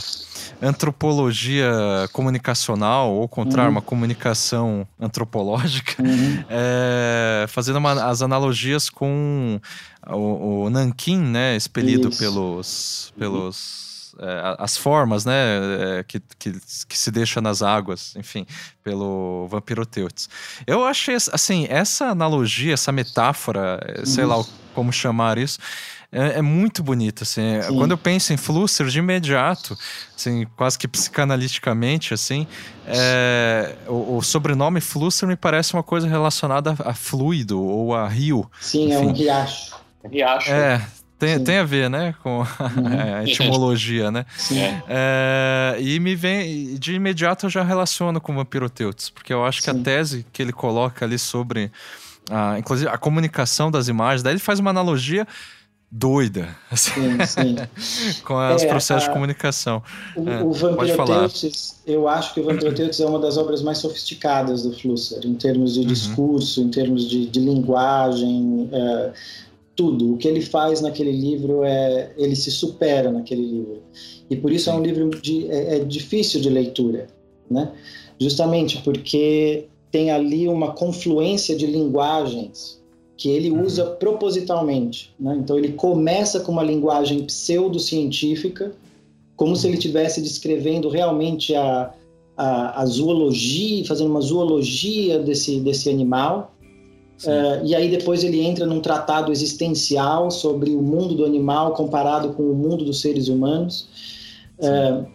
[0.61, 1.71] antropologia
[2.13, 3.77] comunicacional, ou contrário, uhum.
[3.77, 6.43] uma comunicação antropológica, uhum.
[6.49, 9.59] é, fazendo uma, as analogias com
[10.07, 12.19] o, o Nankin, né, expelido Isso.
[12.19, 15.33] pelos, pelos é, as formas, né,
[15.99, 16.53] é, que, que,
[16.87, 18.45] que, se deixa nas águas, enfim,
[18.83, 20.29] pelo Vampiroteutes.
[20.67, 24.05] Eu achei, assim, essa analogia, essa metáfora, uhum.
[24.05, 24.43] sei lá
[24.73, 25.59] como chamar isso,
[26.11, 27.55] é, é muito bonito, assim.
[27.55, 27.75] É, Sim.
[27.75, 29.77] Quando eu penso em Flusser, de imediato,
[30.15, 32.45] assim, quase que psicanaliticamente, assim,
[32.85, 38.09] é, o, o, sobrenome Flusser me parece uma coisa relacionada a, a fluido ou a
[38.09, 38.49] rio.
[38.59, 38.93] Sim, Enfim.
[38.93, 39.75] é um riacho.
[40.03, 40.51] Riacho.
[40.51, 40.85] É,
[41.17, 43.17] tem, tem a ver, né, com uhum.
[43.19, 44.25] a etimologia, né?
[44.35, 44.59] Sim.
[44.89, 49.71] É, e me vem, de imediato eu já relaciono com Vampiroteutes, porque eu acho Sim.
[49.71, 51.71] que a tese que ele coloca ali sobre,
[52.29, 55.25] a, inclusive, a comunicação das imagens, daí ele faz uma analogia
[55.91, 57.55] doida sim, sim.
[58.23, 59.83] com os é, processos a, de comunicação.
[60.15, 64.63] O, é, o Vampiroteutes, eu acho que o Vampiroteutes é uma das obras mais sofisticadas
[64.63, 65.87] do Flusser, em termos de uhum.
[65.87, 69.11] discurso, em termos de, de linguagem, é,
[69.75, 70.13] tudo.
[70.13, 73.83] O que ele faz naquele livro é, ele se supera naquele livro.
[74.29, 77.07] E por isso é um livro de, é, é difícil de leitura,
[77.49, 77.69] né?
[78.17, 82.80] Justamente porque tem ali uma confluência de linguagens
[83.21, 83.63] que ele uhum.
[83.63, 85.13] usa propositalmente.
[85.19, 85.37] Né?
[85.39, 88.71] Então, ele começa com uma linguagem pseudocientífica,
[89.35, 91.93] como se ele estivesse descrevendo realmente a,
[92.35, 96.55] a, a, zoologia, fazendo uma zoologia desse, desse animal.
[97.23, 102.29] Uh, e aí depois ele entra num tratado existencial sobre o mundo do animal comparado
[102.29, 103.87] com o mundo dos seres humanos.
[104.57, 105.05] Uh,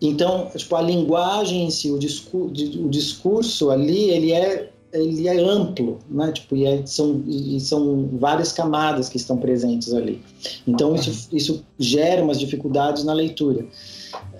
[0.00, 5.98] então, tipo, a linguagem em si, o o discurso ali, ele é ele é amplo,
[6.08, 6.32] né?
[6.32, 10.22] Tipo, e, é, são, e são várias camadas que estão presentes ali.
[10.66, 13.66] Então isso, isso gera umas dificuldades na leitura.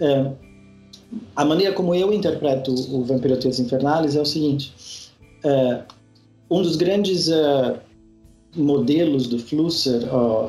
[0.00, 0.32] É,
[1.36, 4.72] a maneira como eu interpreto o Vampiroteus Infernales é o seguinte:
[5.44, 5.82] é,
[6.50, 7.80] um dos grandes é,
[8.56, 10.02] modelos do Flusser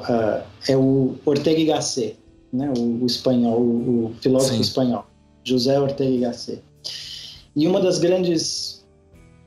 [0.07, 2.15] é, é o Ortega y Gasset,
[2.53, 2.71] né?
[2.77, 4.61] O, o espanhol, o, o filósofo Sim.
[4.61, 5.05] espanhol,
[5.43, 6.61] José Ortega y Gasset.
[7.55, 8.78] E uma das grandes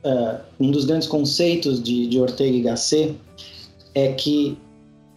[0.03, 3.15] uh, um dos grandes conceitos de, de Ortega y Gasset
[3.95, 4.57] é que,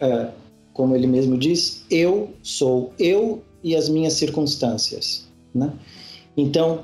[0.01, 0.31] uh,
[0.73, 5.27] como ele mesmo diz, eu sou eu e as minhas circunstâncias.
[5.53, 5.71] Né?
[6.35, 6.81] Então,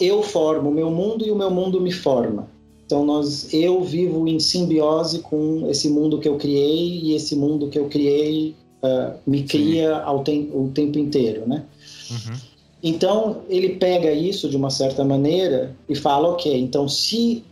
[0.00, 2.48] eu formo o meu mundo e o meu mundo me forma.
[2.84, 7.68] Então, nós, eu vivo em simbiose com esse mundo que eu criei e esse mundo
[7.68, 11.64] que eu criei uh, me cria ao tem, o tempo inteiro, né?
[12.10, 12.36] Uhum.
[12.88, 17.42] Então, ele pega isso de uma certa maneira e fala: ok, então, se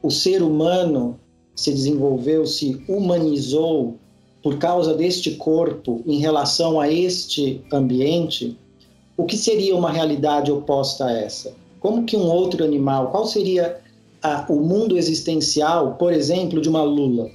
[0.00, 1.18] o ser humano
[1.52, 3.96] se desenvolveu, se humanizou
[4.40, 8.56] por causa deste corpo em relação a este ambiente,
[9.16, 11.52] o que seria uma realidade oposta a essa?
[11.80, 13.80] Como que um outro animal, qual seria
[14.22, 17.28] a, o mundo existencial, por exemplo, de uma lula,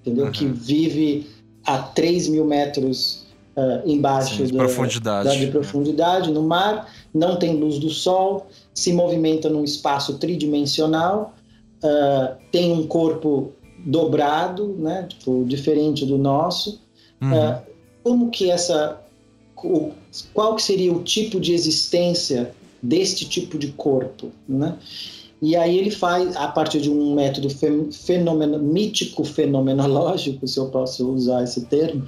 [0.00, 0.24] entendeu?
[0.24, 0.32] Uhum.
[0.32, 1.28] Que vive
[1.64, 3.21] a 3 mil metros
[3.56, 5.28] uh, embaixo Sim, de, da, profundidade.
[5.28, 11.34] Da, de profundidade no mar, não tem luz do sol, se movimenta num espaço tridimensional,
[11.82, 13.52] uh, tem um corpo
[13.84, 16.80] dobrado, né, tipo, diferente do nosso.
[17.20, 17.32] Uhum.
[17.32, 17.56] Uh,
[18.02, 19.00] como que essa,
[20.34, 22.52] qual que seria o tipo de existência
[22.82, 24.76] deste tipo de corpo, né?
[25.40, 27.48] E aí ele faz, a partir de um método
[27.92, 32.04] fenomeno, mítico fenomenológico, se eu posso usar esse termo,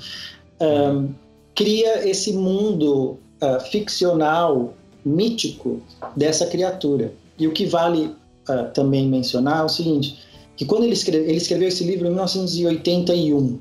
[0.60, 1.08] um,
[1.54, 4.74] cria esse mundo uh, ficcional,
[5.04, 5.80] mítico
[6.16, 7.12] dessa criatura.
[7.38, 8.06] E o que vale
[8.48, 10.18] uh, também mencionar é o seguinte,
[10.56, 13.58] que quando ele, escreve, ele escreveu esse livro em 1981,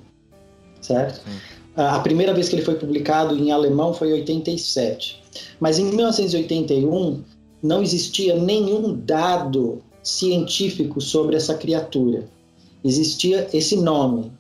[0.82, 1.20] certo?
[1.76, 5.22] Uh, a primeira vez que ele foi publicado em alemão foi em 87.
[5.60, 7.24] Mas em 1981
[7.62, 12.26] não existia nenhum dado científico sobre essa criatura.
[12.84, 14.32] Existia esse nome,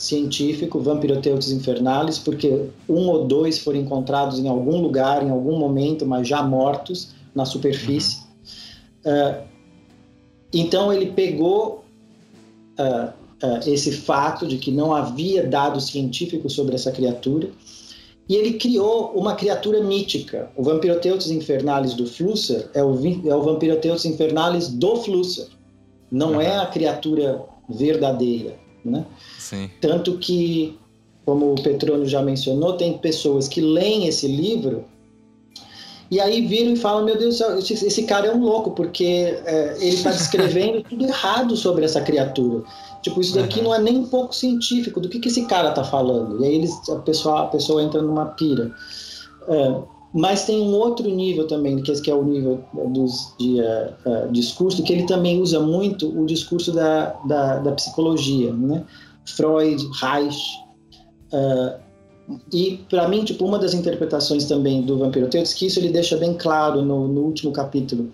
[0.00, 6.06] científico, Vampiroteutes infernalis, porque um ou dois foram encontrados em algum lugar, em algum momento,
[6.06, 8.22] mas já mortos na superfície.
[9.04, 9.12] Uhum.
[9.12, 9.42] Uh,
[10.54, 11.84] então ele pegou
[12.78, 13.10] uh,
[13.46, 17.50] uh, esse fato de que não havia dados científicos sobre essa criatura.
[18.26, 20.50] E ele criou uma criatura mítica.
[20.56, 22.94] O Vampiroteuthis infernalis do Flusser é o,
[23.26, 25.48] é o infernalis do Flusser.
[26.10, 26.40] Não uhum.
[26.40, 28.69] é a criatura verdadeira.
[28.84, 29.04] Né?
[29.38, 29.70] Sim.
[29.80, 30.78] Tanto que,
[31.24, 34.84] como o Petrônio já mencionou, tem pessoas que leem esse livro
[36.10, 37.40] e aí viram e falam: Meu Deus,
[37.70, 42.64] esse cara é um louco, porque é, ele está descrevendo tudo errado sobre essa criatura.
[43.00, 43.66] Tipo, isso daqui uhum.
[43.66, 45.00] não é nem um pouco científico.
[45.00, 46.42] Do que, que esse cara está falando?
[46.42, 48.74] E aí eles, a, pessoa, a pessoa entra numa pira.
[49.48, 49.74] É,
[50.12, 54.82] mas tem um outro nível também, que, é o nível dos, de uh, uh, discurso,
[54.82, 58.84] que ele também usa muito o discurso da, da, da psicologia, né?
[59.24, 60.40] Freud, Reich.
[61.32, 61.78] Uh,
[62.52, 66.34] e, para mim, tipo, uma das interpretações também do Vampiroteutis, que isso ele deixa bem
[66.34, 68.10] claro no, no último capítulo.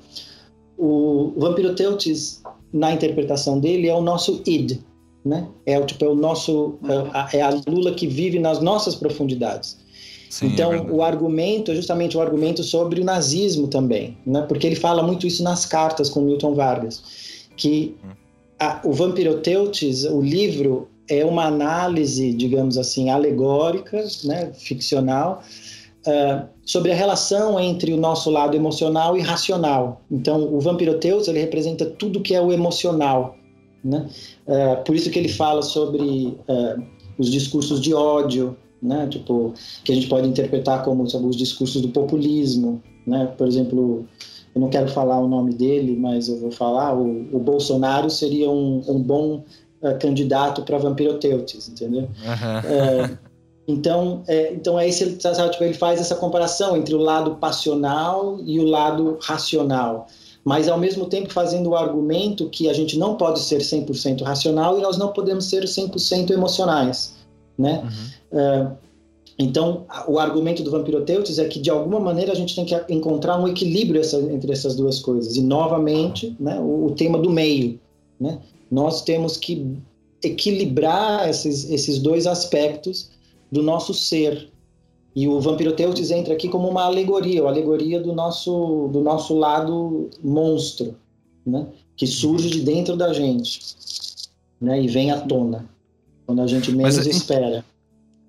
[0.77, 2.43] O Vampiroteutis,
[2.75, 4.81] na interpretação dele, é o nosso id,
[5.25, 5.49] né?
[5.65, 6.75] É, tipo, é o nosso...
[7.33, 9.79] É a Lula que vive nas nossas profundidades.
[10.29, 14.43] Sim, então, é o argumento é justamente o argumento sobre o nazismo também, né?
[14.43, 17.03] porque ele fala muito isso nas cartas com Milton Vargas,
[17.57, 18.09] que hum.
[18.59, 25.43] a, o Vampiroteutis, o livro, é uma análise, digamos assim, alegórica, né, ficcional,
[26.07, 30.03] uh, sobre a relação entre o nosso lado emocional e racional.
[30.11, 33.37] Então, o Vampiroteutis, ele representa tudo que é o emocional,
[33.85, 34.09] né?
[34.47, 36.83] Uh, por isso que ele fala sobre uh,
[37.19, 39.07] os discursos de ódio, né?
[39.09, 39.55] Tipo,
[39.85, 43.27] que a gente pode interpretar como sabe, os discursos do populismo, né?
[43.37, 44.07] Por exemplo,
[44.55, 48.51] eu não quero falar o nome dele, mas eu vou falar, o, o Bolsonaro seria
[48.51, 49.45] um, um bom
[49.83, 52.03] uh, candidato para Vampiroteutis, entendeu?
[52.03, 53.13] Uhum.
[53.13, 53.19] Uh,
[53.69, 58.39] então, é, então é esse, sabe, tipo, ele faz essa comparação entre o lado passional
[58.45, 60.07] e o lado racional,
[60.45, 64.79] mas ao mesmo tempo fazendo o argumento que a gente não pode ser 100% racional
[64.79, 67.17] e nós não podemos ser 100% emocionais,
[67.59, 67.81] né?
[67.83, 68.16] Uhum.
[68.33, 68.71] É,
[69.39, 73.39] então, o argumento do Vampiroteutis é que, de alguma maneira, a gente tem que encontrar
[73.39, 75.37] um equilíbrio essa, entre essas duas coisas.
[75.37, 77.79] E, novamente, né, o, o, tema do meio.
[78.19, 78.39] Né?
[78.71, 79.77] Nós temos que
[80.23, 83.11] equilibrar esses, esses dois aspectos
[83.53, 84.49] do nosso ser.
[85.15, 90.09] E o Vampiroteutis entra aqui como uma alegoria, uma alegoria do nosso, do nosso lado
[90.23, 90.97] monstro,
[91.45, 91.67] né?
[91.95, 93.61] que surge de dentro da gente
[94.61, 94.81] né?
[94.83, 95.69] e vem à tona,
[96.27, 97.65] quando a gente menos Mas, espera.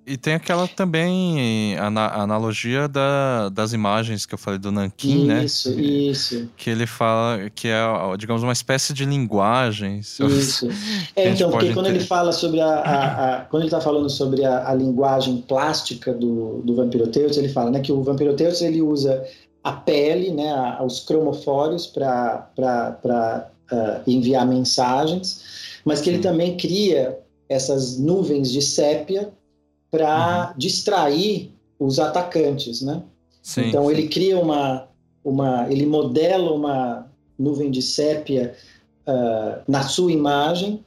[0.08, 5.28] E tem aquela também ana analogia da, das imagens que eu falei do Nankin, isso,
[5.28, 5.44] né?
[5.44, 6.50] Isso, isso.
[6.56, 7.82] Que ele fala que é,
[8.18, 10.00] digamos, uma espécie de linguagem.
[10.00, 10.24] Isso.
[11.14, 12.68] é, então, porque quando ele fala sobre a.
[12.68, 17.50] a, a quando ele está falando sobre a, a, linguagem plástica do, do Vampiroteuts, ele
[17.50, 19.26] fala né, que o Vampiroteuts ele usa
[19.62, 22.48] a pele, né, os cromofórios para
[23.70, 27.20] uh, enviar mensagens, mas que ele também cria
[27.50, 29.34] essas nuvens de sépia
[29.92, 30.58] para uhum.
[30.58, 33.02] distrair os atacantes, né?
[33.42, 33.92] Sim, então sim.
[33.92, 34.88] ele cria uma,
[35.24, 37.08] uma, ele modela uma
[37.38, 38.56] nuvem de sépia
[39.08, 40.84] uh, na sua imagem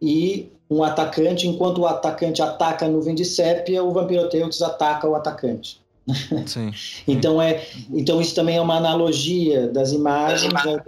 [0.00, 5.14] e um atacante, enquanto o atacante ataca a nuvem de sépia, o Vampiroteutis ataca o
[5.14, 5.80] atacante.
[6.46, 6.70] Sim.
[7.08, 10.82] então é, então isso também é uma analogia das imagens, né,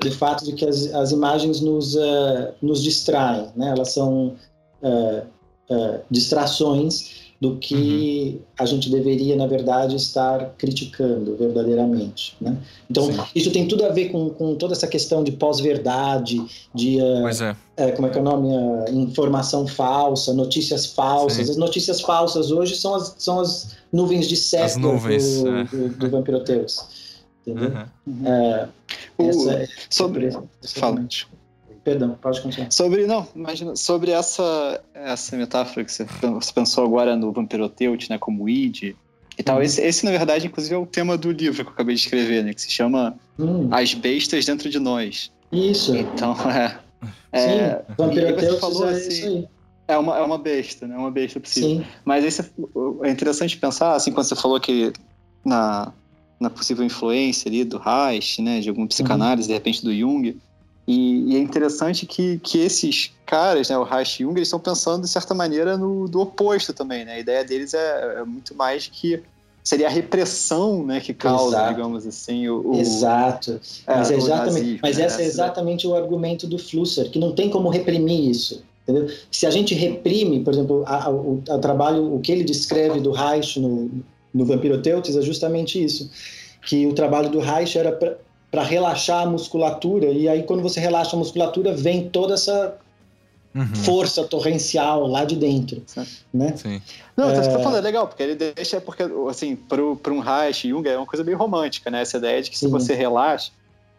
[0.00, 3.70] do, fato de que as, as imagens nos, uh, nos distraem, né?
[3.70, 4.36] Elas são
[4.82, 5.26] uh,
[5.70, 8.40] uh, distrações do que uhum.
[8.58, 12.34] a gente deveria, na verdade, estar criticando verdadeiramente.
[12.40, 12.56] Né?
[12.90, 13.20] Então, Sim.
[13.34, 16.40] isso tem tudo a ver com, com toda essa questão de pós-verdade,
[16.74, 16.98] de.
[17.02, 17.90] Uh, é.
[17.92, 18.48] como é que é o nome?
[18.48, 21.46] Uh, informação falsa, notícias falsas.
[21.46, 21.52] Sim.
[21.52, 25.64] As notícias falsas hoje são as, são as nuvens de sépia do, é.
[25.64, 27.14] do, do Vampiroteus.
[27.46, 27.72] Entendeu?
[28.06, 28.68] Uhum.
[29.18, 30.30] Uh, essa, é sobre.
[30.62, 31.06] Fala.
[31.84, 32.72] Perdão, pode continuar.
[32.72, 38.16] Sobre, não, imagina, sobre essa, essa metáfora que você, você pensou agora no Vampiroteut, né,
[38.16, 38.94] como id
[39.36, 39.62] e tal, uhum.
[39.62, 42.42] esse, esse, na verdade, inclusive, é o tema do livro que eu acabei de escrever,
[42.42, 43.68] né, que se chama uhum.
[43.70, 45.30] As Bestas Dentro de Nós.
[45.52, 45.94] Isso.
[45.94, 46.78] Então, é...
[47.32, 49.48] é Sim, Vampiroteut falou é assim, isso aí.
[49.86, 50.94] É uma, é uma besta, né?
[50.94, 51.68] É uma besta possível.
[51.68, 51.84] Sim.
[52.06, 52.46] Mas aí
[53.02, 54.90] é interessante pensar, assim, quando você falou que
[55.44, 55.92] na,
[56.40, 58.60] na possível influência ali do Reich, né?
[58.60, 59.48] De alguma psicanálise, uhum.
[59.48, 60.40] de repente do Jung,
[60.86, 64.60] e, e, é interessante que, que esses caras, né, o Reich e Jung, eles estão
[64.60, 67.14] pensando, de certa maneira, no do oposto também, né?
[67.14, 69.22] A ideia deles é, é muito mais que
[69.62, 71.74] seria a repressão né, que causa, Exato.
[71.74, 73.58] digamos assim, o, o Exato.
[73.86, 75.06] É, mas, é exatamente, nazismo, mas né?
[75.06, 78.62] esse é exatamente o argumento do Flusser, que não tem como reprimir isso.
[78.86, 79.08] Entendeu?
[79.30, 83.00] Se a gente reprime, por exemplo, a, a, o, a trabalho, o que ele descreve
[83.00, 83.90] do Reich no,
[84.32, 86.10] no Vampiroteutis é justamente isso,
[86.66, 87.90] que o trabalho do Reich era
[88.54, 92.78] para relaxar a musculatura, e aí quando você relaxa a musculatura, vem toda essa
[93.52, 93.74] uhum.
[93.74, 95.82] força torrencial lá de dentro,
[96.32, 96.56] né?
[96.56, 96.80] Sim.
[97.16, 97.34] Não, é...
[97.34, 100.96] você tá falando, é legal, porque ele deixa, porque, assim, para um Reich, Jung é
[100.96, 102.02] uma coisa meio romântica, né?
[102.02, 102.66] Essa ideia de que Sim.
[102.66, 103.50] se você relaxa,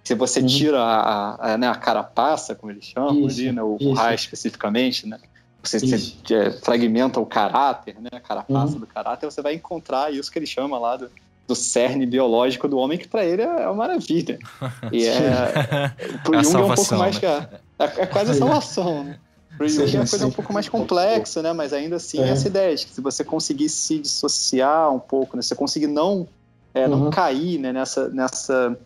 [0.06, 0.45] se você uhum.
[0.45, 4.23] tira a, a, né, a carapaça, como eles chamam isso, ali, né, o, o Reich
[4.23, 5.19] especificamente, né?
[5.61, 8.07] Você, você é, fragmenta o caráter, né?
[8.14, 8.80] A carapaça uhum.
[8.80, 11.11] do caráter, você vai encontrar isso que ele chama lá do,
[11.47, 14.39] do cerne biológico do homem, que para ele é uma maravilha.
[14.91, 15.93] E é.
[16.23, 17.22] Pro é Jung é um pouco mais.
[17.22, 17.47] Né?
[17.80, 19.19] É, é quase a salvação, né?
[19.57, 21.53] Pro Jung é uma coisa um pouco mais complexa, né?
[21.53, 22.30] Mas ainda assim, é.
[22.30, 25.41] essa ideia de que se você conseguir se dissociar um pouco, né?
[25.41, 26.27] Se você conseguir não,
[26.73, 27.09] é, não uhum.
[27.09, 27.72] cair né?
[27.72, 28.77] nessa, nessa,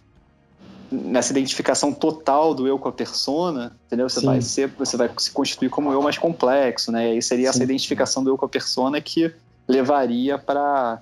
[0.92, 4.10] nessa identificação total do eu com a persona, entendeu?
[4.10, 4.26] Você Sim.
[4.26, 7.08] vai ser, você vai se constituir como eu mais complexo, né?
[7.08, 7.50] E aí seria Sim.
[7.50, 9.34] essa identificação do eu com a persona que
[9.68, 11.00] levaria para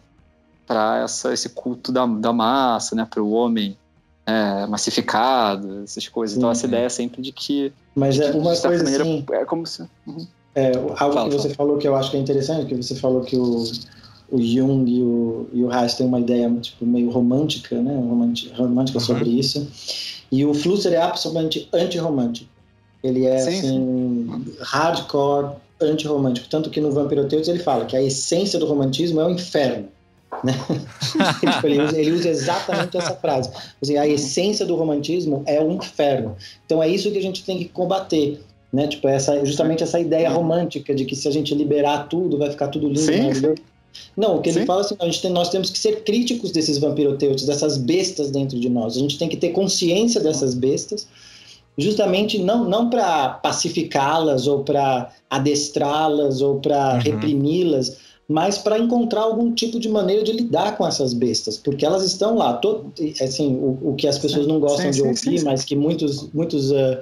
[0.68, 3.78] para esse culto da, da massa, né, para o homem
[4.26, 6.34] é, massificado, essas coisas.
[6.34, 7.72] Sim, então essa ideia é sempre de que.
[7.96, 9.84] Mas é uma coisa maneira, assim, é como se.
[10.06, 10.28] Uhum.
[10.54, 11.56] É, algo fala, que você fala.
[11.56, 13.64] falou que eu acho que é interessante, que você falou que o,
[14.30, 17.96] o Jung e o, e o têm uma ideia tipo, meio romântica, né?
[17.96, 19.00] Romântica, uhum.
[19.00, 19.66] sobre isso.
[20.30, 22.50] E o Flusser é absolutamente anti-romântico.
[23.02, 24.56] Ele é sim, assim, sim.
[24.60, 26.50] hardcore anti-romântico.
[26.50, 29.88] Tanto que no Vampiroteus ele fala que a essência do romantismo é o inferno.
[30.44, 30.54] Né?
[31.64, 33.50] ele, usa, ele, usa, exatamente essa frase.
[33.82, 36.36] Assim, a essência do romantismo é o inferno.
[36.66, 38.42] Então é isso que a gente tem que combater.
[38.72, 38.88] Né?
[38.88, 42.68] Tipo, essa, justamente essa ideia romântica de que se a gente liberar tudo, vai ficar
[42.68, 43.00] tudo lindo.
[43.00, 43.56] Sim, sim.
[44.16, 46.78] Não, o que ele fala assim, a gente tem, nós temos que ser críticos desses
[46.78, 48.96] vampiroteutes, dessas bestas dentro de nós.
[48.96, 51.08] A gente tem que ter consciência dessas bestas,
[51.78, 57.00] justamente não, não para pacificá-las ou para adestrá-las ou para uhum.
[57.00, 57.98] reprimi-las,
[58.28, 62.36] mas para encontrar algum tipo de maneira de lidar com essas bestas, porque elas estão
[62.36, 62.54] lá.
[62.54, 62.92] Todo,
[63.22, 65.76] assim, o, o que as pessoas não gostam sim, de sim, ouvir, sim, mas que
[65.76, 66.98] muitos, muitos, uh,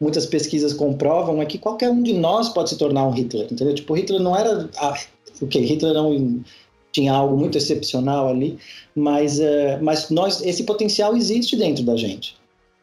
[0.00, 3.74] muitas pesquisas comprovam é que qualquer um de nós pode se tornar um Hitler, entendeu?
[3.74, 4.68] Tipo, Hitler não era...
[4.78, 4.98] Ah,
[5.40, 6.42] o que Hitler não
[6.90, 8.58] tinha algo muito excepcional ali,
[8.94, 12.36] mas, uh, mas nós, esse potencial existe dentro da gente,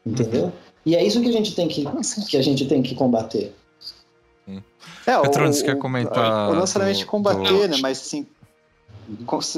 [0.06, 0.46] entendeu?
[0.46, 0.52] Uhum.
[0.86, 1.84] E é isso que a gente tem que,
[2.30, 3.54] que, a gente tem que combater.
[5.06, 6.50] É, Petrones quer comentar.
[6.50, 7.68] Não necessariamente combater, do...
[7.68, 7.78] né?
[7.82, 8.26] Mas assim.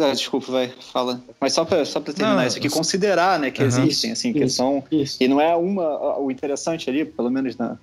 [0.02, 1.22] Ah, desculpa, vai, fala.
[1.40, 3.68] Mas só para só terminar não, isso aqui, considerar né, que uhum.
[3.68, 4.84] existem, assim, que isso, são.
[4.92, 5.18] Isso.
[5.22, 6.18] E não é uma.
[6.18, 7.78] O interessante ali, pelo menos na,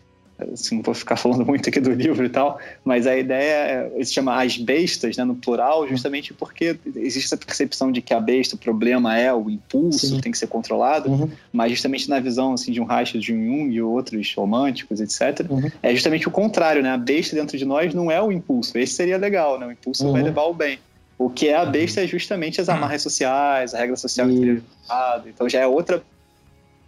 [0.52, 4.05] assim, não vou ficar falando muito aqui do livro e tal, mas a ideia é,
[4.05, 8.20] se chama as bestas, né, no plural, justamente porque existe essa percepção de que a
[8.20, 10.20] besta, o problema é o impulso, Sim.
[10.20, 11.31] tem que ser controlado, uhum.
[11.52, 15.47] mas justamente na visão assim, de um Reich, de um Jung e outros românticos, etc.,
[15.51, 15.70] uhum.
[15.82, 18.94] é justamente o contrário, né, a besta dentro de nós não é o impulso, esse
[18.94, 20.12] seria legal, né, o impulso uhum.
[20.12, 20.78] vai levar ao bem.
[21.19, 25.48] O que é a besta é justamente as amarras sociais, a regra social interiorizada, então
[25.48, 26.02] já é outra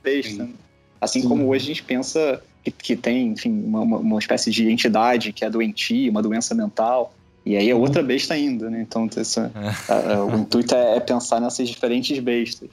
[0.02, 0.44] besta.
[0.44, 0.54] Sim.
[1.00, 1.28] Assim Sim.
[1.28, 5.44] como hoje a gente pensa que, que tem, enfim, uma, uma espécie de entidade que
[5.44, 7.14] é doentia, uma doença mental.
[7.44, 8.80] E aí é outra besta ainda, né?
[8.80, 9.92] Então essa, é.
[9.92, 12.70] a, a, o intuito é, é, pensar nessas diferentes bestas.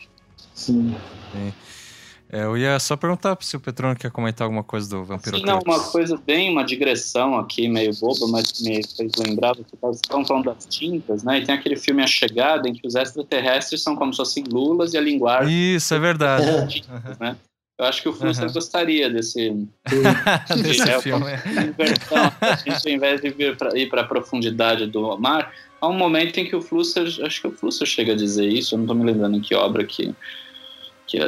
[0.56, 0.96] Sim.
[2.30, 5.44] É, eu ia só perguntar se o Petrone quer comentar alguma coisa do Vampiro Sim,
[5.44, 10.24] não, uma coisa bem, uma digressão aqui, meio boba, mas me fez lembrar, você estão
[10.24, 11.40] falando das tintas, né?
[11.40, 14.94] E tem aquele filme A Chegada, em que os extraterrestres são como se fossem lulas
[14.94, 15.76] e a linguagem...
[15.76, 16.82] Isso, é verdade.
[16.82, 17.36] Tintas, né?
[17.82, 18.54] Eu acho que o Flusser uhum.
[18.54, 19.50] gostaria desse,
[20.62, 21.26] desse de, filme.
[21.68, 22.32] Inversão.
[22.40, 23.34] A gente, ao invés de
[23.76, 25.52] ir para a profundidade do mar,
[25.82, 28.76] há um momento em que o Flusser, acho que o Flusser chega a dizer isso,
[28.76, 30.14] eu não estou me lembrando em que obra que,
[31.08, 31.28] que é,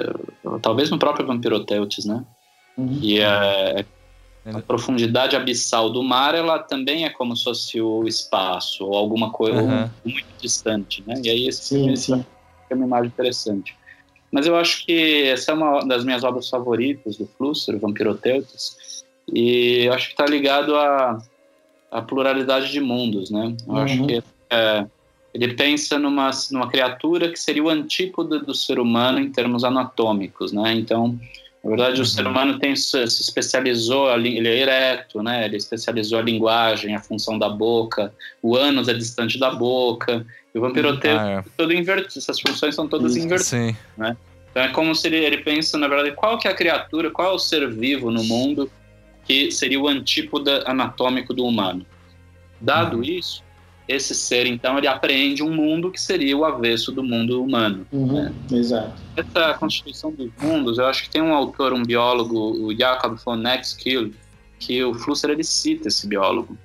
[0.61, 2.23] talvez no próprio Vampiroteutes, né?
[2.77, 2.99] Uhum.
[3.01, 3.83] E é,
[4.45, 9.31] a profundidade abissal do mar, ela também é como se fosse o espaço, ou alguma
[9.31, 9.89] coisa uhum.
[10.05, 11.15] muito distante, né?
[11.23, 12.25] E aí esse sim, filme sim.
[12.69, 13.75] é uma imagem interessante.
[14.33, 19.85] Mas eu acho que essa é uma das minhas obras favoritas do Flusser, Vampiroteutes, e
[19.85, 21.21] eu acho que está ligado à,
[21.91, 23.55] à pluralidade de mundos, né?
[23.67, 23.79] Eu uhum.
[23.79, 24.87] acho que é,
[25.35, 30.51] ele pensa numa, numa criatura que seria o antípoda do ser humano em termos anatômicos,
[30.51, 30.73] né?
[30.73, 31.15] Então,
[31.63, 32.01] na verdade, uhum.
[32.01, 35.45] o ser humano tem, se especializou, ele é ereto, né?
[35.45, 40.57] Ele especializou a linguagem, a função da boca, o ânus é distante da boca, e
[40.57, 41.43] o vampiroteiro ah, é.
[41.55, 43.75] todo invertido, essas funções são todas invertidas, Sim.
[43.97, 44.17] né?
[44.51, 47.31] Então é como se ele, ele pensa, na verdade, qual que é a criatura, qual
[47.31, 48.69] é o ser vivo no mundo
[49.25, 51.85] que seria o antípoda anatômico do humano.
[52.59, 53.03] Dado uhum.
[53.03, 53.41] isso,
[53.87, 57.85] esse ser, então, ele apreende um mundo que seria o avesso do mundo humano.
[57.91, 58.13] Uhum.
[58.13, 58.33] Né?
[58.51, 58.93] Exato.
[59.15, 63.35] Essa constituição dos mundos, eu acho que tem um autor, um biólogo, o Jacob von
[63.35, 64.13] Nexkill,
[64.57, 66.57] que o Flusser ele cita esse biólogo.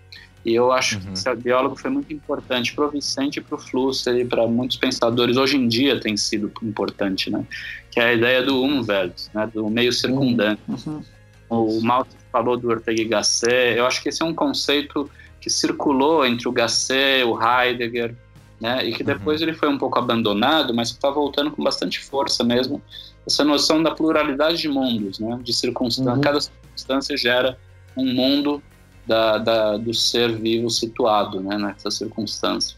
[0.45, 1.03] E eu acho uhum.
[1.03, 4.47] que esse biólogo foi muito importante para o Vicente e para o Flusser e para
[4.47, 5.37] muitos pensadores.
[5.37, 7.45] Hoje em dia tem sido importante, né?
[7.91, 9.51] Que é a ideia do umwelt, né?
[9.53, 10.63] do meio circundante.
[10.69, 11.03] Uhum.
[11.51, 13.77] O Malte falou do Ortega y Gasset.
[13.77, 15.11] Eu acho que esse é um conceito
[15.41, 18.15] que circulou entre o Gasset, o Heidegger,
[18.61, 18.85] né?
[18.85, 19.07] E que uhum.
[19.07, 19.49] depois uhum.
[19.49, 22.83] ele foi um pouco abandonado, mas está voltando com bastante força mesmo.
[23.27, 25.39] Essa noção da pluralidade de mundos, né?
[25.43, 26.21] De circunstância, uhum.
[26.21, 27.59] cada circunstância gera
[27.97, 28.63] um mundo
[29.07, 31.57] da, da, do ser vivo situado, né?
[31.57, 32.77] Nessa circunstância.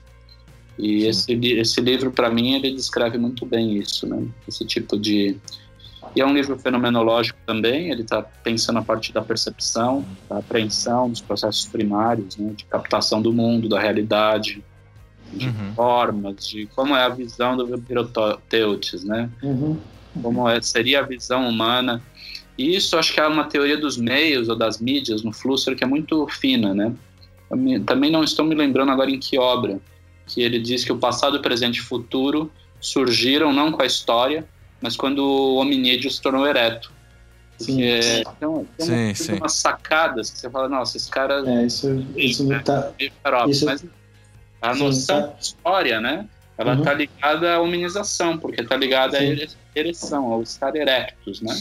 [0.79, 4.27] E esse, esse livro, para mim, ele descreve muito bem isso, né?
[4.49, 5.37] Esse tipo de
[6.15, 11.09] e é um livro fenomenológico também, ele está pensando a partir da percepção, da apreensão
[11.09, 14.63] dos processos primários, né, de captação do mundo, da realidade,
[15.33, 15.75] de uhum.
[15.75, 19.31] formas, de como é a visão do Viroteutes, né?
[19.43, 19.79] Uhum.
[20.21, 22.03] Como é, seria a visão humana.
[22.59, 25.85] E isso acho que é uma teoria dos meios ou das mídias no Flusser que
[25.85, 26.93] é muito fina, né?
[27.87, 29.81] Também não estou me lembrando agora em que obra,
[30.27, 32.51] que ele diz que o passado, presente e futuro
[32.81, 34.47] surgiram não com a história,
[34.81, 36.93] mas quando o hominídeo se tornou ereto.
[37.59, 37.83] Sim.
[37.83, 39.33] É, então, tem, sim, sim.
[39.35, 41.43] umas sacadas que você fala, nossa, esse cara.
[41.47, 42.61] É, isso, isso né?
[42.65, 42.91] tá.
[43.47, 43.67] Isso...
[43.67, 43.85] Mas
[44.63, 45.27] a noção tá...
[45.29, 46.27] de história, né?
[46.57, 46.83] Ela uhum.
[46.83, 49.47] tá ligada à hominização, porque tá ligada sim.
[49.75, 51.59] à ereção, ao estar erectus, né?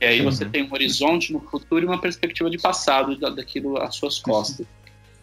[0.00, 3.94] E aí você tem um horizonte no futuro e uma perspectiva de passado daquilo às
[3.94, 4.66] suas costas.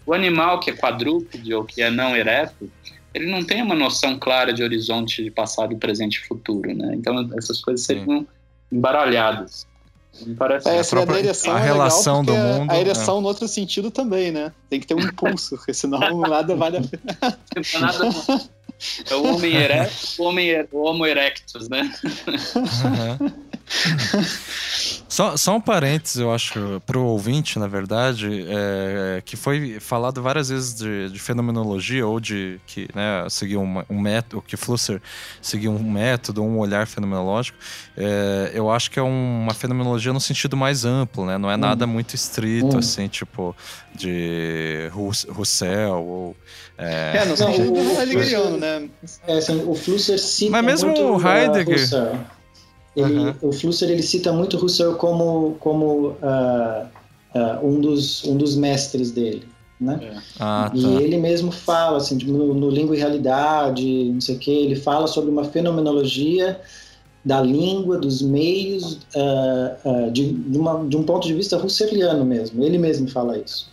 [0.06, 2.70] O animal que é quadrúpede ou que é não ereto,
[3.14, 6.94] ele não tem uma noção clara de horizonte de passado, presente e futuro, né?
[6.96, 8.28] Então essas coisas seriam Sim.
[8.72, 9.68] embaralhadas.
[10.22, 12.72] Me parece é, essa a, própria, a é relação do mundo.
[12.72, 13.22] A ereção é.
[13.22, 14.52] no outro sentido também, né?
[14.70, 17.40] Tem que ter um impulso, porque senão nada vale a pena.
[17.80, 18.50] nada.
[19.10, 21.94] É o homem ereto, o homem er, o homo erectus, né?
[22.56, 23.32] Uhum.
[25.08, 30.24] Só, só um parênteses, eu acho, para o ouvinte, na verdade, é, que foi falado
[30.24, 35.00] várias vezes de, de fenomenologia ou de que né, seguir um, um, método, que Flusser
[35.40, 37.58] seguiu um método, um olhar fenomenológico.
[37.96, 41.38] É, eu acho que é uma fenomenologia no sentido mais amplo, né?
[41.38, 41.90] Não é nada hum.
[41.90, 42.80] muito estrito, hum.
[42.80, 43.56] assim, tipo
[43.94, 44.90] de
[45.30, 46.36] Russell ou...
[46.76, 48.73] É, é no sentido do heideggeriano, né?
[49.28, 51.80] É, assim, o Flusser cita Mas mesmo o Heidegger...
[51.80, 52.20] Russell.
[52.96, 53.34] Ele, uhum.
[53.42, 56.88] O Flusser ele cita muito Husserl como, como uh,
[57.34, 59.48] uh, um, dos, um dos mestres dele.
[59.82, 60.00] Né?
[60.02, 60.18] É.
[60.40, 60.78] Ah, tá.
[60.78, 64.76] E ele mesmo fala, assim, no, no Língua e Realidade, não sei o que, ele
[64.76, 66.60] fala sobre uma fenomenologia
[67.26, 72.64] da língua, dos meios, uh, de, de, uma, de, um ponto de vista husserliano mesmo.
[72.64, 73.72] Ele mesmo fala isso.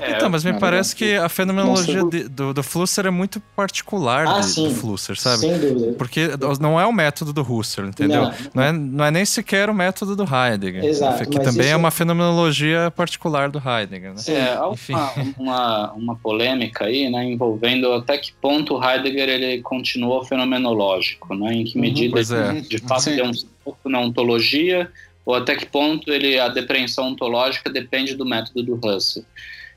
[0.00, 4.26] É, então, mas me parece que a fenomenologia de, do, do Flusser é muito particular
[4.26, 5.38] ah, de, do Flusser, sabe?
[5.38, 5.92] Sem dúvida.
[5.98, 6.30] Porque
[6.60, 8.22] não é o método do Husserl, entendeu?
[8.22, 10.84] Não, não, é, não é nem sequer o método do Heidegger.
[10.84, 11.28] Exato.
[11.28, 14.20] Que também é uma fenomenologia particular do Heidegger, né?
[14.28, 19.62] É, há uma, uma, uma, polêmica aí, né, envolvendo até que ponto o Heidegger ele
[19.62, 21.54] continuou fenomenológico, né?
[21.54, 21.82] Em que uhum.
[21.82, 22.60] medida uhum, é.
[22.60, 23.32] de fato tem um
[23.64, 24.90] pouco na ontologia
[25.24, 29.24] ou até que ponto ele a depreensão ontológica depende do método do Russell.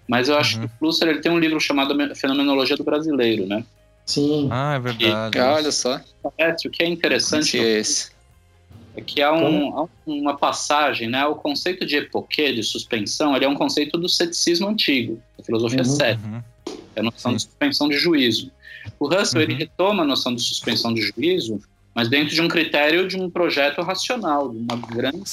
[0.07, 0.67] Mas eu acho uhum.
[0.67, 3.63] que o Flusser ele tem um livro chamado Fenomenologia do Brasileiro, né?
[4.05, 4.47] Sim.
[4.49, 5.37] Ah, é verdade.
[5.37, 5.99] E, olha só.
[6.37, 8.11] Parece, o que é interessante é, esse?
[8.95, 11.25] é que há, um, há, uma passagem, né?
[11.25, 15.79] O conceito de epoquê, de suspensão, ele é um conceito do ceticismo antigo, da filosofia
[15.79, 15.85] uhum.
[15.85, 16.27] cética.
[16.27, 16.43] Uhum.
[16.95, 17.37] É a noção Sim.
[17.37, 18.51] de suspensão de juízo.
[18.99, 19.59] O Russell, ele uhum.
[19.59, 21.61] retoma a noção de suspensão de juízo
[21.97, 25.23] mas dentro de um critério de um projeto racional, de uma grande,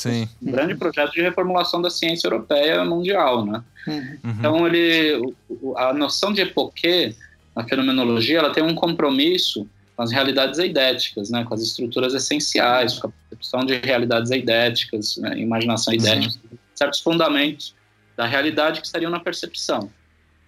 [0.41, 3.63] um grande projeto de reformulação da ciência europeia mundial, né?
[3.87, 4.19] Uhum.
[4.25, 5.35] Então ele,
[5.77, 7.15] a noção de epoquê
[7.55, 11.45] na fenomenologia, ela tem um compromisso com as realidades eidéticas, né?
[11.45, 15.39] Com as estruturas essenciais, com a percepção de realidades eidéticas, né?
[15.39, 16.41] imaginação eidética,
[16.75, 17.75] certos fundamentos
[18.17, 19.91] da realidade que estariam na percepção.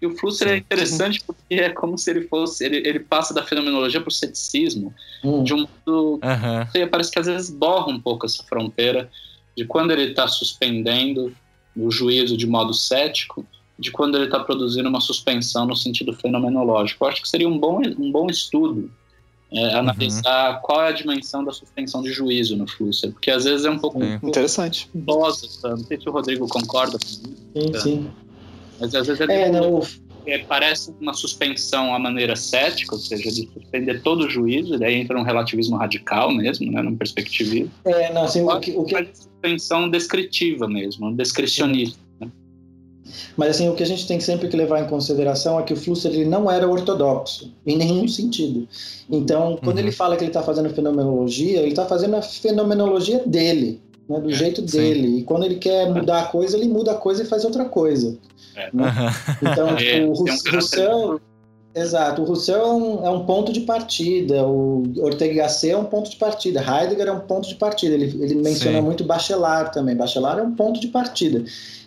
[0.00, 2.64] E o Flusser é interessante porque é como se ele fosse.
[2.64, 4.94] Ele, ele passa da fenomenologia para o ceticismo
[5.24, 5.42] hum.
[5.42, 6.20] de um modo.
[6.22, 6.88] Uhum.
[6.90, 9.10] Parece que às vezes borra um pouco essa fronteira
[9.56, 11.34] de quando ele está suspendendo
[11.74, 13.46] o juízo de modo cético,
[13.78, 17.04] de quando ele está produzindo uma suspensão no sentido fenomenológico.
[17.04, 18.90] Eu acho que seria um bom, um bom estudo
[19.52, 20.60] é, analisar uhum.
[20.62, 23.78] qual é a dimensão da suspensão de juízo no Flusser, porque às vezes é um
[23.78, 24.00] pouco.
[24.00, 24.18] Sim.
[24.22, 24.90] Interessante.
[24.92, 27.22] Bosa, não sei se o Rodrigo concorda com isso.
[27.54, 28.10] Sim, sim.
[28.80, 29.80] Mas às vezes é, é não,
[30.26, 34.78] é, parece uma suspensão à maneira cética, ou seja, de suspender todo o juízo, e
[34.78, 37.70] daí entra um relativismo radical mesmo, né, num perspectivismo.
[37.84, 39.08] É, não, assim, o que, o que...
[39.14, 41.98] suspensão descritiva mesmo, descricionista.
[42.20, 42.28] Né?
[43.36, 45.76] Mas assim, o que a gente tem sempre que levar em consideração é que o
[45.76, 48.66] Flusser ele não era ortodoxo, em nenhum sentido.
[49.08, 49.84] Então, quando uhum.
[49.84, 54.30] ele fala que ele está fazendo fenomenologia, ele está fazendo a fenomenologia dele, né, do
[54.30, 54.78] é, jeito sim.
[54.78, 55.18] dele.
[55.18, 58.18] E quando ele quer mudar a coisa, ele muda a coisa e faz outra coisa.
[58.54, 58.70] É.
[58.72, 58.92] Né?
[59.42, 61.20] Então, tipo, o Russell,
[61.76, 62.22] Exato.
[62.22, 66.08] O Rousseau é um, é um, ponto de partida, o Ortega Gasset é um ponto
[66.08, 67.94] de partida, Heidegger é um ponto de partida.
[67.94, 68.84] Ele, ele menciona Sim.
[68.84, 69.94] muito Bachelard também.
[69.94, 71.44] Bachelard é um ponto de partida.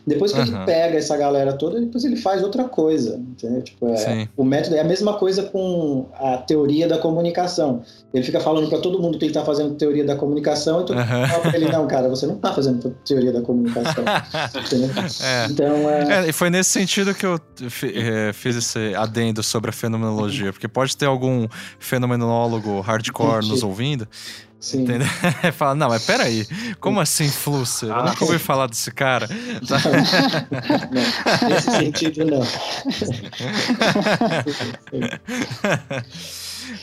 [0.10, 0.46] Depois que uhum.
[0.46, 3.62] ele pega essa galera toda, depois ele faz outra coisa, entendeu?
[3.62, 7.84] Tipo, é, o método é a mesma coisa com a teoria da comunicação.
[8.12, 10.98] Ele fica falando para todo mundo que ele está fazendo teoria da comunicação e todo
[10.98, 14.04] mundo fala pra ele, não, cara, você não está fazendo teoria da comunicação.
[15.24, 15.46] é.
[15.52, 16.26] Então, é...
[16.26, 16.30] é...
[16.30, 17.40] E foi nesse sentido que eu
[17.94, 24.08] é, fiz esse adendo sobre a fenomenologia, porque pode ter algum fenomenólogo hardcore nos ouvindo
[24.60, 24.84] Sim.
[24.84, 25.08] Entendeu?
[25.54, 26.46] Fala, não, mas peraí,
[26.80, 27.92] como assim Flusser?
[27.92, 29.28] Ah, eu nunca ouvi falar desse cara.
[29.30, 29.80] Não,
[31.42, 32.42] não, nesse sentido, não.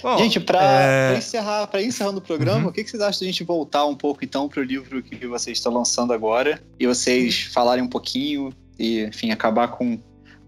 [0.03, 1.19] Bom, gente, para é...
[1.19, 2.69] encerrar, para encerrando o programa, uhum.
[2.71, 5.03] o que, que vocês acham de a gente voltar um pouco então para o livro
[5.03, 10.01] que vocês estão lançando agora e vocês falarem um pouquinho e, enfim, acabar com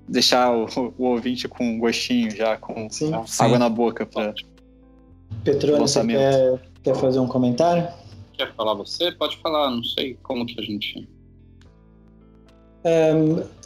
[0.08, 3.12] deixar o, o ouvinte com um gostinho já, com Sim.
[3.12, 3.58] água Sim.
[3.58, 4.32] na boca para
[5.44, 7.88] Petróleo, você quer Quer fazer um comentário?
[8.32, 9.10] Quer falar você?
[9.12, 11.08] Pode falar, não sei como que a gente.
[12.84, 13.12] É,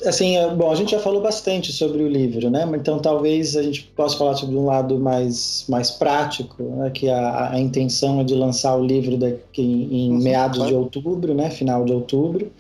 [0.07, 2.69] assim, é, bom, a gente já falou bastante sobre o livro, né?
[2.75, 6.91] Então talvez a gente possa falar sobre um lado mais, mais prático, né?
[6.91, 11.35] que a, a intenção é de lançar o livro daqui em, uhum, meados de outubro,
[11.35, 11.51] né?
[11.51, 12.51] Final de outubro.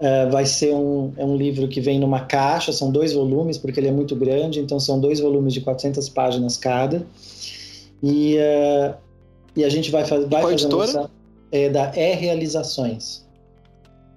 [0.00, 3.80] É, vai ser um, é um livro que vem numa caixa, são dois volumes, porque
[3.80, 7.06] ele é muito grande, então são dois volumes de 400 páginas cada.
[8.02, 8.94] E uh,
[9.58, 11.10] e a gente vai, faz, vai Qual fazer uma
[11.50, 13.26] é, da E Realizações,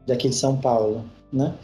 [0.05, 1.03] daqui de São Paulo,
[1.34, 1.55] né?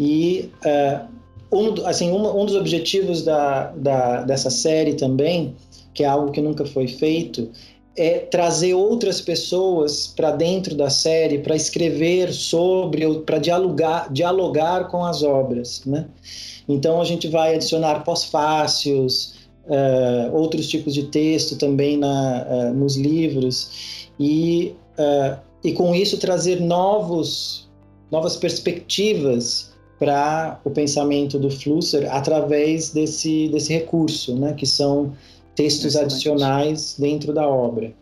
[0.00, 1.06] E uh,
[1.54, 5.54] um, assim, um, um dos objetivos da, da, dessa série também,
[5.92, 7.50] que é algo que nunca foi feito,
[7.94, 15.04] é trazer outras pessoas para dentro da série para escrever sobre, para dialogar, dialogar com
[15.04, 16.06] as obras, né?
[16.66, 19.34] Então a gente vai adicionar pós-fácios,
[19.68, 26.18] uh, outros tipos de texto também na, uh, nos livros e, uh, e com isso
[26.18, 27.68] trazer novos,
[28.10, 35.12] novas perspectivas para o pensamento do Flusser através desse, desse recurso, né, que são
[35.54, 36.12] textos Excelente.
[36.14, 37.92] adicionais dentro da obra.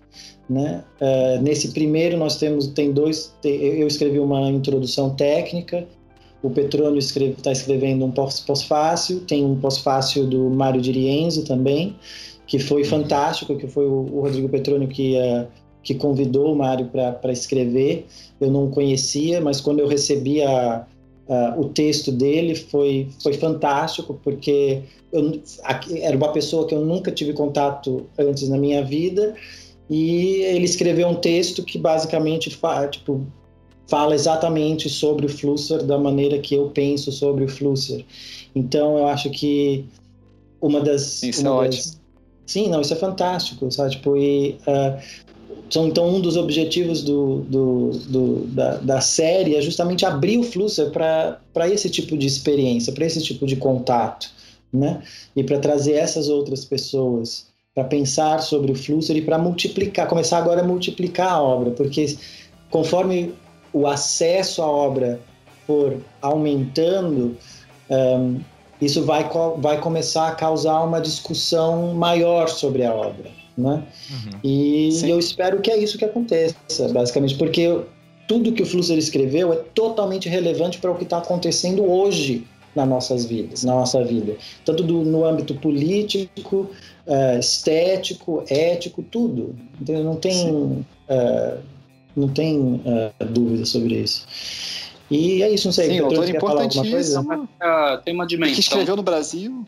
[0.48, 0.84] Né?
[1.01, 5.88] Uh, nesse primeiro nós temos tem dois eu escrevi uma introdução técnica
[6.42, 11.96] o Petrônio está escreve, tá escrevendo um pós-fácil, tem um pós-fácil do Mário Dirienzo também,
[12.46, 12.88] que foi uhum.
[12.88, 15.46] fantástico, que foi o, o Rodrigo Petrônio que, uh,
[15.82, 18.06] que convidou o Mário para escrever.
[18.40, 20.86] Eu não conhecia, mas quando eu recebi a,
[21.28, 24.82] uh, o texto dele foi, foi fantástico, porque
[25.12, 25.40] eu,
[26.00, 29.34] era uma pessoa que eu nunca tive contato antes na minha vida,
[29.88, 32.50] e ele escreveu um texto que basicamente
[32.90, 33.24] tipo,
[33.86, 38.04] fala exatamente sobre o Flusser da maneira que eu penso sobre o Flusser.
[38.54, 39.84] Então, eu acho que
[40.60, 41.22] uma das...
[41.22, 41.78] Isso uma é das...
[41.78, 42.06] ótimo.
[42.46, 43.90] Sim, não, isso é fantástico, sabe?
[43.90, 45.00] Tipo, e, uh,
[45.74, 50.90] então, um dos objetivos do, do, do da, da, série é justamente abrir o Flusser
[50.90, 54.30] para esse tipo de experiência, para esse tipo de contato,
[54.72, 55.02] né?
[55.34, 60.38] E para trazer essas outras pessoas para pensar sobre o Flusser e para multiplicar, começar
[60.38, 62.16] agora a multiplicar a obra, porque
[62.70, 63.34] conforme
[63.76, 65.20] o acesso à obra
[65.66, 67.36] for aumentando,
[67.90, 68.40] um,
[68.80, 69.28] isso vai,
[69.58, 73.30] vai começar a causar uma discussão maior sobre a obra.
[73.56, 73.82] Né?
[74.10, 74.40] Uhum.
[74.42, 75.10] E Sim.
[75.10, 77.82] eu espero que é isso que aconteça, basicamente, porque
[78.26, 82.88] tudo que o Flusser escreveu é totalmente relevante para o que está acontecendo hoje nas
[82.88, 86.70] nossas vidas, na nossa vida, tanto do, no âmbito político,
[87.06, 89.54] uh, estético, ético, tudo.
[89.86, 91.58] Não tem uh,
[92.16, 94.26] não tem uh, dúvida sobre isso.
[95.10, 95.90] E é isso, não sei.
[95.90, 97.44] Sim, autor importantíssimo.
[97.44, 98.55] Uh, tem uma dimensão.
[98.55, 99.64] Que escreveu no Brasil.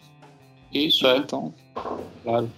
[0.73, 1.19] Isso, é.
[1.19, 1.53] Então.
[2.25, 2.51] Claro.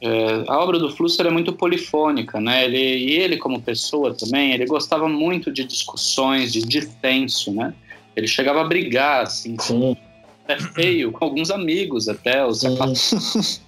[0.00, 2.66] É, a obra do Flusser é muito polifônica, né?
[2.66, 7.72] Ele, e ele, como pessoa também, ele gostava muito de discussões, de dissenso, né?
[8.14, 9.96] Ele chegava a brigar, assim, Sim.
[10.46, 12.44] é feio, com alguns amigos até.
[12.44, 12.62] Os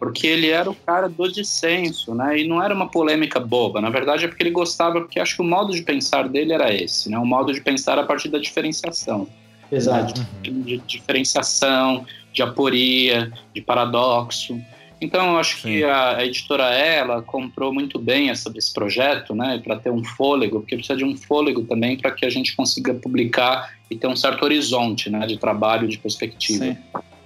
[0.00, 2.38] porque ele era o cara do dissenso, né?
[2.38, 3.82] E não era uma polêmica boba.
[3.82, 6.74] Na verdade, é porque ele gostava, porque acho que o modo de pensar dele era
[6.74, 7.18] esse, né?
[7.18, 9.28] O modo de pensar a partir da diferenciação.
[9.70, 10.18] Exato.
[10.18, 10.26] Né?
[10.40, 14.58] De, de, diferenciação, de aporia, de paradoxo.
[15.02, 15.68] Então, eu acho Sim.
[15.68, 19.60] que a, a, editora ela comprou muito bem essa, esse projeto, né?
[19.62, 22.94] Para ter um fôlego, porque precisa de um fôlego também para que a gente consiga
[22.94, 25.26] publicar e ter um certo horizonte, né?
[25.26, 26.64] De trabalho, de perspectiva.
[26.64, 26.76] Sim.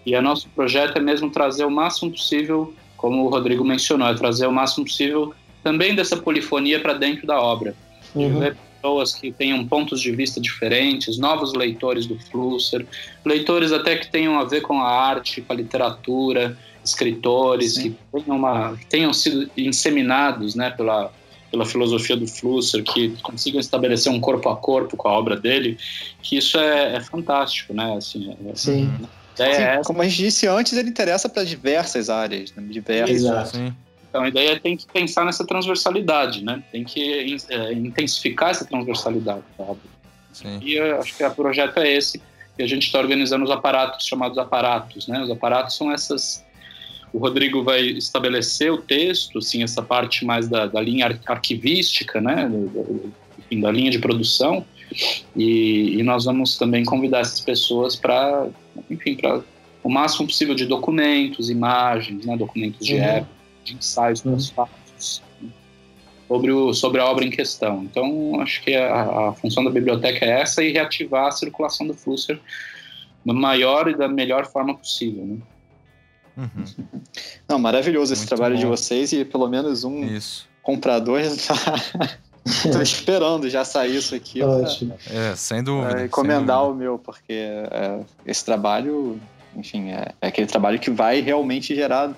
[0.04, 4.14] E o nosso projeto é mesmo trazer o máximo possível, como o Rodrigo mencionou, é
[4.14, 7.74] trazer o máximo possível também dessa polifonia para dentro da obra.
[8.14, 8.38] Uhum.
[8.84, 12.86] pessoas que tenham pontos de vista diferentes, novos leitores do Flusser,
[13.24, 18.36] leitores até que tenham a ver com a arte, com a literatura, escritores que tenham,
[18.36, 21.10] uma, que tenham sido inseminados né, pela,
[21.50, 25.78] pela filosofia do Flusser, que consigam estabelecer um corpo a corpo com a obra dele,
[26.22, 27.96] que isso é, é fantástico, né?
[27.96, 28.92] Assim, é, Sim.
[29.02, 32.62] É Sim, como a gente disse antes, ele interessa para diversas áreas, né?
[32.68, 33.16] diversas.
[33.16, 33.74] Exato.
[34.08, 36.62] Então a ideia é tem que pensar nessa transversalidade, né?
[36.70, 39.82] Tem que é, intensificar essa transversalidade da obra.
[40.32, 40.60] Sim.
[40.62, 42.22] E eu acho que o projeto é esse.
[42.56, 45.20] E a gente está organizando os aparatos chamados aparatos, né?
[45.20, 46.44] Os aparatos são essas
[47.14, 52.50] o Rodrigo vai estabelecer o texto, assim, essa parte mais da, da linha arquivística, né,
[53.38, 54.66] enfim, da linha de produção,
[55.36, 58.48] e, e, nós vamos também convidar essas pessoas para,
[58.90, 59.42] enfim, para
[59.82, 63.02] o máximo possível de documentos, imagens, né, documentos de uhum.
[63.02, 63.32] época,
[63.64, 64.38] de ensaios uhum.
[64.38, 65.22] fatos
[66.28, 67.82] sobre, o, sobre a obra em questão.
[67.84, 71.94] Então, acho que a, a função da biblioteca é essa e reativar a circulação do
[71.94, 72.40] Flusser
[73.24, 75.38] da maior e da melhor forma possível, né?
[76.36, 77.00] Uhum.
[77.48, 78.60] Não, maravilhoso esse trabalho bom.
[78.60, 80.48] de vocês e pelo menos um isso.
[80.62, 81.54] comprador está
[82.64, 84.42] Estou esperando já sair isso aqui.
[84.42, 84.94] Ótimo.
[85.10, 86.02] É, sem dúvida.
[86.02, 86.72] É, encomendar sem dúvida.
[86.72, 89.18] o meu, porque é, esse trabalho,
[89.56, 92.12] enfim, é, é, aquele trabalho que vai realmente gerar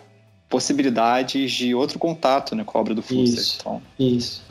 [0.48, 3.38] possibilidades de outro contato né, com a obra do Flusser.
[3.38, 4.42] Isso, então, isso.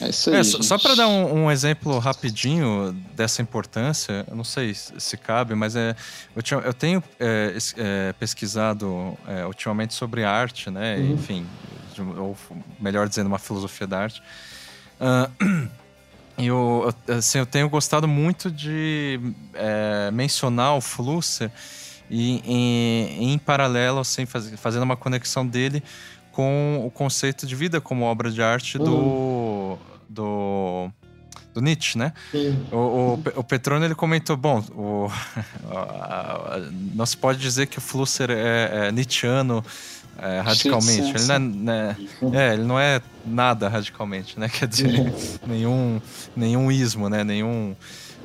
[0.00, 4.36] É isso aí, é, só, só para dar um, um, exemplo rapidinho dessa importância, eu
[4.36, 5.96] não sei se cabe, mas é,
[6.36, 10.96] eu, tinha, eu tenho é, é, pesquisado é, ultimamente sobre arte, né?
[10.96, 11.12] Uhum.
[11.12, 11.46] Enfim,
[12.18, 12.36] ou
[12.78, 14.22] melhor dizendo, uma filosofia da arte.
[15.00, 15.68] Uh,
[16.36, 19.18] eu, assim, eu tenho gostado muito de
[19.54, 21.50] é, mencionar o Flusser
[22.10, 25.82] e em, em paralelo, assim, faz, fazendo uma conexão dele
[26.32, 29.78] com o conceito de vida como obra de arte do, uhum.
[30.08, 30.90] do,
[31.54, 32.12] do Nietzsche, né?
[32.72, 35.08] O, o, o Petrone ele comentou, bom, o,
[36.94, 39.64] não se pode dizer que o Flusser é, é Nietzscheano
[40.20, 41.14] é, radicalmente.
[41.16, 41.96] Ele não é, né,
[42.32, 44.48] é, ele não é nada radicalmente, né?
[44.52, 45.12] Quer dizer,
[45.46, 46.00] nenhum,
[46.36, 47.24] nenhum ismo, né?
[47.24, 47.74] Nenhum,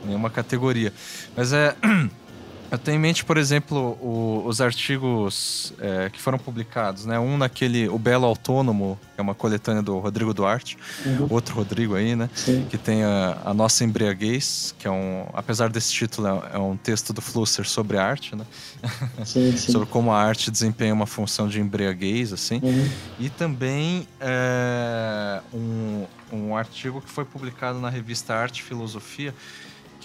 [0.03, 0.91] nenhuma categoria.
[1.35, 1.75] Mas é
[2.71, 7.19] Eu tenho em mente, por exemplo, o, os artigos é, que foram publicados, né?
[7.19, 11.27] Um naquele O Belo Autônomo, que é uma coletânea do Rodrigo Duarte, uhum.
[11.29, 12.29] outro Rodrigo aí, né?
[12.33, 12.65] Sim.
[12.69, 15.27] Que tem a, a, Nossa Embriaguez, que é um.
[15.33, 18.45] Apesar desse título, é, é um texto do Flusser sobre arte, né?
[19.25, 19.71] Sim, sim.
[19.71, 22.59] sobre como a arte desempenha uma função de embriaguez, assim.
[22.61, 22.89] Uhum.
[23.19, 29.33] E também é, um, um artigo que foi publicado na revista Arte e Filosofia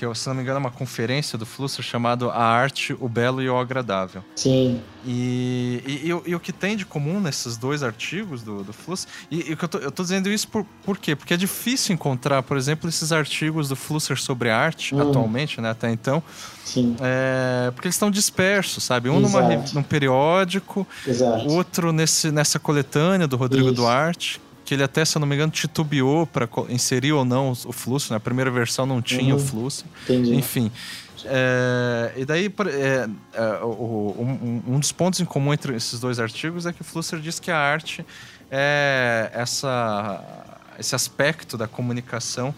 [0.08, 3.42] que, se não me engano, é uma conferência do Flusser chamado A Arte, o Belo
[3.42, 4.24] e o Agradável.
[4.34, 4.80] Sim.
[5.04, 9.10] E, e, e, e o que tem de comum nesses dois artigos do, do Flusser...
[9.30, 11.14] E, e eu, tô, eu tô dizendo isso por, por quê?
[11.14, 15.08] Porque é difícil encontrar, por exemplo, esses artigos do Flusser sobre arte, hum.
[15.08, 16.22] atualmente, né, até então.
[16.64, 16.96] Sim.
[17.00, 19.10] É, porque eles estão dispersos, sabe?
[19.10, 19.42] Um numa,
[19.74, 21.48] num periódico, Exato.
[21.48, 23.74] outro nesse, nessa coletânea do Rodrigo isso.
[23.74, 24.40] Duarte
[24.70, 28.12] que ele até, se eu não me engano, titubeou para inserir ou não o fluxo.
[28.12, 28.20] Na né?
[28.20, 29.40] primeira versão não tinha uhum.
[29.40, 29.84] o fluxo.
[30.04, 30.32] Entendi.
[30.32, 30.70] Enfim.
[31.24, 36.20] É, e daí, é, é, o, um, um, dos pontos em comum entre esses dois
[36.20, 38.06] artigos é que o Flusser diz que a arte
[38.48, 40.22] é essa,
[40.78, 42.54] esse aspecto da comunicação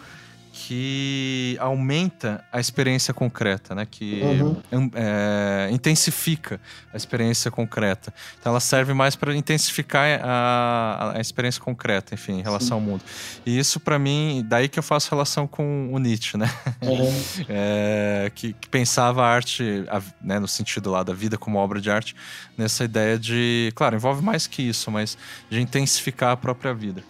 [0.73, 3.86] que aumenta a experiência concreta, né?
[3.89, 4.90] Que uhum.
[4.94, 6.59] é, intensifica
[6.90, 8.12] a experiência concreta.
[8.40, 12.85] Então ela serve mais para intensificar a, a, experiência concreta, enfim, em relação Sim.
[12.85, 13.05] ao mundo.
[13.44, 16.51] E isso para mim, daí que eu faço relação com o Nietzsche, né?
[16.81, 17.12] Uhum.
[17.55, 21.81] É, que, que, pensava a arte, a, né, no sentido lá da vida como obra
[21.81, 22.15] de arte,
[22.57, 25.19] nessa ideia de, claro, envolve mais que isso, mas
[25.51, 27.03] de intensificar a própria vida.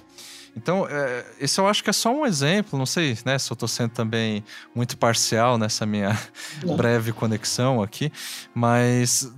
[0.57, 3.55] Então, é, esse eu acho que é só um exemplo, não sei né, se eu
[3.55, 6.19] estou sendo também muito parcial nessa minha
[6.63, 6.77] não.
[6.77, 8.13] breve conexão aqui,
[8.55, 9.33] mas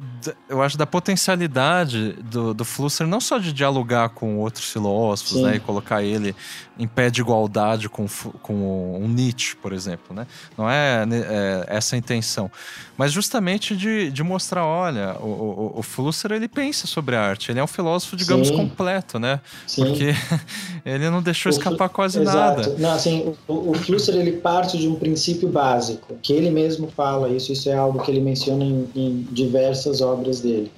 [0.48, 5.56] eu acho da potencialidade do, do Flusser não só de dialogar com outros filósofos né,
[5.56, 6.34] e colocar ele
[6.78, 8.06] em pé de igualdade com,
[8.42, 10.14] com um Nietzsche, por exemplo.
[10.14, 10.26] Né?
[10.58, 12.50] Não é, é essa a intenção,
[12.96, 17.52] mas justamente de, de mostrar, olha, o, o, o Flusser ele pensa sobre a arte,
[17.52, 18.56] ele é um filósofo, digamos, Sim.
[18.56, 19.40] completo, né?
[19.66, 19.84] Sim.
[19.84, 20.14] Porque
[20.84, 22.60] ele não deixou o escapar quase exato.
[22.62, 22.76] nada.
[22.78, 27.28] Não, assim, o, o Flusser ele parte de um princípio básico, que ele mesmo fala
[27.28, 30.70] isso, isso é algo que ele menciona em, em diversas obras dele.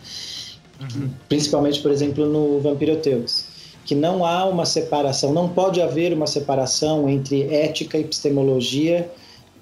[0.80, 1.10] Uhum.
[1.28, 7.08] Principalmente, por exemplo, no Vampiroteus que não há uma separação, não pode haver uma separação
[7.08, 9.08] entre ética, epistemologia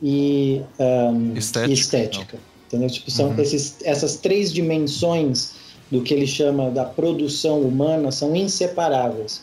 [0.02, 1.70] e, um, estética.
[1.70, 2.38] E estética
[2.74, 2.90] entendeu?
[2.90, 3.40] Tipo, são uhum.
[3.40, 5.52] esses, essas três dimensões
[5.90, 9.42] do que ele chama da produção humana são inseparáveis.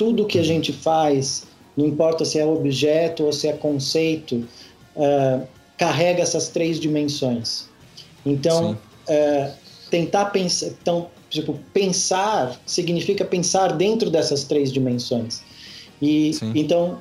[0.00, 1.44] Tudo que a gente faz
[1.76, 4.48] não importa se é objeto ou se é conceito,
[4.96, 5.46] uh,
[5.76, 7.68] carrega essas três dimensões.
[8.24, 8.78] Então,
[9.08, 9.52] uh,
[9.90, 15.42] tentar pensar, então, tipo, pensar significa pensar dentro dessas três dimensões.
[16.00, 16.52] E Sim.
[16.54, 16.96] então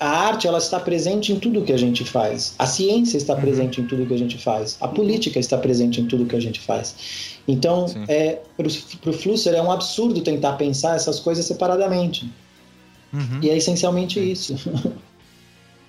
[0.00, 2.54] a arte ela está presente em tudo que a gente faz.
[2.58, 3.40] A ciência está uhum.
[3.42, 4.78] presente em tudo que a gente faz.
[4.80, 7.36] A política está presente em tudo que a gente faz.
[7.46, 12.30] Então, é, para o Flusser é um absurdo tentar pensar essas coisas separadamente.
[13.12, 13.40] Uhum.
[13.42, 14.30] E é essencialmente Sim.
[14.30, 14.56] isso.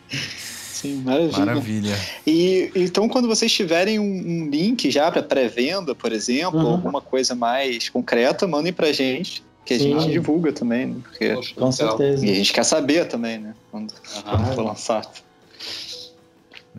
[0.10, 1.46] Sim, maravilha.
[1.46, 2.00] Maravilha.
[2.28, 6.72] E então, quando vocês tiverem um, um link já para pré-venda, por exemplo, uhum.
[6.72, 10.00] alguma coisa mais concreta, mandem para gente que a Sim.
[10.00, 10.96] gente divulga também, né?
[11.04, 12.26] Porque Poxa, com certeza.
[12.26, 13.54] E a gente quer saber também, né?
[13.72, 14.53] Quando uhum.
[14.53, 15.23] for lançado.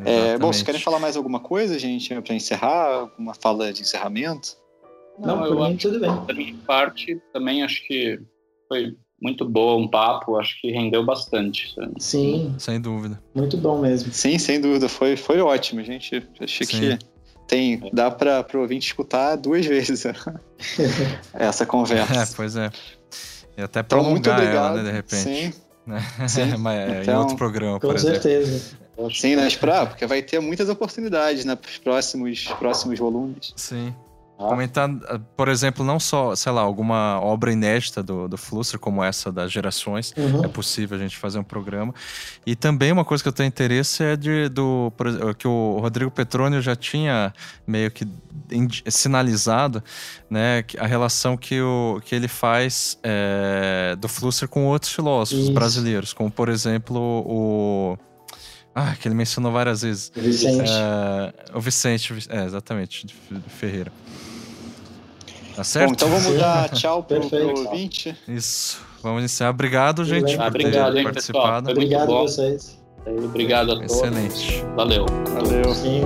[0.04, 3.00] É, bom, vocês querem falar mais alguma coisa, gente, para encerrar?
[3.00, 4.56] Alguma fala de encerramento?
[5.18, 6.10] Não, Não eu acho, tudo bem.
[6.26, 8.20] Da minha parte, também acho que
[8.68, 11.74] foi muito boa um papo, acho que rendeu bastante.
[11.98, 12.54] Sim.
[12.58, 13.22] Sem dúvida.
[13.34, 14.12] Muito bom mesmo.
[14.12, 14.88] Sim, sem dúvida.
[14.88, 16.26] Foi, foi ótimo, gente.
[16.40, 16.96] Achei Sim.
[16.96, 16.98] que
[17.46, 20.04] tem, dá para o ouvinte escutar duas vezes
[21.34, 22.22] essa conversa.
[22.22, 22.70] É, pois é.
[23.56, 25.22] E até então, prolongar então, ela, né, de repente.
[25.22, 25.52] Sim.
[25.86, 26.00] Né?
[26.28, 26.56] Sim.
[26.58, 28.22] Mas, é, então, em outro programa, por com exemplo.
[28.22, 28.76] certeza.
[29.14, 29.48] Sim, né?
[29.58, 33.52] Pra, porque vai ter muitas oportunidades né, para os próximos, próximos volumes.
[33.56, 33.94] Sim.
[34.48, 39.02] Comentar, ah, por exemplo, não só, sei lá, alguma obra inédita do, do Flusser, como
[39.02, 40.44] essa das gerações, uhum.
[40.44, 41.94] é possível a gente fazer um programa.
[42.46, 44.92] E também uma coisa que eu tenho interesse é de, do,
[45.38, 47.32] que o Rodrigo Petrônio já tinha
[47.66, 48.06] meio que
[48.88, 49.82] sinalizado,
[50.28, 55.52] né, a relação que, o, que ele faz é, do Flusser com outros filósofos Isso.
[55.52, 57.98] brasileiros, como por exemplo o.
[58.74, 60.10] Ah, que ele mencionou várias vezes.
[60.16, 60.70] O Vicente.
[60.70, 63.06] É, o Vicente, é, exatamente,
[63.48, 63.92] Ferreira.
[65.54, 65.88] Tá certo?
[65.88, 68.16] Bom, então vamos dar tchau pro, pro ouvinte.
[68.26, 68.80] Isso.
[69.02, 69.50] Vamos iniciar.
[69.50, 71.70] Obrigado, gente, por obrigado, ter hein, participado.
[71.70, 72.78] Obrigado a vocês.
[73.06, 73.92] Obrigado a todos.
[73.92, 74.64] Excelente.
[74.76, 75.06] Valeu.
[75.34, 75.74] Valeu.
[75.74, 76.02] Sim.